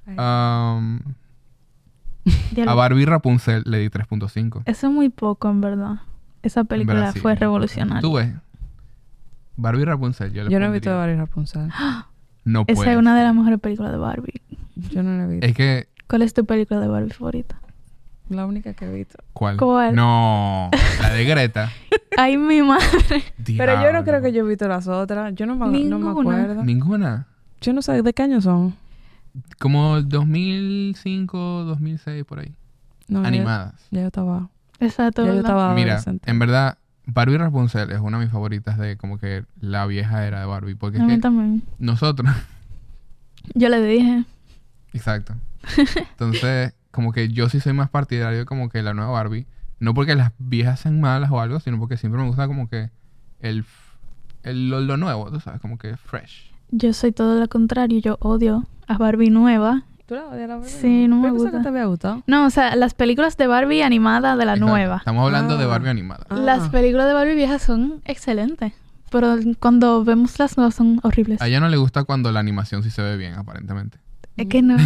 [0.06, 0.98] um,
[2.66, 4.62] a Barbie Rapunzel le di 3.5.
[4.66, 6.00] Eso es muy poco, en verdad.
[6.42, 7.20] Esa película verdad, sí.
[7.20, 8.00] fue revolucionaria.
[8.00, 8.30] Tú ves,
[9.56, 11.70] Barbie Rapunzel yo le Yo no he visto Barry Rapunzel.
[12.44, 12.92] No Esa puede.
[12.92, 14.40] es una de las mejores películas de Barbie.
[14.90, 15.46] Yo no la he visto.
[15.46, 17.60] Es que, ¿Cuál es tu película de Barbie favorita?
[18.28, 19.16] La única que he visto.
[19.32, 19.56] ¿cuál?
[19.56, 19.94] ¿Cuál?
[19.94, 20.70] No,
[21.00, 21.70] la de Greta.
[22.18, 23.22] Ay, mi madre.
[23.56, 25.34] Pero yo no creo que yo he visto las otras.
[25.34, 26.10] Yo no me, no me Ninguna.
[26.10, 26.64] acuerdo.
[26.64, 27.26] Ninguna.
[27.60, 28.74] Yo no sé de qué año son.
[29.58, 32.54] Como 2005, 2006, por ahí.
[33.08, 33.74] No, Animadas.
[33.90, 34.48] Ya, yo estaba.
[34.80, 35.24] Exacto.
[35.24, 39.18] Ya yo estaba Mira, en verdad, Barbie Rapunzel es una de mis favoritas de como
[39.18, 40.74] que la vieja era de Barbie.
[40.74, 41.62] Porque A es mí que también.
[41.78, 42.30] nosotros,
[43.54, 44.24] Yo le dije.
[44.92, 45.34] exacto.
[46.10, 49.46] Entonces, como que yo sí soy más partidario como que la nueva Barbie.
[49.78, 52.90] No porque las viejas sean malas o algo, sino porque siempre me gusta como que
[53.38, 53.64] el,
[54.42, 56.50] el- lo, lo nuevo, tú sabes, como que fresh.
[56.72, 58.00] Yo soy todo lo contrario.
[58.00, 59.84] Yo odio a Barbie nueva.
[60.06, 60.68] ¿Tú la odias, la verdad?
[60.80, 61.52] Sí, no me gusta.
[61.52, 62.24] que te había gustado.
[62.26, 64.72] No, o sea, las películas de Barbie animada de la Exacto.
[64.72, 64.96] nueva.
[64.96, 65.68] Estamos hablando de Ah.
[65.68, 66.26] Barbie animada.
[66.30, 66.34] Ah.
[66.34, 68.72] Las películas de Barbie viejas son excelentes.
[69.12, 71.40] Pero cuando vemos las nuevas son horribles.
[71.40, 73.98] A ella no le gusta cuando la animación sí se ve bien, aparentemente.
[74.38, 74.76] Es que no,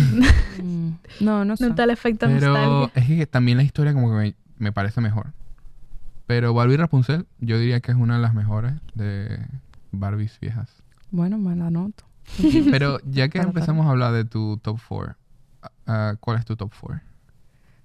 [0.62, 0.90] Mm.
[1.20, 1.64] No, no sé.
[1.64, 2.90] no está el efecto Pero nostalgia.
[3.03, 5.32] es que también la historia como que me, me parece mejor.
[6.26, 9.44] Pero Barbie Rapunzel, yo diría que es una de las mejores de
[9.90, 10.82] Barbies viejas.
[11.11, 12.05] Bueno, me la anoto.
[12.70, 15.16] Pero ya que empezamos a hablar de tu top 4,
[16.20, 17.00] ¿cuál es tu top 4?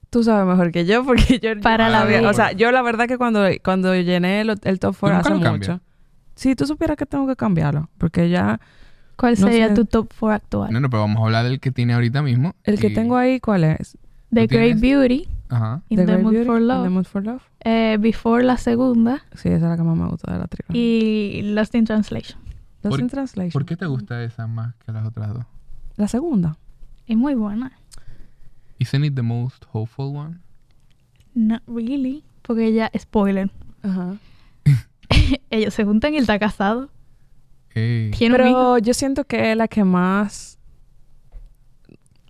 [0.09, 1.59] Tú sabes mejor que yo porque yo...
[1.61, 2.29] Para la vida.
[2.29, 5.57] O sea, yo la verdad que cuando, cuando llené el, el top 4 nunca hace
[5.57, 5.81] mucho...
[6.35, 7.89] Si tú supieras que tengo que cambiarlo.
[7.97, 8.61] Porque ya...
[9.17, 9.73] ¿Cuál no sería sé.
[9.75, 10.71] tu top 4 actual?
[10.73, 12.55] No, no, pero vamos a hablar del que tiene ahorita mismo.
[12.63, 13.97] El que y- tengo ahí, ¿cuál es?
[14.33, 14.81] The ¿Tú Great tienes?
[14.81, 15.81] Beauty, Ajá.
[15.89, 17.41] In the, Great Mood Beauty, for In Love, the Mood for Love.
[17.61, 20.79] eh, Before la segunda Sí, esa es la que más me gusta de la trilogía.
[20.81, 22.39] y Lost in Translation.
[22.83, 23.51] Lost ¿Por- in Translation.
[23.51, 25.45] ¿Por qué te gusta esa más que las otras dos?
[25.95, 26.57] La segunda.
[27.07, 27.71] Es muy buena.
[28.79, 30.37] ¿Isn't it the most hopeful one?
[31.33, 32.23] Not really.
[32.43, 33.49] Porque ya, spoiler,
[33.81, 34.17] Ajá.
[35.49, 36.89] ellos se juntan y él está casado.
[38.19, 40.55] Pero yo siento que es la que más...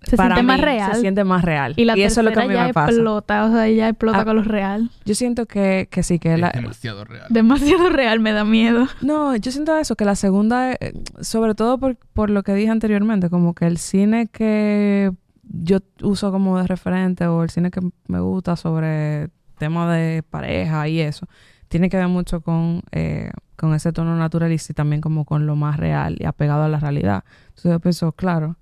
[0.04, 0.94] Se para siente más real.
[0.94, 1.74] Se siente más real.
[1.76, 2.92] y la eso es lo que a mí ya me pasa.
[2.92, 4.26] explota, o sea, ya explota Ah.
[4.26, 4.90] con lo real.
[5.04, 6.52] Yo siento que, que sí, que Es la...
[6.52, 7.26] demasiado real.
[7.30, 8.88] Demasiado real, me da miedo.
[9.02, 12.70] No, yo siento eso, que la segunda, eh, sobre todo por, por lo que dije
[12.70, 15.12] anteriormente, como que el cine que
[15.44, 19.28] yo uso como de referente o el cine que me gusta sobre
[19.58, 21.28] temas de pareja y eso,
[21.68, 25.56] tiene que ver mucho con, eh, con ese tono naturalista y también como con lo
[25.56, 27.24] más real y apegado a la realidad.
[27.56, 28.56] Entonces yo claro,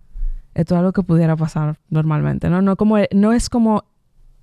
[0.55, 2.61] esto es algo que pudiera pasar normalmente, ¿no?
[2.61, 3.83] No, es como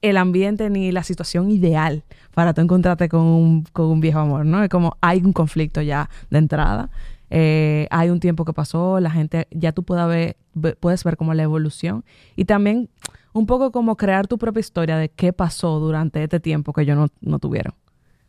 [0.02, 4.62] el ambiente ni la situación ideal para tú encontrarte con un, viejo amor, ¿no?
[4.62, 6.90] Es como hay un conflicto ya de entrada,
[7.30, 11.16] eh, hay un tiempo que pasó, la gente, ya tú puedes ver, ve- puedes ver
[11.16, 12.04] como la evolución
[12.36, 12.90] y también
[13.32, 16.98] un poco como crear tu propia historia de qué pasó durante este tiempo que ellos
[16.98, 17.72] no, no tuvieron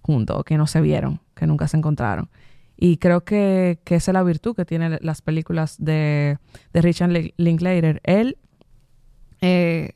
[0.03, 2.29] juntos, que no se vieron, que nunca se encontraron.
[2.77, 6.37] Y creo que, que esa es la virtud que tienen las películas de,
[6.73, 7.99] de Richard Lin- Linklater.
[8.03, 8.37] Él
[9.41, 9.93] eh,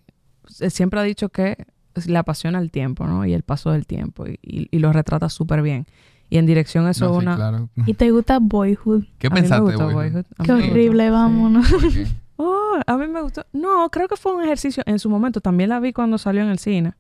[0.47, 1.65] siempre ha dicho que
[2.05, 3.25] le apasiona el tiempo, ¿no?
[3.25, 4.27] Y el paso del tiempo.
[4.27, 5.85] Y, y- y lo retrata súper bien.
[6.29, 7.35] Y en dirección eso No, es sí, una...
[7.35, 7.69] claro.
[7.85, 9.05] ¿Y te gusta Boyhood?
[9.17, 10.25] ¿Qué a mí me pensaste, gustó Boyhood?
[10.43, 11.09] Qué mí gustó, horrible, sí.
[11.11, 11.67] vámonos.
[12.39, 13.47] Oh, a mí me gustó.
[13.51, 15.41] No, creo que fue un ejercicio en su momento.
[15.41, 16.93] También la vi cuando salió en el cine.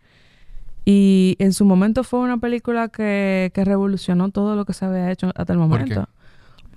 [0.89, 5.11] Y en su momento fue una película que, que revolucionó todo lo que se había
[5.11, 6.05] hecho hasta el ¿Por momento.
[6.05, 6.07] qué?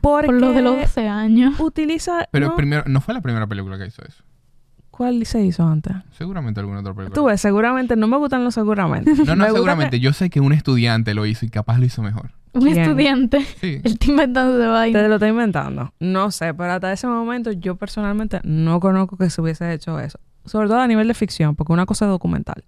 [0.00, 1.60] Porque Por lo de los 12 años.
[1.60, 2.26] utiliza...
[2.32, 2.56] Pero ¿no?
[2.56, 4.24] primero, no fue la primera película que hizo eso.
[4.90, 5.92] ¿Cuál se hizo antes?
[6.10, 7.14] Seguramente alguna otra película.
[7.14, 9.14] Tú ves, seguramente, no me gustan los seguramente.
[9.24, 10.00] No, no, seguramente.
[10.00, 12.32] Yo sé que un estudiante lo hizo y capaz lo hizo mejor.
[12.52, 12.78] Un ¿Quién?
[12.78, 13.44] estudiante.
[13.60, 13.80] Sí.
[13.84, 15.02] Él está inventando de vaina.
[15.02, 15.94] Te lo está inventando.
[16.00, 20.18] No sé, pero hasta ese momento yo personalmente no conozco que se hubiese hecho eso.
[20.46, 22.64] Sobre todo a nivel de ficción, porque una cosa es documental.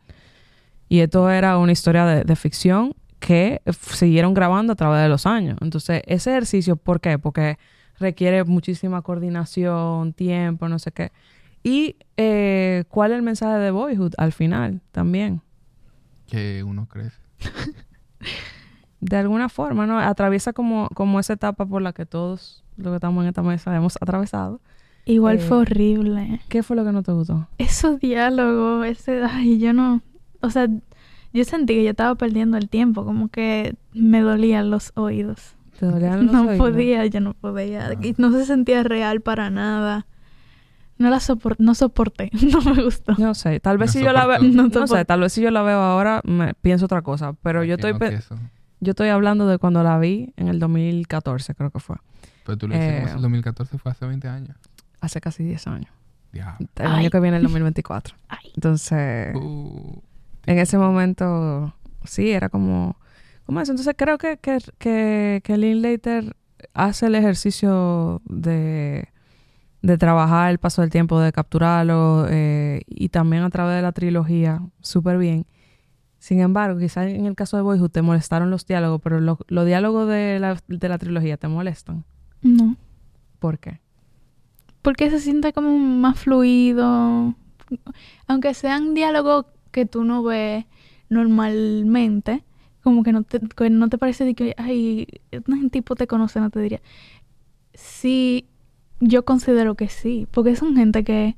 [0.93, 5.24] Y esto era una historia de, de ficción que siguieron grabando a través de los
[5.24, 5.57] años.
[5.62, 7.18] Entonces, ese ejercicio, ¿por qué?
[7.18, 7.57] Porque
[7.99, 11.11] requiere muchísima coordinación, tiempo, no sé qué.
[11.62, 15.40] Y eh, cuál es el mensaje de Boyhood al final también.
[16.26, 17.16] Que uno crece.
[19.01, 19.99] De alguna forma, ¿no?
[19.99, 23.74] Atraviesa como, como esa etapa por la que todos los que estamos en esta mesa
[23.74, 24.61] hemos atravesado.
[25.07, 26.43] Igual Eh, fue horrible.
[26.51, 27.49] ¿Qué fue lo que no te gustó?
[27.57, 29.22] Esos diálogos, ese...
[29.24, 30.03] Ay, yo no...
[30.43, 30.68] O sea,
[31.32, 33.05] yo sentí que yo estaba perdiendo el tiempo.
[33.05, 35.55] Como que me dolían los oídos.
[35.78, 36.57] ¿Te dolían los No oídos?
[36.59, 37.88] podía, yo no podía.
[37.88, 37.95] Ah.
[38.03, 40.07] Y no se sentía real para nada.
[40.99, 42.30] No la sopor no soporté.
[42.53, 43.14] No me gustó.
[43.18, 44.57] No sé, tal vez No si yo la veo, soporto.
[44.57, 45.05] No no, sé, soporto.
[45.07, 47.95] tal vez si yo la veo ahora me pienso otra cosa, pero yo estoy
[48.80, 51.97] yo estoy hablando de cuando la vi en el 2014, creo que fue,
[52.45, 54.57] Pero tú lo hiciste Eh, el 2014, fue hace 20 años.
[55.01, 55.90] hace casi 10 años.
[56.32, 56.66] Diablo.
[56.76, 57.01] El Ay.
[57.01, 58.16] año que viene el 2024.
[58.28, 58.51] Ay.
[58.55, 60.01] Entonces, Uh,
[60.47, 61.74] en ese momento
[62.05, 62.97] sí, era como
[63.47, 63.72] como eso.
[63.72, 66.36] Entonces, creo que que que, que Linklater
[66.74, 69.09] hace el ejercicio de
[69.82, 73.90] de trabajar el paso del tiempo, de capturarlo eh, y también a través de la
[73.93, 75.45] trilogía súper bien.
[76.20, 79.66] Sin embargo, quizás en el caso de Boyhood te molestaron los diálogos, pero lo- los
[79.66, 82.05] diálogos de la, de la trilogía te molestan.
[82.43, 82.76] No.
[83.40, 83.80] ¿Por qué?
[84.82, 87.34] Porque se siente como más fluido.
[88.28, 90.66] Aunque sean diálogos que tú no ves
[91.10, 92.44] normalmente,
[92.82, 95.06] como que no te, que no te parece de que, ay,
[95.48, 96.82] un tipo te conoce, no te diría.
[97.74, 98.48] Sí,
[99.00, 101.36] yo considero que sí, porque son gente que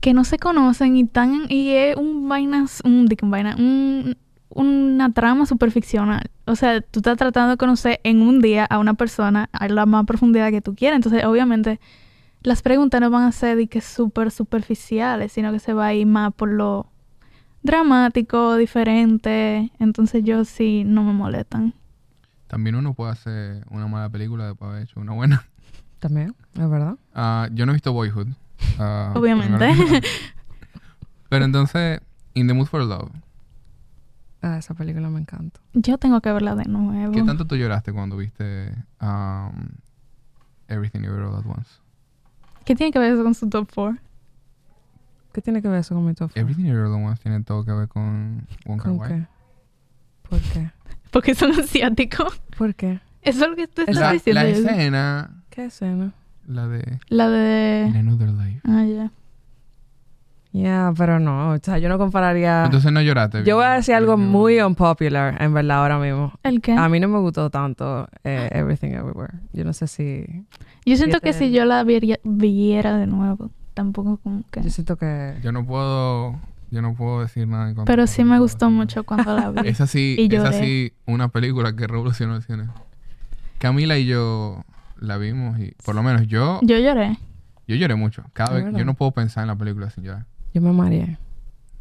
[0.00, 4.16] que no se conocen y están y es un vaina, un, vaina, un-
[4.50, 6.30] una trama superficcional.
[6.46, 9.86] O sea, tú estás tratando de conocer en un día a una persona a la
[9.86, 10.96] más profundidad que tú quieras.
[10.98, 11.80] Entonces, obviamente,
[12.42, 15.94] las preguntas no van a ser de que súper superficiales, sino que se va a
[15.94, 16.86] ir más por lo
[17.64, 19.72] dramático, diferente.
[19.80, 21.74] Entonces, yo sí no me molestan.
[22.46, 25.44] también uno puede hacer una mala película después de haber hecho una buena.
[25.98, 26.96] También, es verdad.
[27.14, 28.28] Ah, yo no he visto Boyhood.
[28.78, 29.66] Ah, Obviamente.
[31.30, 32.00] Pero entonces,
[32.34, 33.10] In the Mood for Love.
[34.42, 35.58] Ah, esa película me encanta.
[35.72, 37.12] Yo tengo que verla de nuevo.
[37.14, 39.68] ¿Qué tanto tú lloraste cuando viste um,
[40.68, 41.70] Everything Everywhere All At Once?
[42.66, 43.98] ¿Qué tiene que ver eso con su top 4?
[45.34, 46.30] ¿Qué tiene que ver eso con mi top?
[46.36, 49.08] Everything At Once tiene todo que ver con Wong Kar ¿Con Wai.
[49.10, 49.26] qué?
[50.30, 50.70] ¿Por qué?
[51.10, 52.40] Porque son asiáticos.
[52.56, 53.00] ¿Por qué?
[53.20, 54.40] Eso es lo que tú estás La, diciendo.
[54.42, 56.12] la escena, ¿Qué escena?
[56.46, 57.32] la de La In
[57.92, 57.98] de...
[57.98, 58.60] Another Life.
[58.64, 59.10] Ah, ya.
[60.52, 62.66] Ya, pero no, o sea, yo no compararía...
[62.66, 63.42] Entonces no lloraste.
[63.42, 64.66] Yo voy a decir algo muy Everywhere.
[64.66, 66.32] unpopular, en verdad, ahora mismo.
[66.44, 66.72] ¿El qué?
[66.72, 69.32] A mí no me gustó tanto eh, Everything Everywhere.
[69.52, 70.24] Yo no sé si...
[70.86, 74.62] Yo siento que si yo la viera, viera de nuevo, tampoco como que...
[74.62, 75.36] Yo siento que...
[75.42, 76.38] Yo no puedo,
[76.70, 79.60] yo no puedo decir nada en contra Pero sí me gustó mucho cuando la vi.
[79.68, 82.68] Es así, Y es así una película que revolucionó el cine.
[83.58, 84.64] Camila y yo
[84.98, 87.18] la vimos y por lo menos yo, Yo lloré
[87.66, 88.24] yo lloré mucho.
[88.32, 88.78] Cada ¿De vez, verdad?
[88.78, 90.26] yo no puedo pensar en la película sin llorar.
[90.52, 91.18] Yo me mareé.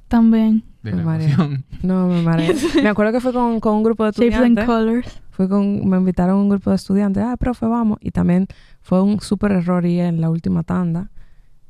[0.08, 0.64] también.
[0.82, 1.36] De Me la mareé.
[1.82, 2.56] No, me mareé.
[2.84, 4.66] me acuerdo que fue con, con un grupo de estudiantes.
[4.66, 5.22] Colors.
[5.32, 5.88] Fui con...
[5.90, 7.24] Me invitaron un grupo de estudiantes.
[7.24, 7.98] Ah, profe, vamos.
[8.02, 8.48] Y también
[8.82, 11.10] fue un súper error ir en la última tanda.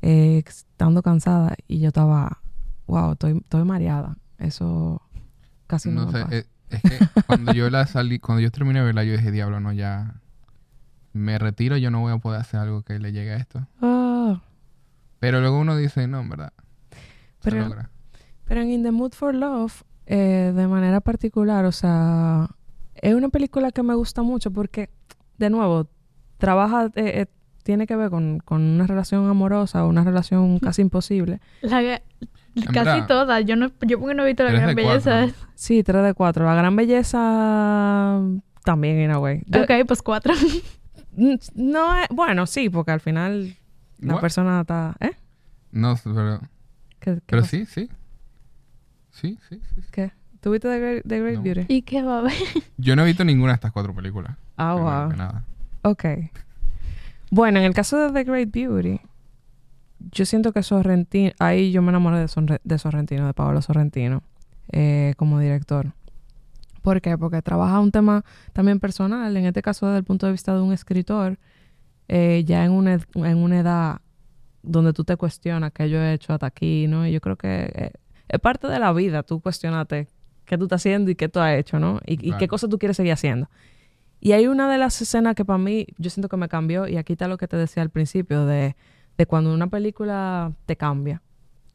[0.06, 1.54] Eh, estando cansada.
[1.66, 2.40] Y yo estaba...
[2.86, 4.16] Wow, estoy, estoy mareada.
[4.38, 5.00] Eso
[5.66, 6.36] casi no, No me sé, pasa.
[6.36, 9.60] es, es que cuando yo la salí, cuando yo terminé de verla, yo dije, diablo,
[9.60, 10.20] no, ya
[11.14, 13.66] me retiro, yo no voy a poder hacer algo que le llegue a esto.
[13.80, 14.42] Ah.
[15.20, 16.52] Pero luego uno dice, no, en verdad.
[17.40, 17.90] Se Pero- logra.
[18.44, 22.50] Pero en In the Mood for Love, eh, de manera particular, o sea,
[22.94, 24.90] es una película que me gusta mucho porque,
[25.38, 25.88] de nuevo,
[26.36, 27.26] trabaja, eh, eh,
[27.64, 31.40] tiene que ver con, con una relación amorosa, una relación casi imposible.
[31.62, 32.00] La,
[32.72, 33.44] casi todas.
[33.44, 35.20] Yo no, yo porque no he visto la Tres gran belleza.
[35.26, 35.48] cuatro.
[35.56, 36.44] Sí, 3 de 4.
[36.44, 38.20] La gran belleza
[38.62, 39.42] también, in a way.
[39.46, 40.32] Yo- Ok, pues cuatro.
[41.54, 42.08] No es...
[42.10, 43.54] Bueno, sí, porque al final
[44.00, 44.20] la What?
[44.20, 44.96] persona está...
[44.98, 45.12] ¿Eh?
[45.70, 46.40] No, pero,
[46.98, 47.50] ¿Qué, qué pero pasa?
[47.52, 47.88] sí, sí.
[49.12, 49.80] Sí, sí, sí.
[49.92, 50.10] ¿Qué?
[50.40, 51.42] ¿Tuviste The Great, The Great No.
[51.42, 51.66] Beauty?
[51.68, 52.32] ¿Y qué va a haber?
[52.78, 54.36] Yo no he visto ninguna de estas cuatro películas.
[54.56, 55.16] Ah, wow.
[55.16, 55.44] nada.
[55.82, 56.04] Ok.
[57.34, 59.00] Bueno, en el caso de The Great Beauty,
[60.12, 64.22] yo siento que Sorrentino, ahí yo me enamoré de, Sorre- de Sorrentino, de Pablo Sorrentino,
[64.70, 65.94] eh, como director.
[66.80, 67.18] ¿Por qué?
[67.18, 70.60] Porque trabaja un tema también personal, en este caso desde el punto de vista de
[70.60, 71.40] un escritor,
[72.06, 74.00] eh, ya en una, en una edad
[74.62, 77.04] donde tú te cuestionas qué yo he hecho hasta aquí, ¿no?
[77.04, 77.90] Y yo creo que eh,
[78.28, 80.06] es parte de la vida, tú cuestionate
[80.44, 81.98] qué tú estás haciendo y qué tú has hecho, ¿no?
[82.06, 83.48] Y, y qué cosas tú quieres seguir haciendo.
[84.24, 86.96] Y hay una de las escenas que para mí, yo siento que me cambió, y
[86.96, 88.74] aquí está lo que te decía al principio, de,
[89.18, 91.20] de cuando una película te cambia,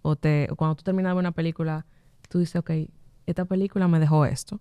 [0.01, 1.85] o, te, o cuando tú terminas una película,
[2.27, 2.71] tú dices, ok,
[3.27, 4.59] esta película me dejó esto.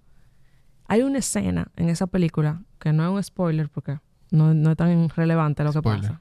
[0.87, 3.99] Hay una escena en esa película, que no es un spoiler porque
[4.31, 6.21] no, no es tan relevante lo que pasa.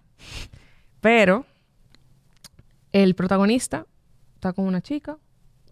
[1.01, 1.45] Pero
[2.93, 3.85] el protagonista
[4.35, 5.17] está con una chica,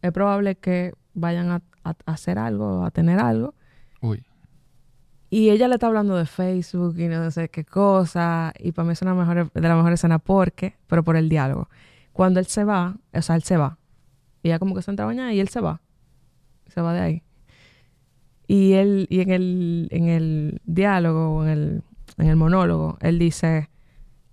[0.01, 3.53] es probable que vayan a, a- a hacer algo, a tener algo,
[4.01, 4.25] Uy.
[5.29, 8.53] Y ella le está hablando de Facebook y no sé qué cosa.
[8.59, 11.69] Y para mí es una mejor, de las mejores escenas porque, pero por el diálogo.
[12.13, 13.77] Cuando él se va, o sea, él se va.
[14.43, 15.81] Y ella como que se entra a bañar y él se va.
[16.67, 17.23] Se va de ahí.
[18.47, 21.83] Y él, y en el, en el diálogo, en el,
[22.17, 23.69] en el monólogo, él dice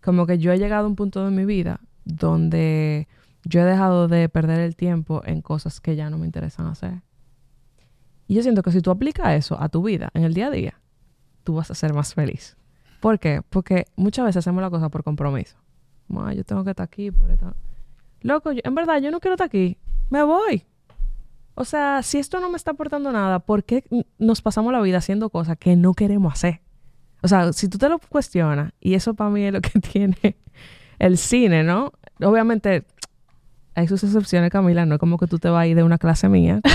[0.02, 3.08] como que yo he llegado a un punto de mi vida donde
[3.44, 7.02] yo he dejado de perder el tiempo en cosas que ya no me interesan hacer.
[8.28, 10.50] Y yo siento que si tú aplicas eso a tu vida, en el día a
[10.50, 10.81] día,
[11.44, 12.56] tú vas a ser más feliz.
[13.00, 13.42] ¿Por qué?
[13.48, 15.56] Porque muchas veces hacemos la cosa por compromiso.
[16.16, 17.54] "Ay, yo tengo que estar aquí por esta...
[18.20, 19.76] Loco, yo- en verdad, yo no quiero estar aquí.
[20.10, 20.64] Me voy.
[21.54, 23.84] O sea, si esto no me está aportando nada, ¿por qué
[24.18, 26.60] nos pasamos la vida haciendo cosas que no queremos hacer?
[27.22, 30.36] O sea, si tú te lo cuestionas, y eso para mí es lo que tiene
[30.98, 31.92] el cine, ¿no?
[32.22, 32.84] Obviamente,
[33.74, 35.98] hay sus excepciones, Camila, no es como que tú te vas a ir de una
[35.98, 36.60] clase mía.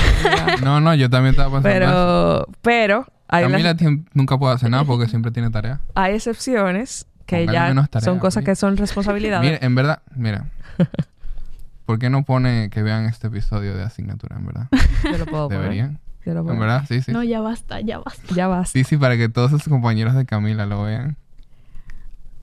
[0.64, 2.46] No, no, yo también estaba pensando eso.
[2.62, 3.76] pero, pero, hay, Camila
[4.14, 5.82] nunca puede hacer nada porque siempre tiene tarea.
[5.96, 9.46] hay excepciones que Póngale ya tarea, son cosas que son responsabilidades.
[9.52, 10.50] Mira, en verdad, mira.
[11.86, 14.68] ¿Por qué no pone que vean este episodio de asignatura, en verdad?
[15.04, 15.62] Yo lo puedo poner.
[15.64, 16.00] Deberían.
[16.26, 16.74] Yo lo puedo En poner.
[16.74, 17.12] verdad, sí, sí.
[17.14, 18.34] No, ya basta, ya basta.
[18.36, 18.70] Ya vas.
[18.70, 21.16] Sí, sí, para que todos sus compañeros de Camila lo vean.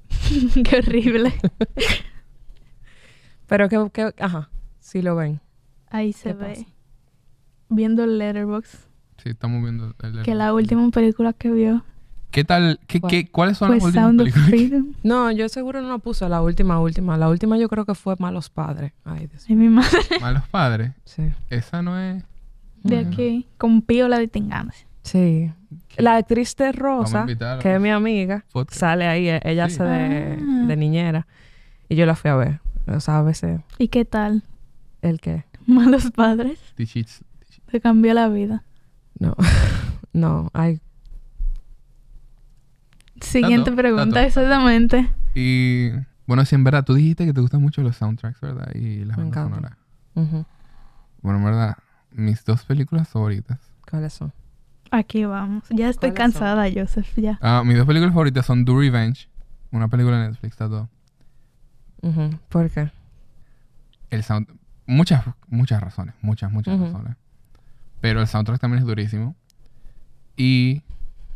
[0.64, 1.34] Qué horrible.
[3.46, 4.48] Pero que, que- ajá,
[4.80, 5.40] sí lo ven.
[5.90, 6.48] Ahí se ¿Qué ve.
[6.54, 6.66] pasa?
[7.68, 8.86] Viendo el letterbox.
[9.24, 11.82] Sí, estamos viendo el Que la última película que vio
[12.30, 12.78] ¿Qué tal?
[12.86, 13.10] ¿Qué, ¿Cuál?
[13.10, 14.50] qué, ¿Cuáles son las últimas Sound of películas?
[14.50, 14.98] que-.
[15.08, 17.16] No, yo seguro no puse la última, última.
[17.16, 18.92] La última yo creo que fue Malos Padres.
[19.04, 19.98] Ay, Dios Ay, mi madre.
[20.20, 20.92] Malos padres.
[21.04, 21.22] Sí.
[21.48, 22.22] Esa no es.
[22.82, 23.46] De aquí.
[23.56, 24.84] Con Pío de Tinganas.
[25.02, 25.52] Sí.
[25.96, 27.24] La actriz de Rosa,
[27.62, 28.80] que es mi amiga, Podcast.
[28.80, 29.28] sale ahí.
[29.28, 29.74] e- Ella Sí.
[29.76, 30.64] hace de, Ah.
[30.66, 31.26] de niñera.
[31.88, 32.60] Y yo la fui a ver.
[32.88, 34.42] O sea, a veces, ¿Y qué tal?
[35.02, 35.44] ¿el qué?
[35.66, 36.58] Malos padres.
[37.70, 38.64] Te cambió la vida.
[39.18, 39.34] No.
[40.12, 40.80] no, hay...
[43.20, 44.26] Siguiente Tato, pregunta, Tato.
[44.26, 45.10] exactamente.
[45.34, 45.90] Y
[46.26, 48.74] bueno, sí, en verdad, tú dijiste que te gustan mucho los soundtracks, ¿verdad?
[48.74, 49.78] Y las Me bandas encanta.
[50.14, 50.46] sonoras.
[51.22, 51.76] Bueno, en verdad,
[52.10, 53.58] mis dos películas favoritas.
[53.88, 54.32] ¿Cuáles son?
[54.90, 55.64] Aquí vamos.
[55.70, 57.38] Ya estoy cansada, Joseph, ya.
[57.40, 59.28] Ah, mis dos películas favoritas son Do Revenge,
[59.70, 60.88] una película de Netflix, está todo.
[62.50, 62.90] ¿Por qué?
[64.10, 64.48] El sound...
[64.86, 67.16] Muchas, muchas razones, muchas, muchas razones.
[68.04, 69.34] Pero el soundtrack también es durísimo.
[70.36, 70.82] Y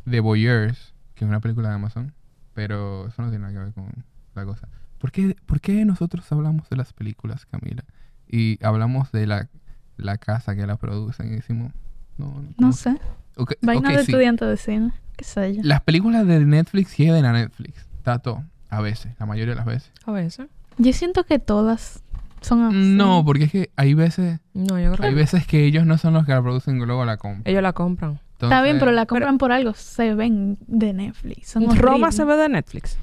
[0.05, 2.13] The Voyeurs, que es una película de Amazon,
[2.53, 3.91] pero eso no tiene nada que ver con
[4.35, 4.69] la cosa.
[4.99, 7.85] ¿Por qué, por qué nosotros hablamos de las películas, Camila?
[8.29, 9.49] Y hablamos de la,
[9.97, 11.73] la casa que la producen y decimos...
[12.19, 12.99] No, no, sé.
[13.37, 14.11] Ok, Vaina de sí.
[14.11, 14.93] estudiante de cine.
[15.17, 15.63] ¿Qué sé yo?
[15.65, 17.87] Las películas de Netflix llegan a Netflix.
[18.03, 19.91] Tato, a veces, la mayoría de las veces.
[20.05, 20.47] A veces.
[20.77, 22.03] Yo siento que todas
[22.41, 22.77] son así.
[22.77, 25.99] No, porque es que hay veces, No, yo creo hay que veces que ellos no
[25.99, 27.43] son los que la producen y luego la compran.
[27.45, 28.21] ellos la compran.
[28.41, 29.75] Está bien, pero la compran por algo.
[29.75, 31.49] Se ven de Netflix.
[31.49, 32.97] Son Roma se ve de Netflix.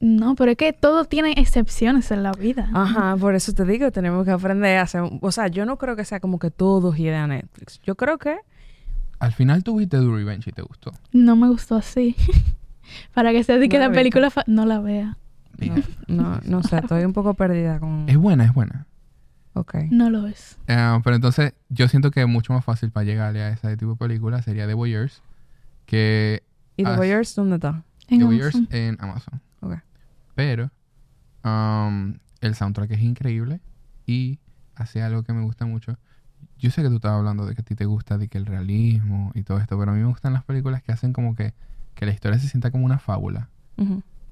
[0.00, 2.68] No, pero es que todo tiene excepciones en la vida.
[2.74, 5.02] Ajá, por eso te digo, tenemos que aprender a hacer...
[5.20, 7.80] O sea, yo no creo que sea como que todo gire a Netflix.
[7.82, 8.36] Yo creo que...
[9.18, 10.92] Al final tuviste Do Revenge y te gustó.
[11.12, 12.14] No me gustó así.
[13.14, 14.30] Para que se diga que No la película...
[14.30, 15.16] fa- No la vea.
[15.58, 15.74] No,
[16.08, 18.08] no, no sé, estoy un poco perdida con...
[18.08, 18.86] Es buena, es buena.
[19.54, 19.74] Ok.
[19.90, 20.58] No lo es.
[20.66, 23.96] Eh, pero entonces, yo siento que mucho más fácil para llegarle a ese tipo de
[23.96, 25.22] película sería The Voyeurs.
[25.86, 26.42] Que
[26.76, 27.82] ¿Y The Ah, Voyeurs dónde está?
[28.08, 28.76] En The Voyeurs Amazon.
[28.76, 29.40] en Amazon.
[29.60, 29.74] Ok.
[30.34, 30.70] Pero
[31.44, 33.60] um, el soundtrack es increíble
[34.06, 34.38] y
[34.74, 35.96] hace algo que me gusta mucho.
[36.58, 38.44] yo sé que tú estabas hablando de que a ti te gusta de que el
[38.46, 41.54] realismo y todo esto, pero a mí me gustan las películas que hacen como que,
[41.94, 43.48] que la historia se sienta como una fábula.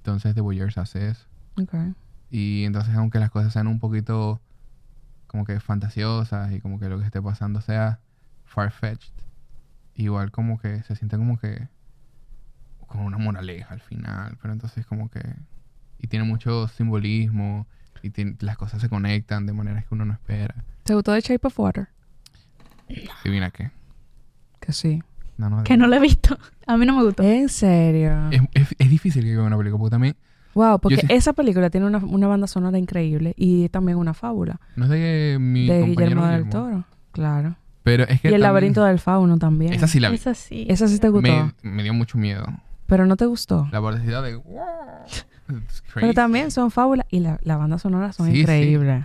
[0.04, 1.24] Entonces The Voyeurs hace eso.
[1.56, 1.94] Okay.
[2.30, 4.38] Y entonces aunque las cosas sean un poquito
[5.28, 8.00] como que fantasiosas y como que lo que esté pasando sea
[8.44, 9.14] far-fetched,
[9.94, 11.68] igual como que se siente como que
[12.86, 15.22] con una moraleja al final, pero entonces como que...
[15.98, 17.66] Y tiene mucho simbolismo
[18.02, 20.54] y tiene- las cosas se conectan de maneras que uno no espera.
[20.82, 21.88] ¿Te gustó The Shape of Water?
[23.22, 23.70] Adivina qué.
[24.60, 25.02] Que sí.
[25.36, 26.38] No, no, Que no lo he visto.
[26.66, 27.22] A mí no me gustó.
[27.22, 28.30] ¿En serio?
[28.30, 30.16] es, es- es difícil que vea una película porque también
[30.54, 34.60] Wow, porque sí- esa película tiene una, una banda sonora increíble y también una fábula
[34.76, 36.84] no es de mi de compañero Guillermo del Guillermo, Toro.
[37.10, 37.56] Claro.
[37.82, 39.72] Pero es que Y el también- laberinto del fauno también.
[39.72, 40.14] Esa sí la vi.
[40.14, 40.64] Es así.
[40.70, 41.28] Esa sí te gustó.
[41.62, 42.46] Me, me dio mucho miedo.
[42.86, 43.68] Pero no te gustó.
[43.72, 44.40] La velocidad de...
[45.48, 48.40] It's Pero también son fábulas y la, la banda sonora son Sí, sí.
[48.40, 49.04] increíbles.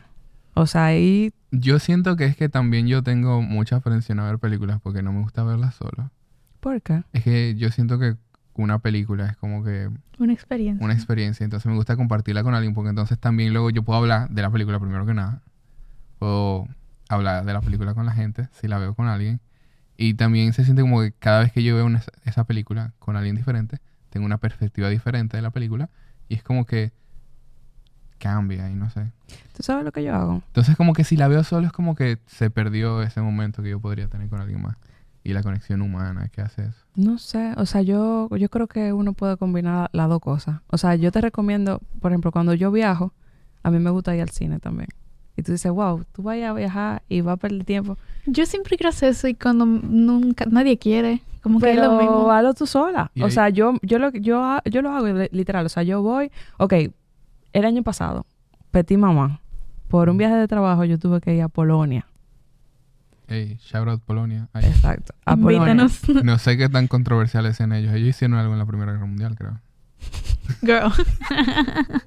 [0.54, 1.34] O sea, ahí...
[1.52, 5.12] Yo siento que es que también yo tengo mucha aprensión a ver películas porque no
[5.12, 6.12] me gusta verlas solo.
[6.60, 7.04] ¿Por qué?
[7.14, 8.16] Es que yo siento que
[8.54, 10.84] una película es como que Una experiencia.
[10.84, 14.30] una experiencia, entonces me gusta compartirla con alguien porque entonces también luego yo puedo hablar
[14.30, 15.42] de la película primero que nada.
[16.20, 16.68] Puedo
[17.08, 19.40] hablar de la película con la gente si la veo con alguien.
[19.96, 23.16] Y también se siente como que cada vez que yo veo una- esa película con
[23.16, 23.80] alguien diferente,
[24.10, 25.90] tengo una perspectiva diferente de la película
[26.28, 26.92] y es como que
[28.18, 29.12] cambia y no sé.
[29.56, 30.42] ¿Tú sabes lo que yo hago?
[30.48, 33.70] Entonces como que si la veo solo es como que se perdió ese momento que
[33.70, 34.76] yo podría tener con alguien más.
[35.30, 36.80] Y la conexión humana que hace eso.
[36.96, 40.62] No sé, o sea, yo, yo creo que uno puede combinar las dos cosas.
[40.68, 43.14] O sea, yo te recomiendo, por ejemplo, cuando yo viajo,
[43.62, 44.90] a mí me gusta ir al cine también.
[45.38, 47.98] Y tú dices, wow, tú vayas a viajar y vas a perder tiempo.
[48.26, 52.32] Yo siempre quiero hacer eso y cuando nunca nadie quiere, como que es lo mismo.
[52.32, 53.12] hazlo tú sola.
[53.22, 55.66] O ahí- sea, yo, yo, lo, yo, yo lo hago li- literal.
[55.66, 56.74] O sea, yo voy, ok,
[57.54, 58.26] el año pasado,
[58.72, 59.40] Petit Mamá,
[59.88, 62.06] por un viaje de trabajo yo tuve que ir a Polonia.
[63.30, 64.50] Hey, shout out Polonia.
[64.54, 65.14] Ay, Exacto.
[65.26, 65.88] A Polonia.
[66.24, 67.94] No sé qué tan controversiales sean ellos.
[67.94, 69.60] Ellos hicieron algo en la Primera Guerra Mundial, creo.
[70.62, 70.92] girl.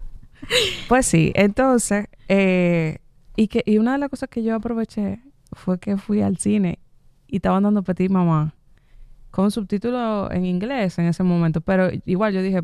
[0.88, 2.98] Pues sí, entonces, eh,
[3.36, 5.20] y, que, y una de las cosas que yo aproveché
[5.52, 6.80] fue que fui al cine
[7.28, 8.52] y estaban dando Petit Mamá
[9.30, 12.62] con subtítulos en inglés en ese momento, pero igual yo dije,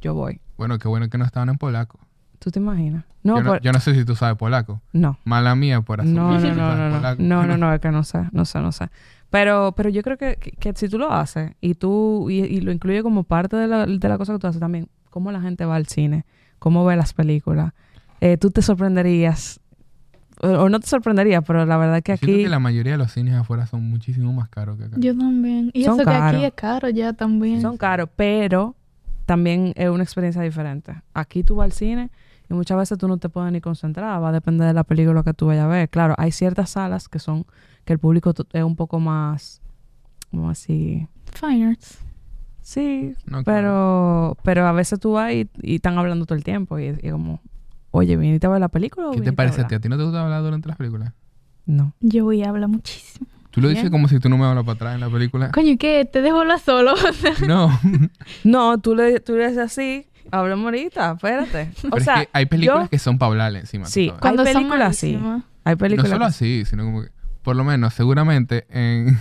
[0.00, 0.40] yo voy.
[0.58, 1.98] Bueno, qué bueno que no estaban en polaco.
[2.38, 3.04] ¿Tú te imaginas?
[3.24, 4.80] No, yo, no por- yo no sé si tú sabes polaco.
[4.92, 5.18] no.
[5.24, 7.22] Mala mía por asumir No, no, no, sabes no, no, polaco.
[7.22, 8.88] no, no, no, es que no sé, no sé, no sé.
[9.30, 12.60] Pero, pero yo creo que, que, que si tú lo haces y tú, y, y
[12.60, 15.40] lo incluyes como parte de la, de la cosa que tú haces también, cómo la
[15.40, 16.24] gente va al cine,
[16.58, 17.72] cómo ve las películas,
[18.20, 19.60] eh, tú te sorprenderías,
[20.40, 22.92] o, o no te sorprenderías, pero la verdad que Yo Siento aquí que la mayoría
[22.92, 24.96] de los cines afuera son muchísimo más caros que acá.
[24.98, 25.70] Yo también.
[25.74, 26.34] Y Son eso que caros.
[26.36, 27.60] aquí es caro ya también.
[27.60, 28.76] son caros, pero
[29.26, 30.94] también es una experiencia diferente.
[31.12, 32.10] Aquí tú vas al cine
[32.50, 35.22] y muchas veces tú no te puedes ni concentrar, va a depender de la película
[35.22, 35.88] que tú vayas a ver.
[35.88, 37.44] Claro, hay ciertas salas que son,
[37.84, 39.60] que el público es un poco más,
[40.30, 41.98] como así, Fine arts.
[42.62, 43.44] sí, No, claro.
[43.44, 47.10] pero, pero a veces tú vas y, y están hablando todo el tiempo y, y
[47.10, 47.40] como,
[47.90, 49.74] oye, ¿viniste a ver la película o ¿Qué te parece a hablar?" ti?
[49.76, 51.12] ¿A ti no te gusta hablar durante las películas?
[51.66, 51.92] No.
[52.00, 53.26] Yo voy a hablar muchísimo.
[53.50, 53.92] Tú lo dices Bien.
[53.92, 55.50] como si tú no me hablas para atrás en la película.
[55.52, 56.04] Coño, ¿y qué?
[56.10, 56.94] ¿Te dejo hablar solo?
[57.46, 57.70] No.
[58.44, 61.70] No, tú le, tú le dices así, hablamos ahorita, espérate.
[61.82, 63.86] Pero O sea, es que hay películas yo- que son para hablarle encima.
[63.86, 65.18] Sí, son películas así.
[65.64, 66.10] hay No películas...
[66.10, 67.08] solo así, sino como que...
[67.42, 69.18] Por lo menos, seguramente en...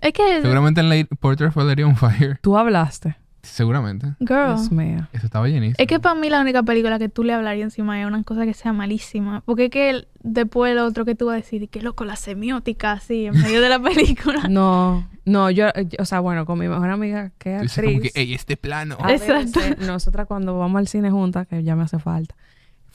[0.00, 2.38] Es que, seguramente en Lady Porter for Lady on Fire.
[2.40, 3.16] Tú hablaste.
[3.42, 4.08] Seguramente.
[4.20, 5.06] girl, Dios mío.
[5.12, 5.76] Eso estaba llenísimo.
[5.78, 8.44] es que para mí la única película que tú le hablarías encima es una cosa
[8.44, 9.42] que sea malísima.
[9.44, 12.16] Porque es que el- después lo otro que tú vas a decir, que loco, la
[12.16, 14.48] semiótica así, en medio de la película.
[14.48, 17.78] No, no, yo, yo- o sea, bueno, con mi mejor amiga que es Tú dices
[17.78, 17.94] actriz.
[18.00, 18.96] como que, ey, este plano.
[19.00, 19.60] a Exacto.
[19.60, 22.34] veces nosotras cuando vamos al cine juntas, que ya me hace falta,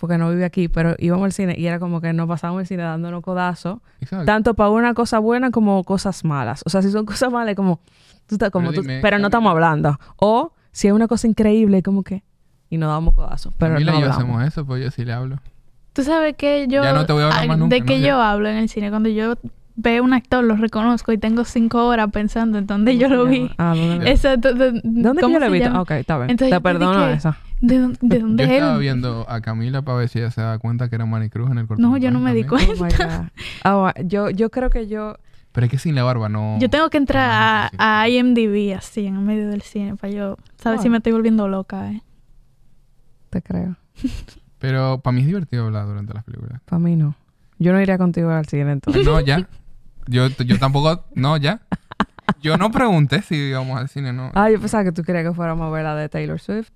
[0.04, 2.68] porque no vive aquí, pero íbamos al cine y era como que nos pasábamos el
[2.68, 4.26] cine dándonos codazos, Exacto.
[4.26, 6.62] tanto para una cosa buena como cosas malas.
[6.66, 7.80] O sea, si son cosas malas, como
[8.28, 9.98] tú estás como Pero tú, pero no estamos hablando.
[10.18, 12.22] O si es una cosa increíble, como que
[12.70, 14.26] y nos damos codazos, pero Camila no y yo hablamos.
[14.42, 15.40] hacemos eso, pues yo sí le hablo.
[15.94, 16.84] Tú sabes que yo...
[16.84, 18.02] Ya no te voy a hablar ay, más nunca, De que ¿no?
[18.02, 18.08] Ya.
[18.10, 18.90] yo hablo en el cine.
[18.90, 19.36] Cuando yo
[19.76, 23.50] veo un actor, lo reconozco y tengo cinco horas pensando en dónde yo lo vi.
[23.58, 24.54] Ah, ¿dónde, lo- Exacto.
[24.54, 25.68] de- ¿Dónde que ¿cómo yo lo he se visto?
[25.70, 25.82] llama?
[25.82, 26.30] Ok, está bien.
[26.32, 27.38] Entonces Te perdono dije- esa.
[27.62, 28.80] ¿De, dónde- de Yo es estaba él?
[28.82, 31.58] viendo a Camila para ver si ella se da cuenta que era Manny Cruz en
[31.60, 31.82] el corto.
[31.82, 32.72] No, yo no me di cuenta.
[32.72, 33.28] Oh my God.
[33.64, 35.16] Ah, yo, yo creo que yo...
[35.54, 36.58] Pero es que sin la barba no...
[36.60, 37.76] Yo tengo que entrar a, Sí.
[37.80, 40.82] a IMDb así en el medio del cine para yo saber Ah.
[40.82, 41.92] si me estoy volviendo loca.
[41.92, 42.02] Eh.
[43.30, 43.76] Te creo.
[44.60, 46.60] Pero para mí es divertido hablar durante las películas.
[46.66, 47.16] Para mí no.
[47.60, 49.06] Yo no iría contigo al cine entonces.
[49.06, 49.48] No, ya.
[50.08, 51.06] Yo, yo tampoco...
[51.16, 51.62] No, ya.
[52.42, 54.32] Yo no pregunté si íbamos al cine, no.
[54.34, 56.72] Ah, yo pensaba que tú querías que fuéramos a ver la de Taylor Swift.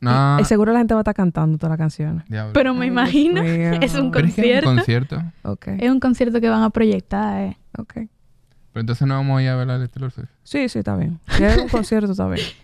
[0.00, 2.24] No, Y seguro la gente va a estar cantando todas las canciones.
[2.28, 2.52] diablo.
[2.52, 5.22] Pero me Ay, imagino, es un Pero es que es un concierto.
[5.44, 5.76] concierto.
[5.82, 7.56] Es un concierto que van a proyectar, eh.
[7.76, 7.92] ok.
[7.94, 10.28] Pero entonces no vamos a ir a ver a Taylor Swift.
[10.44, 11.18] Sí, sí, está bien.
[11.28, 12.46] Si es un concierto, está bien.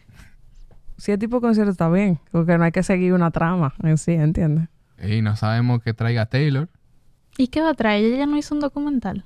[0.97, 2.21] Si es tipo concierto, está bien.
[2.31, 4.69] Porque no hay que seguir una trama en sí, ¿entiendes?
[5.03, 6.69] Y no sabemos qué traiga Taylor.
[7.37, 8.05] ¿Y qué va a traer?
[8.05, 9.25] Ella ya no hizo un documental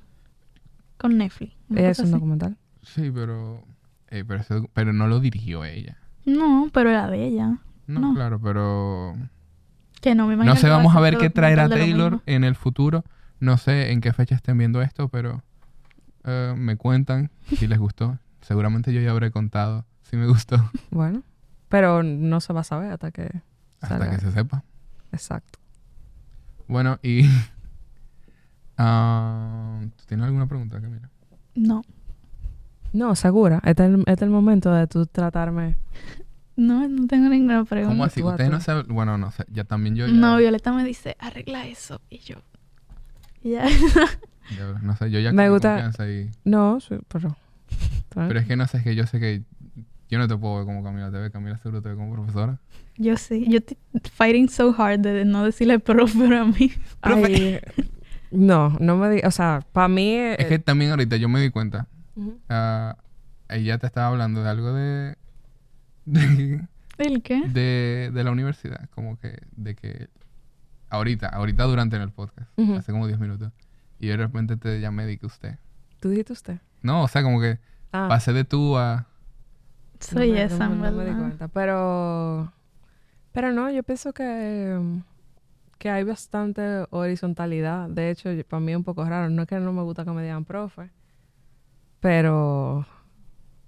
[0.99, 1.55] con Netflix.
[1.71, 2.13] Ella es un así.
[2.13, 2.57] documental.
[2.83, 3.63] Sí, pero...
[4.09, 4.43] eh, pero,
[4.73, 5.97] pero no lo dirigió ella.
[6.25, 7.57] No, pero era de ella.
[7.87, 8.13] No, No.
[8.13, 9.15] claro, pero...
[10.01, 10.53] Que no me imagino.
[10.53, 12.23] No sé, que vamos a ver qué traerá documental de lo Taylor mismo.
[12.27, 13.03] en el futuro.
[13.39, 15.43] No sé en qué fecha estén viendo esto, pero
[16.23, 18.17] eh, me cuentan si les gustó.
[18.41, 20.57] Seguramente yo ya habré contado si me gustó
[20.91, 21.23] Bueno.
[21.67, 23.29] Pero no se va a saber hasta que
[23.81, 24.11] hasta salga.
[24.11, 24.63] que se sepa.
[25.11, 25.59] Exacto.
[26.67, 27.23] Bueno, y...
[28.79, 31.09] ah, ¿tú ¿Tienes alguna pregunta, Camila?
[31.55, 31.83] No,
[32.93, 33.61] No, segura.
[33.65, 35.75] Este es el, este es el momento de tú tratarme.
[36.55, 37.91] no, no tengo ninguna pregunta.
[37.93, 38.23] ¿Cómo así?
[38.23, 38.85] Ustedes no saben...
[38.89, 39.45] Bueno, no sé.
[39.51, 40.13] Ya también yo ya...
[40.13, 42.01] No, Violeta me dice, arregla eso.
[42.09, 42.35] Y yo,
[43.43, 43.65] ya.
[44.81, 46.31] no sé, yo ya Me gusta- confianza y...
[46.43, 47.35] No, sí, pero.
[48.09, 49.43] Pero es que no sé, es que yo sé que...
[50.09, 51.29] Yo no te puedo ver como Camila te ve.
[51.29, 52.57] Camila seguro te ve como profesora.
[52.97, 53.45] yo sí.
[53.47, 53.77] Yo estoy
[54.11, 56.71] fighting so hard de no decirle profe pero a mí.
[57.01, 57.59] Ay,
[58.31, 59.27] no, no me digas.
[59.27, 60.13] O sea, para mí.
[60.15, 61.87] Es que también ahorita yo me di cuenta.
[62.49, 62.97] Ah,
[63.49, 65.15] ella te estaba hablando de algo de...
[66.05, 66.61] de
[66.97, 67.41] ¿El qué?
[67.47, 70.09] de, de la universidad, como que de que
[70.89, 73.51] ahorita, ahorita durante en el podcast, hace como 10 minutos,
[73.99, 75.57] y de repente te llamé de que usted.
[76.01, 76.57] ¿Tú dijiste usted?
[76.81, 77.59] No, o sea, como que
[77.91, 78.07] Ah.
[78.09, 79.07] pasé de tú a...
[79.99, 81.17] Soy No me- esa, no, no me di verdad.
[81.19, 81.47] cuenta.
[81.49, 82.53] Pero.
[83.33, 84.79] Pero no, yo pienso que.
[85.79, 87.89] Que hay bastante horizontalidad.
[87.89, 89.29] De hecho, para mí es un poco raro.
[89.29, 90.91] No es que no me gusta que me digan profe.
[91.99, 92.85] Pero.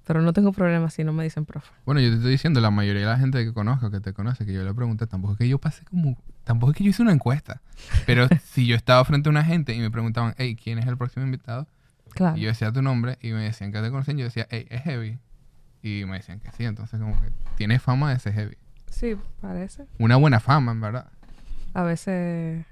[0.06, 1.72] Pero no tengo problema si no me dicen profe.
[1.86, 4.46] Bueno, yo te estoy diciendo, la mayoría de la gente que conozco, que te conoce,
[4.46, 6.18] que yo le pregunté, tampoco es que yo pasé como...
[6.44, 7.62] Tampoco es que yo hice una encuesta.
[8.06, 10.98] Pero si yo estaba frente a una gente y me preguntaban, hey, ¿quién es el
[10.98, 11.68] próximo invitado?
[12.14, 12.36] Claro.
[12.36, 14.18] Y yo decía tu nombre y me decían que te conocían.
[14.18, 15.18] Yo decía, hey, es heavy.
[15.82, 16.66] Y me decían que sí.
[16.66, 18.58] Entonces, como que tiene fama de ser heavy.
[18.90, 19.86] Sí, parece.
[19.98, 21.10] Una buena fama, en verdad.
[21.74, 22.66] A veces.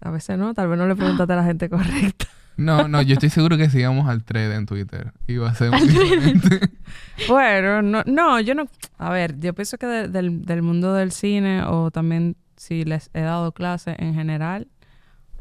[0.00, 0.54] A veces no.
[0.54, 2.26] Tal vez no le preguntaste a la gente correcta.
[2.56, 5.12] No, no, yo estoy seguro que sigamos al thread en Twitter.
[5.26, 6.60] Y va a ser muy diferente.
[7.28, 8.66] Bueno, no, no, yo no.
[8.96, 13.10] A ver, yo pienso que de- del, del mundo del cine o también si les
[13.12, 14.68] he dado clases en general,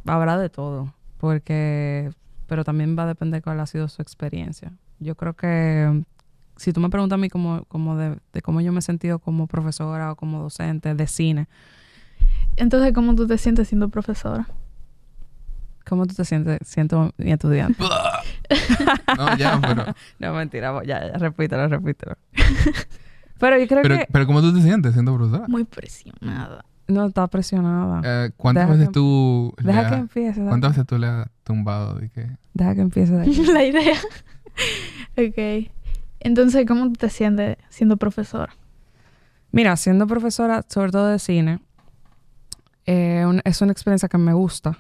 [0.08, 0.92] habrá de todo.
[1.20, 2.10] Porque.
[2.48, 4.72] Pero también va a depender cuál ha sido su experiencia.
[4.98, 6.04] Yo creo que.
[6.56, 9.20] Si tú me preguntas a mí como, como de, de cómo yo me he sentido
[9.20, 11.48] como profesora o como docente de cine,
[12.56, 14.48] Entonces, ¿cómo tú te sientes siendo profesora?
[15.86, 17.78] ¿cómo tú te sientes siendo mi estudiante?
[19.18, 19.86] no, ya, pero...
[20.20, 22.16] no, mentira, ya, ya, repítelo, repítelo.
[23.38, 25.46] pero yo creo Pero, que pero ¿cómo tú te sientes siendo profesora?
[25.50, 26.64] Muy presionada.
[26.88, 28.02] no está presionada.
[28.04, 29.54] Eh, ¿Cuántas Deja veces que- tú...
[29.62, 30.40] le Deja que empiece.
[30.40, 32.28] deja ¿Cuántas veces tú le has tumbado de que...
[32.54, 33.28] Deja que empiece de.
[33.54, 33.98] La idea.
[35.18, 35.70] ok.
[36.22, 38.56] Entonces, ¿cómo tú te sientes siendo profesora?
[39.52, 41.60] Mira, siendo profesora, sobre todo de cine,
[42.86, 44.78] eh, un- es una experiencia que me gusta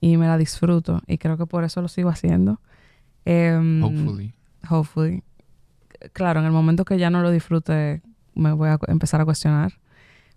[0.00, 2.60] y me la disfruto y creo que por eso lo sigo haciendo.
[3.24, 4.34] Em, Hopefully.
[4.68, 5.22] Hopefully.
[6.12, 8.02] Claro, en el momento que ya no lo disfrute,
[8.34, 9.74] me voy a empezar a cuestionar.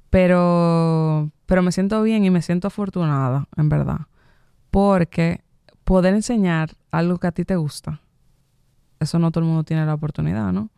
[0.10, 4.02] Pero, pero me siento bien y me siento afortunada, en verdad.
[4.72, 5.42] Porque
[5.84, 8.00] poder enseñar algo que a ti te gusta,
[9.00, 10.70] eso no todo el mundo tiene la oportunidad, ¿no?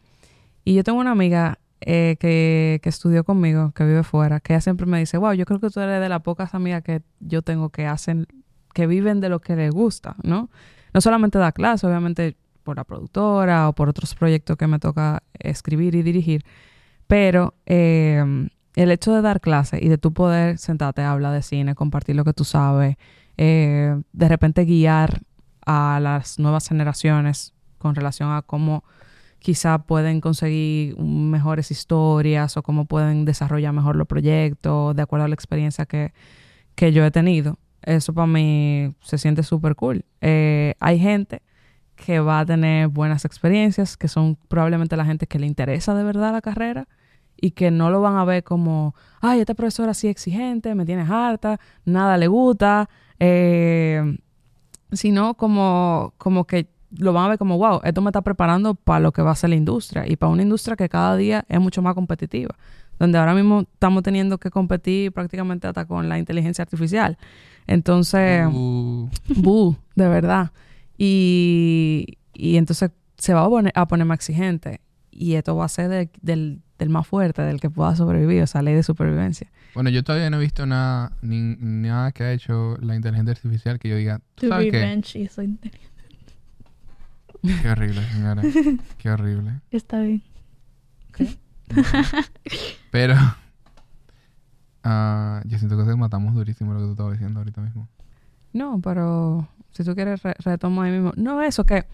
[0.64, 4.62] Y yo tengo una amiga eh, que, que estudió conmigo, que vive fuera, que ella
[4.62, 7.42] siempre me dice, wow, yo creo que tú eres de las pocas amigas que yo
[7.42, 8.28] tengo que hacen,
[8.74, 10.50] que viven de lo que les gusta, ¿no?
[10.94, 15.24] No solamente da clase, obviamente por la productora o por otros proyectos que me toca
[15.40, 16.44] escribir y dirigir,
[17.08, 21.76] pero eh, el hecho de dar clase y de tú poder sentarte hablar de cine,
[21.76, 22.96] compartir lo que tú sabes,
[23.38, 25.22] eh, de repente guiar
[25.66, 28.84] a las nuevas generaciones con relación a cómo
[29.40, 35.28] quizá pueden conseguir mejores historias o cómo pueden desarrollar mejor los proyectos de acuerdo a
[35.28, 36.14] la experiencia que,
[36.76, 37.58] que yo he tenido.
[37.84, 40.04] Eso para mí se siente súper cool.
[40.22, 41.42] Eh, hay gente
[41.96, 46.04] que va a tener buenas experiencias, que son probablemente la gente que le interesa de
[46.04, 46.88] verdad la carrera
[47.40, 51.10] y que no lo van a ver como, ay, esta profesora sí exigente, me tienes
[51.10, 52.90] harta, nada le gusta,
[53.20, 54.18] eh,
[54.92, 59.00] sino como, como que lo van a ver como, wow, esto me está preparando para
[59.00, 61.60] lo que va a ser la industria y para una industria que cada día es
[61.60, 62.56] mucho más competitiva,
[63.00, 67.18] donde ahora mismo estamos teniendo que competir prácticamente hasta con la inteligencia artificial.
[67.68, 70.52] Entonces, Uh, bu, de verdad.
[70.98, 74.82] Y, y entonces se va a poner, a poner más exigente.
[75.12, 78.48] y esto va a ser de- del, del más fuerte, del que pueda sobrevivir, o
[78.48, 79.52] sea, ley de supervivencia.
[79.74, 83.80] Bueno, yo todavía no he visto nada, ni, nada que ha hecho la inteligencia artificial
[83.80, 84.80] que yo diga, To ¿sabes qué?
[84.80, 85.97] revenge y soy inteligente.
[87.62, 88.42] Qué horrible, señora.
[88.98, 89.62] Qué horrible.
[89.72, 90.22] Está bien.
[92.92, 93.16] Pero
[94.84, 97.88] ah, yo siento que te matamos durísimo lo que tú estabas diciendo ahorita mismo.
[98.54, 101.12] No, pero si tú quieres re- retomo ahí mismo.
[101.16, 101.86] No, eso que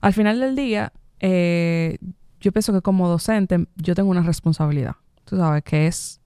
[0.00, 1.98] al final del día, eh,
[2.40, 4.96] yo pienso que como docente yo tengo una responsabilidad.
[5.24, 6.20] Tú sabes, que es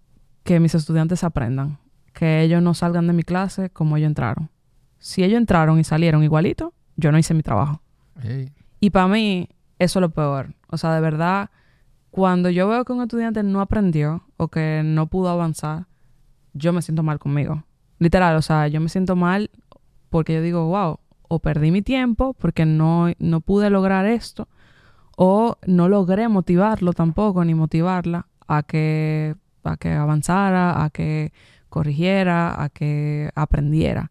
[0.45, 1.79] que mis estudiantes aprendan.
[2.13, 4.51] Que ellos no salgan de mi clase como ellos entraron.
[4.99, 7.81] Si ellos entraron y salieron igualito, yo no hice mi trabajo.
[8.81, 9.49] Y para mí,
[9.79, 10.55] eso es lo peor.
[10.69, 11.51] O sea, de verdad,
[12.11, 15.87] cuando yo veo que un estudiante no aprendió o que no pudo avanzar,
[16.53, 17.65] yo me siento mal conmigo.
[17.99, 19.51] Literal, o sea, yo me siento mal
[20.11, 20.99] porque yo digo, wow,
[21.29, 24.49] o perdí mi tiempo porque no, no pude lograr esto,
[25.17, 29.35] o no logré motivarlo tampoco, ni motivarla a que,
[29.65, 31.33] a que avanzara, a que
[31.69, 34.11] corrigiera, a que aprendiera.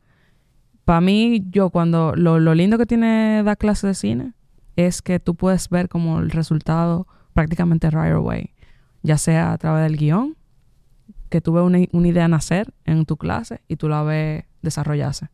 [0.91, 4.33] Para mí, yo cuando lo, lindo que tiene dar clase de cine
[4.75, 8.49] es que tú puedes ver como el resultado prácticamente right away,
[9.01, 10.35] ya sea a través del guion,
[11.29, 15.29] que tú ves una, idea nacer en tu clase y tú la ves desarrollarse.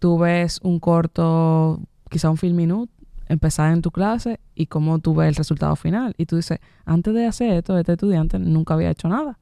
[0.00, 1.78] Tú ves un corto,
[2.10, 2.92] quizá un film minute,
[3.28, 6.12] empezar en tu clase y cómo tú ves el resultado final.
[6.18, 9.38] Y tú dices, antes de hacer esto, este estudiante nunca había hecho nada.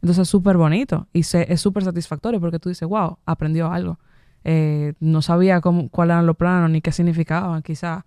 [0.00, 3.98] Entonces es súper bonito y se, es súper satisfactorio porque tú dices, wow, aprendió algo.
[4.44, 8.04] Eh, no sabía cómo, cuáles eran los planos ni qué significaban, quizá.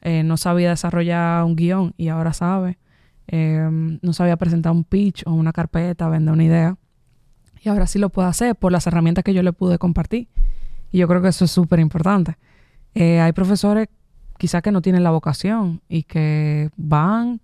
[0.00, 2.78] Eh, no sabía desarrollar un guion y ahora sabe.
[3.28, 6.76] Eh, no sabía presentar un pitch o una carpeta, vender una idea.
[7.62, 10.28] Y ahora sí lo puede hacer por las herramientas que yo le pude compartir.
[10.90, 12.36] Y yo creo que eso es súper importante.
[12.94, 13.88] Eh, hay profesores
[14.38, 17.40] quizá que no tienen la vocación y que van,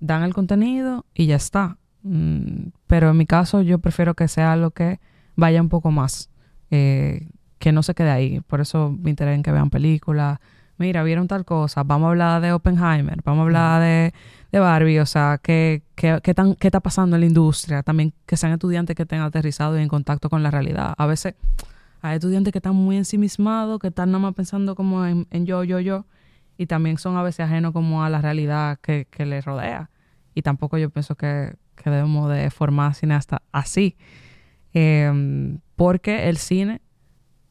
[0.00, 1.76] dan el contenido y ya está.
[2.02, 5.00] Mm, pero en mi caso yo prefiero que sea algo que
[5.36, 6.30] vaya un poco más,
[7.60, 8.40] que no se quede ahí.
[8.40, 10.40] Por eso me interesa en que vean películas.
[10.78, 14.14] Mira, vieron tal cosa, vamos a hablar de Oppenheimer, vamos a hablar de,
[14.50, 17.82] de Barbie, o sea, ¿qué, qué, qué, tan, qué está pasando en la industria.
[17.82, 20.94] También que sean estudiantes que estén aterrizados y en contacto con la realidad.
[20.96, 21.34] A veces
[22.00, 25.62] hay estudiantes que están muy ensimismados, que están nada más pensando como en, en yo,
[25.64, 26.06] yo, yo,
[26.56, 29.90] y también son a veces ajenos como a la realidad que, que les rodea.
[30.34, 33.98] Y tampoco yo pienso que, que debemos de formar cineastas así.
[34.72, 36.80] Eh, porque el cine,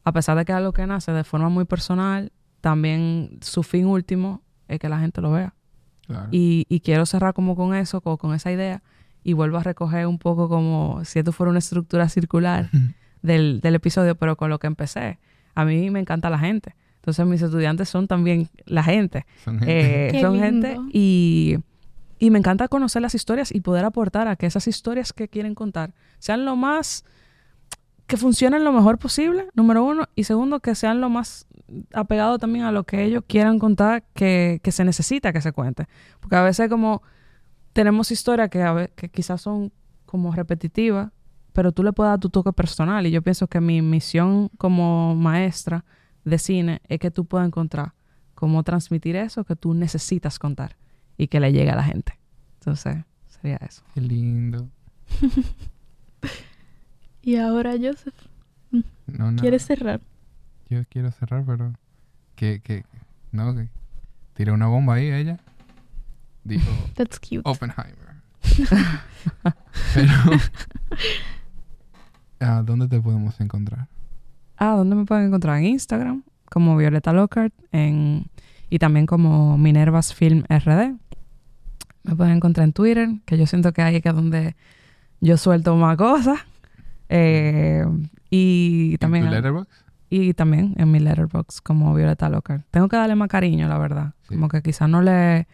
[0.04, 3.86] a pesar de que es algo que nace de forma muy personal, también su fin
[3.86, 5.54] último es que la gente lo vea.
[6.06, 6.28] Claro.
[6.30, 8.82] Y, y quiero cerrar como con eso, como con esa idea,
[9.22, 12.70] y vuelvo a recoger un poco como si esto fuera una estructura circular
[13.22, 15.18] del, del episodio, pero con lo que empecé.
[15.54, 16.74] A mí me encanta la gente.
[16.96, 19.26] Entonces mis estudiantes son también la gente.
[19.44, 20.46] Son gente- Eh, Qué son lindo.
[20.46, 21.56] gente y,
[22.18, 25.54] y me encanta conocer las historias y poder aportar a que esas historias que quieren
[25.54, 27.04] contar sean lo más
[28.10, 31.46] que funcionen lo mejor posible, número uno, y segundo, que sean lo más
[31.94, 35.86] apegado también a lo que ellos quieran contar que, que se necesita que se cuente.
[36.18, 37.04] Porque a veces como
[37.72, 39.72] tenemos historias que, a que quizás son
[40.06, 41.12] como repetitivas,
[41.52, 43.06] pero tú le puedes dar tu toque personal.
[43.06, 45.84] Y yo pienso que mi misión como maestra
[46.24, 47.94] de cine es que tú puedas encontrar
[48.34, 50.76] cómo transmitir eso que tú necesitas contar
[51.16, 52.18] y que le llegue a la gente.
[52.54, 53.84] Entonces, sería eso.
[53.94, 54.68] Qué lindo.
[57.22, 58.14] Y ahora, Joseph,
[58.70, 59.40] No, no.
[59.40, 60.00] ¿quieres cerrar?
[60.68, 61.72] Yo quiero cerrar, pero.
[62.36, 62.84] Que, que.
[63.32, 63.68] No, que.
[64.34, 65.38] Tiré una bomba ahí ella.
[66.44, 67.42] Dijo That's cute.
[67.44, 68.14] Oppenheimer.
[69.94, 70.12] pero.
[72.40, 73.86] ¿A dónde te podemos encontrar?
[74.56, 75.58] Ah, ¿dónde me pueden encontrar?
[75.58, 78.24] En Instagram, como Violeta Lockhart, en,
[78.70, 80.94] y también como Minervas Film RD.
[82.04, 84.56] Me pueden encontrar en Twitter, que yo siento que ahí que es donde
[85.20, 86.38] yo suelto más cosas.
[87.12, 87.84] Eh,
[88.30, 89.84] y también ¿En tu letterbox?
[90.08, 92.64] y también en mi letterbox como Violeta Lockhart.
[92.70, 94.14] Tengo que darle más cariño, la verdad.
[94.22, 94.34] Sí.
[94.34, 95.46] Como que quizás no le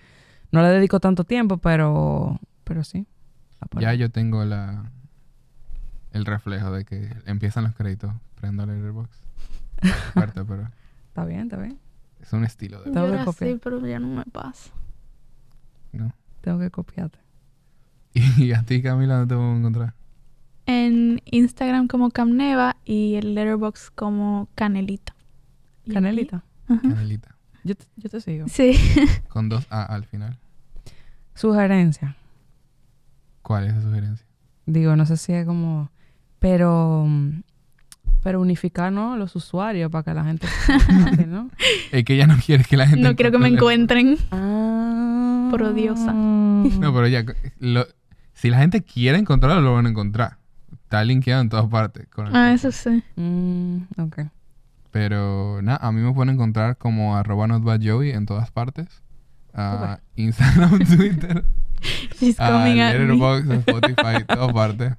[0.53, 3.07] no le dedico tanto tiempo, pero pero sí.
[3.79, 4.91] Ya yo tengo la.
[6.13, 8.13] El reflejo de que empiezan los créditos.
[8.37, 9.11] Prendo letterbox.
[10.13, 10.71] Fuerte, pero.
[11.09, 11.79] Está bien, está bien.
[12.21, 12.91] Es un estilo de.
[12.91, 13.59] Tengo que copiar.
[13.63, 14.71] pero ya no me pasa.
[15.93, 16.13] ¿no?
[16.43, 17.19] Tengo que copiarte.
[18.37, 19.95] Y a ti, Camila, ¿dónde te podemos encontrar?
[20.67, 25.15] En Instagram como Camneva y el Letterbox como Canelita.
[25.85, 26.43] ¿Y Canelita.
[26.69, 26.81] Ajá.
[26.83, 27.37] Canelita.
[27.63, 28.49] Yo te, yo te sigo.
[28.49, 28.73] Sí.
[29.29, 30.37] Con dos A al final.
[31.35, 32.17] Sugerencia.
[33.43, 34.27] ¿Cuál es la sugerencia?
[34.67, 35.91] Digo, no sé si es como
[36.41, 37.07] pero
[38.23, 39.17] pero unificar ¿no?
[39.17, 40.49] los usuarios para que la gente
[41.29, 41.49] ¿no?
[41.93, 43.09] Es que ella no quiere que la gente.
[43.09, 44.17] No quiero que me encuentren.
[44.33, 46.13] Ah, por odiosa.
[46.13, 47.25] No, pero ya,
[47.61, 47.87] lo-
[48.33, 50.36] si la gente quiere encontrarlo, lo van a encontrar.
[50.87, 52.07] Está linkeado en todas partes.
[52.11, 53.03] con el Ah, eso sí.
[53.17, 54.21] Mm, ok.
[54.93, 59.03] Pero nada, a mí me pueden encontrar como arroba notbadjoey en todas partes.
[59.53, 61.45] Ah, Instagram, Twitter,
[62.21, 62.77] She's ah, coming.
[62.77, 64.95] Letterboxd, Spotify, todas partes.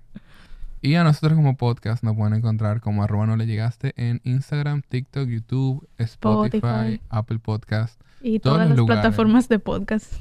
[0.82, 4.82] Y a nosotros como podcast nos pueden encontrar como arroba no le llegaste en Instagram,
[4.82, 7.02] TikTok, YouTube, Spotify, Spotify.
[7.10, 8.02] Apple Podcast.
[8.22, 9.04] Y todas las lugares.
[9.04, 10.14] plataformas de podcast.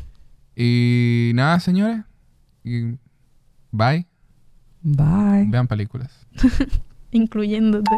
[0.55, 2.05] Y nada, señores.
[2.63, 2.99] Y
[3.73, 4.07] bye.
[4.87, 5.47] Bye.
[5.49, 6.13] Vean películas.
[7.11, 7.91] Incluyéndote.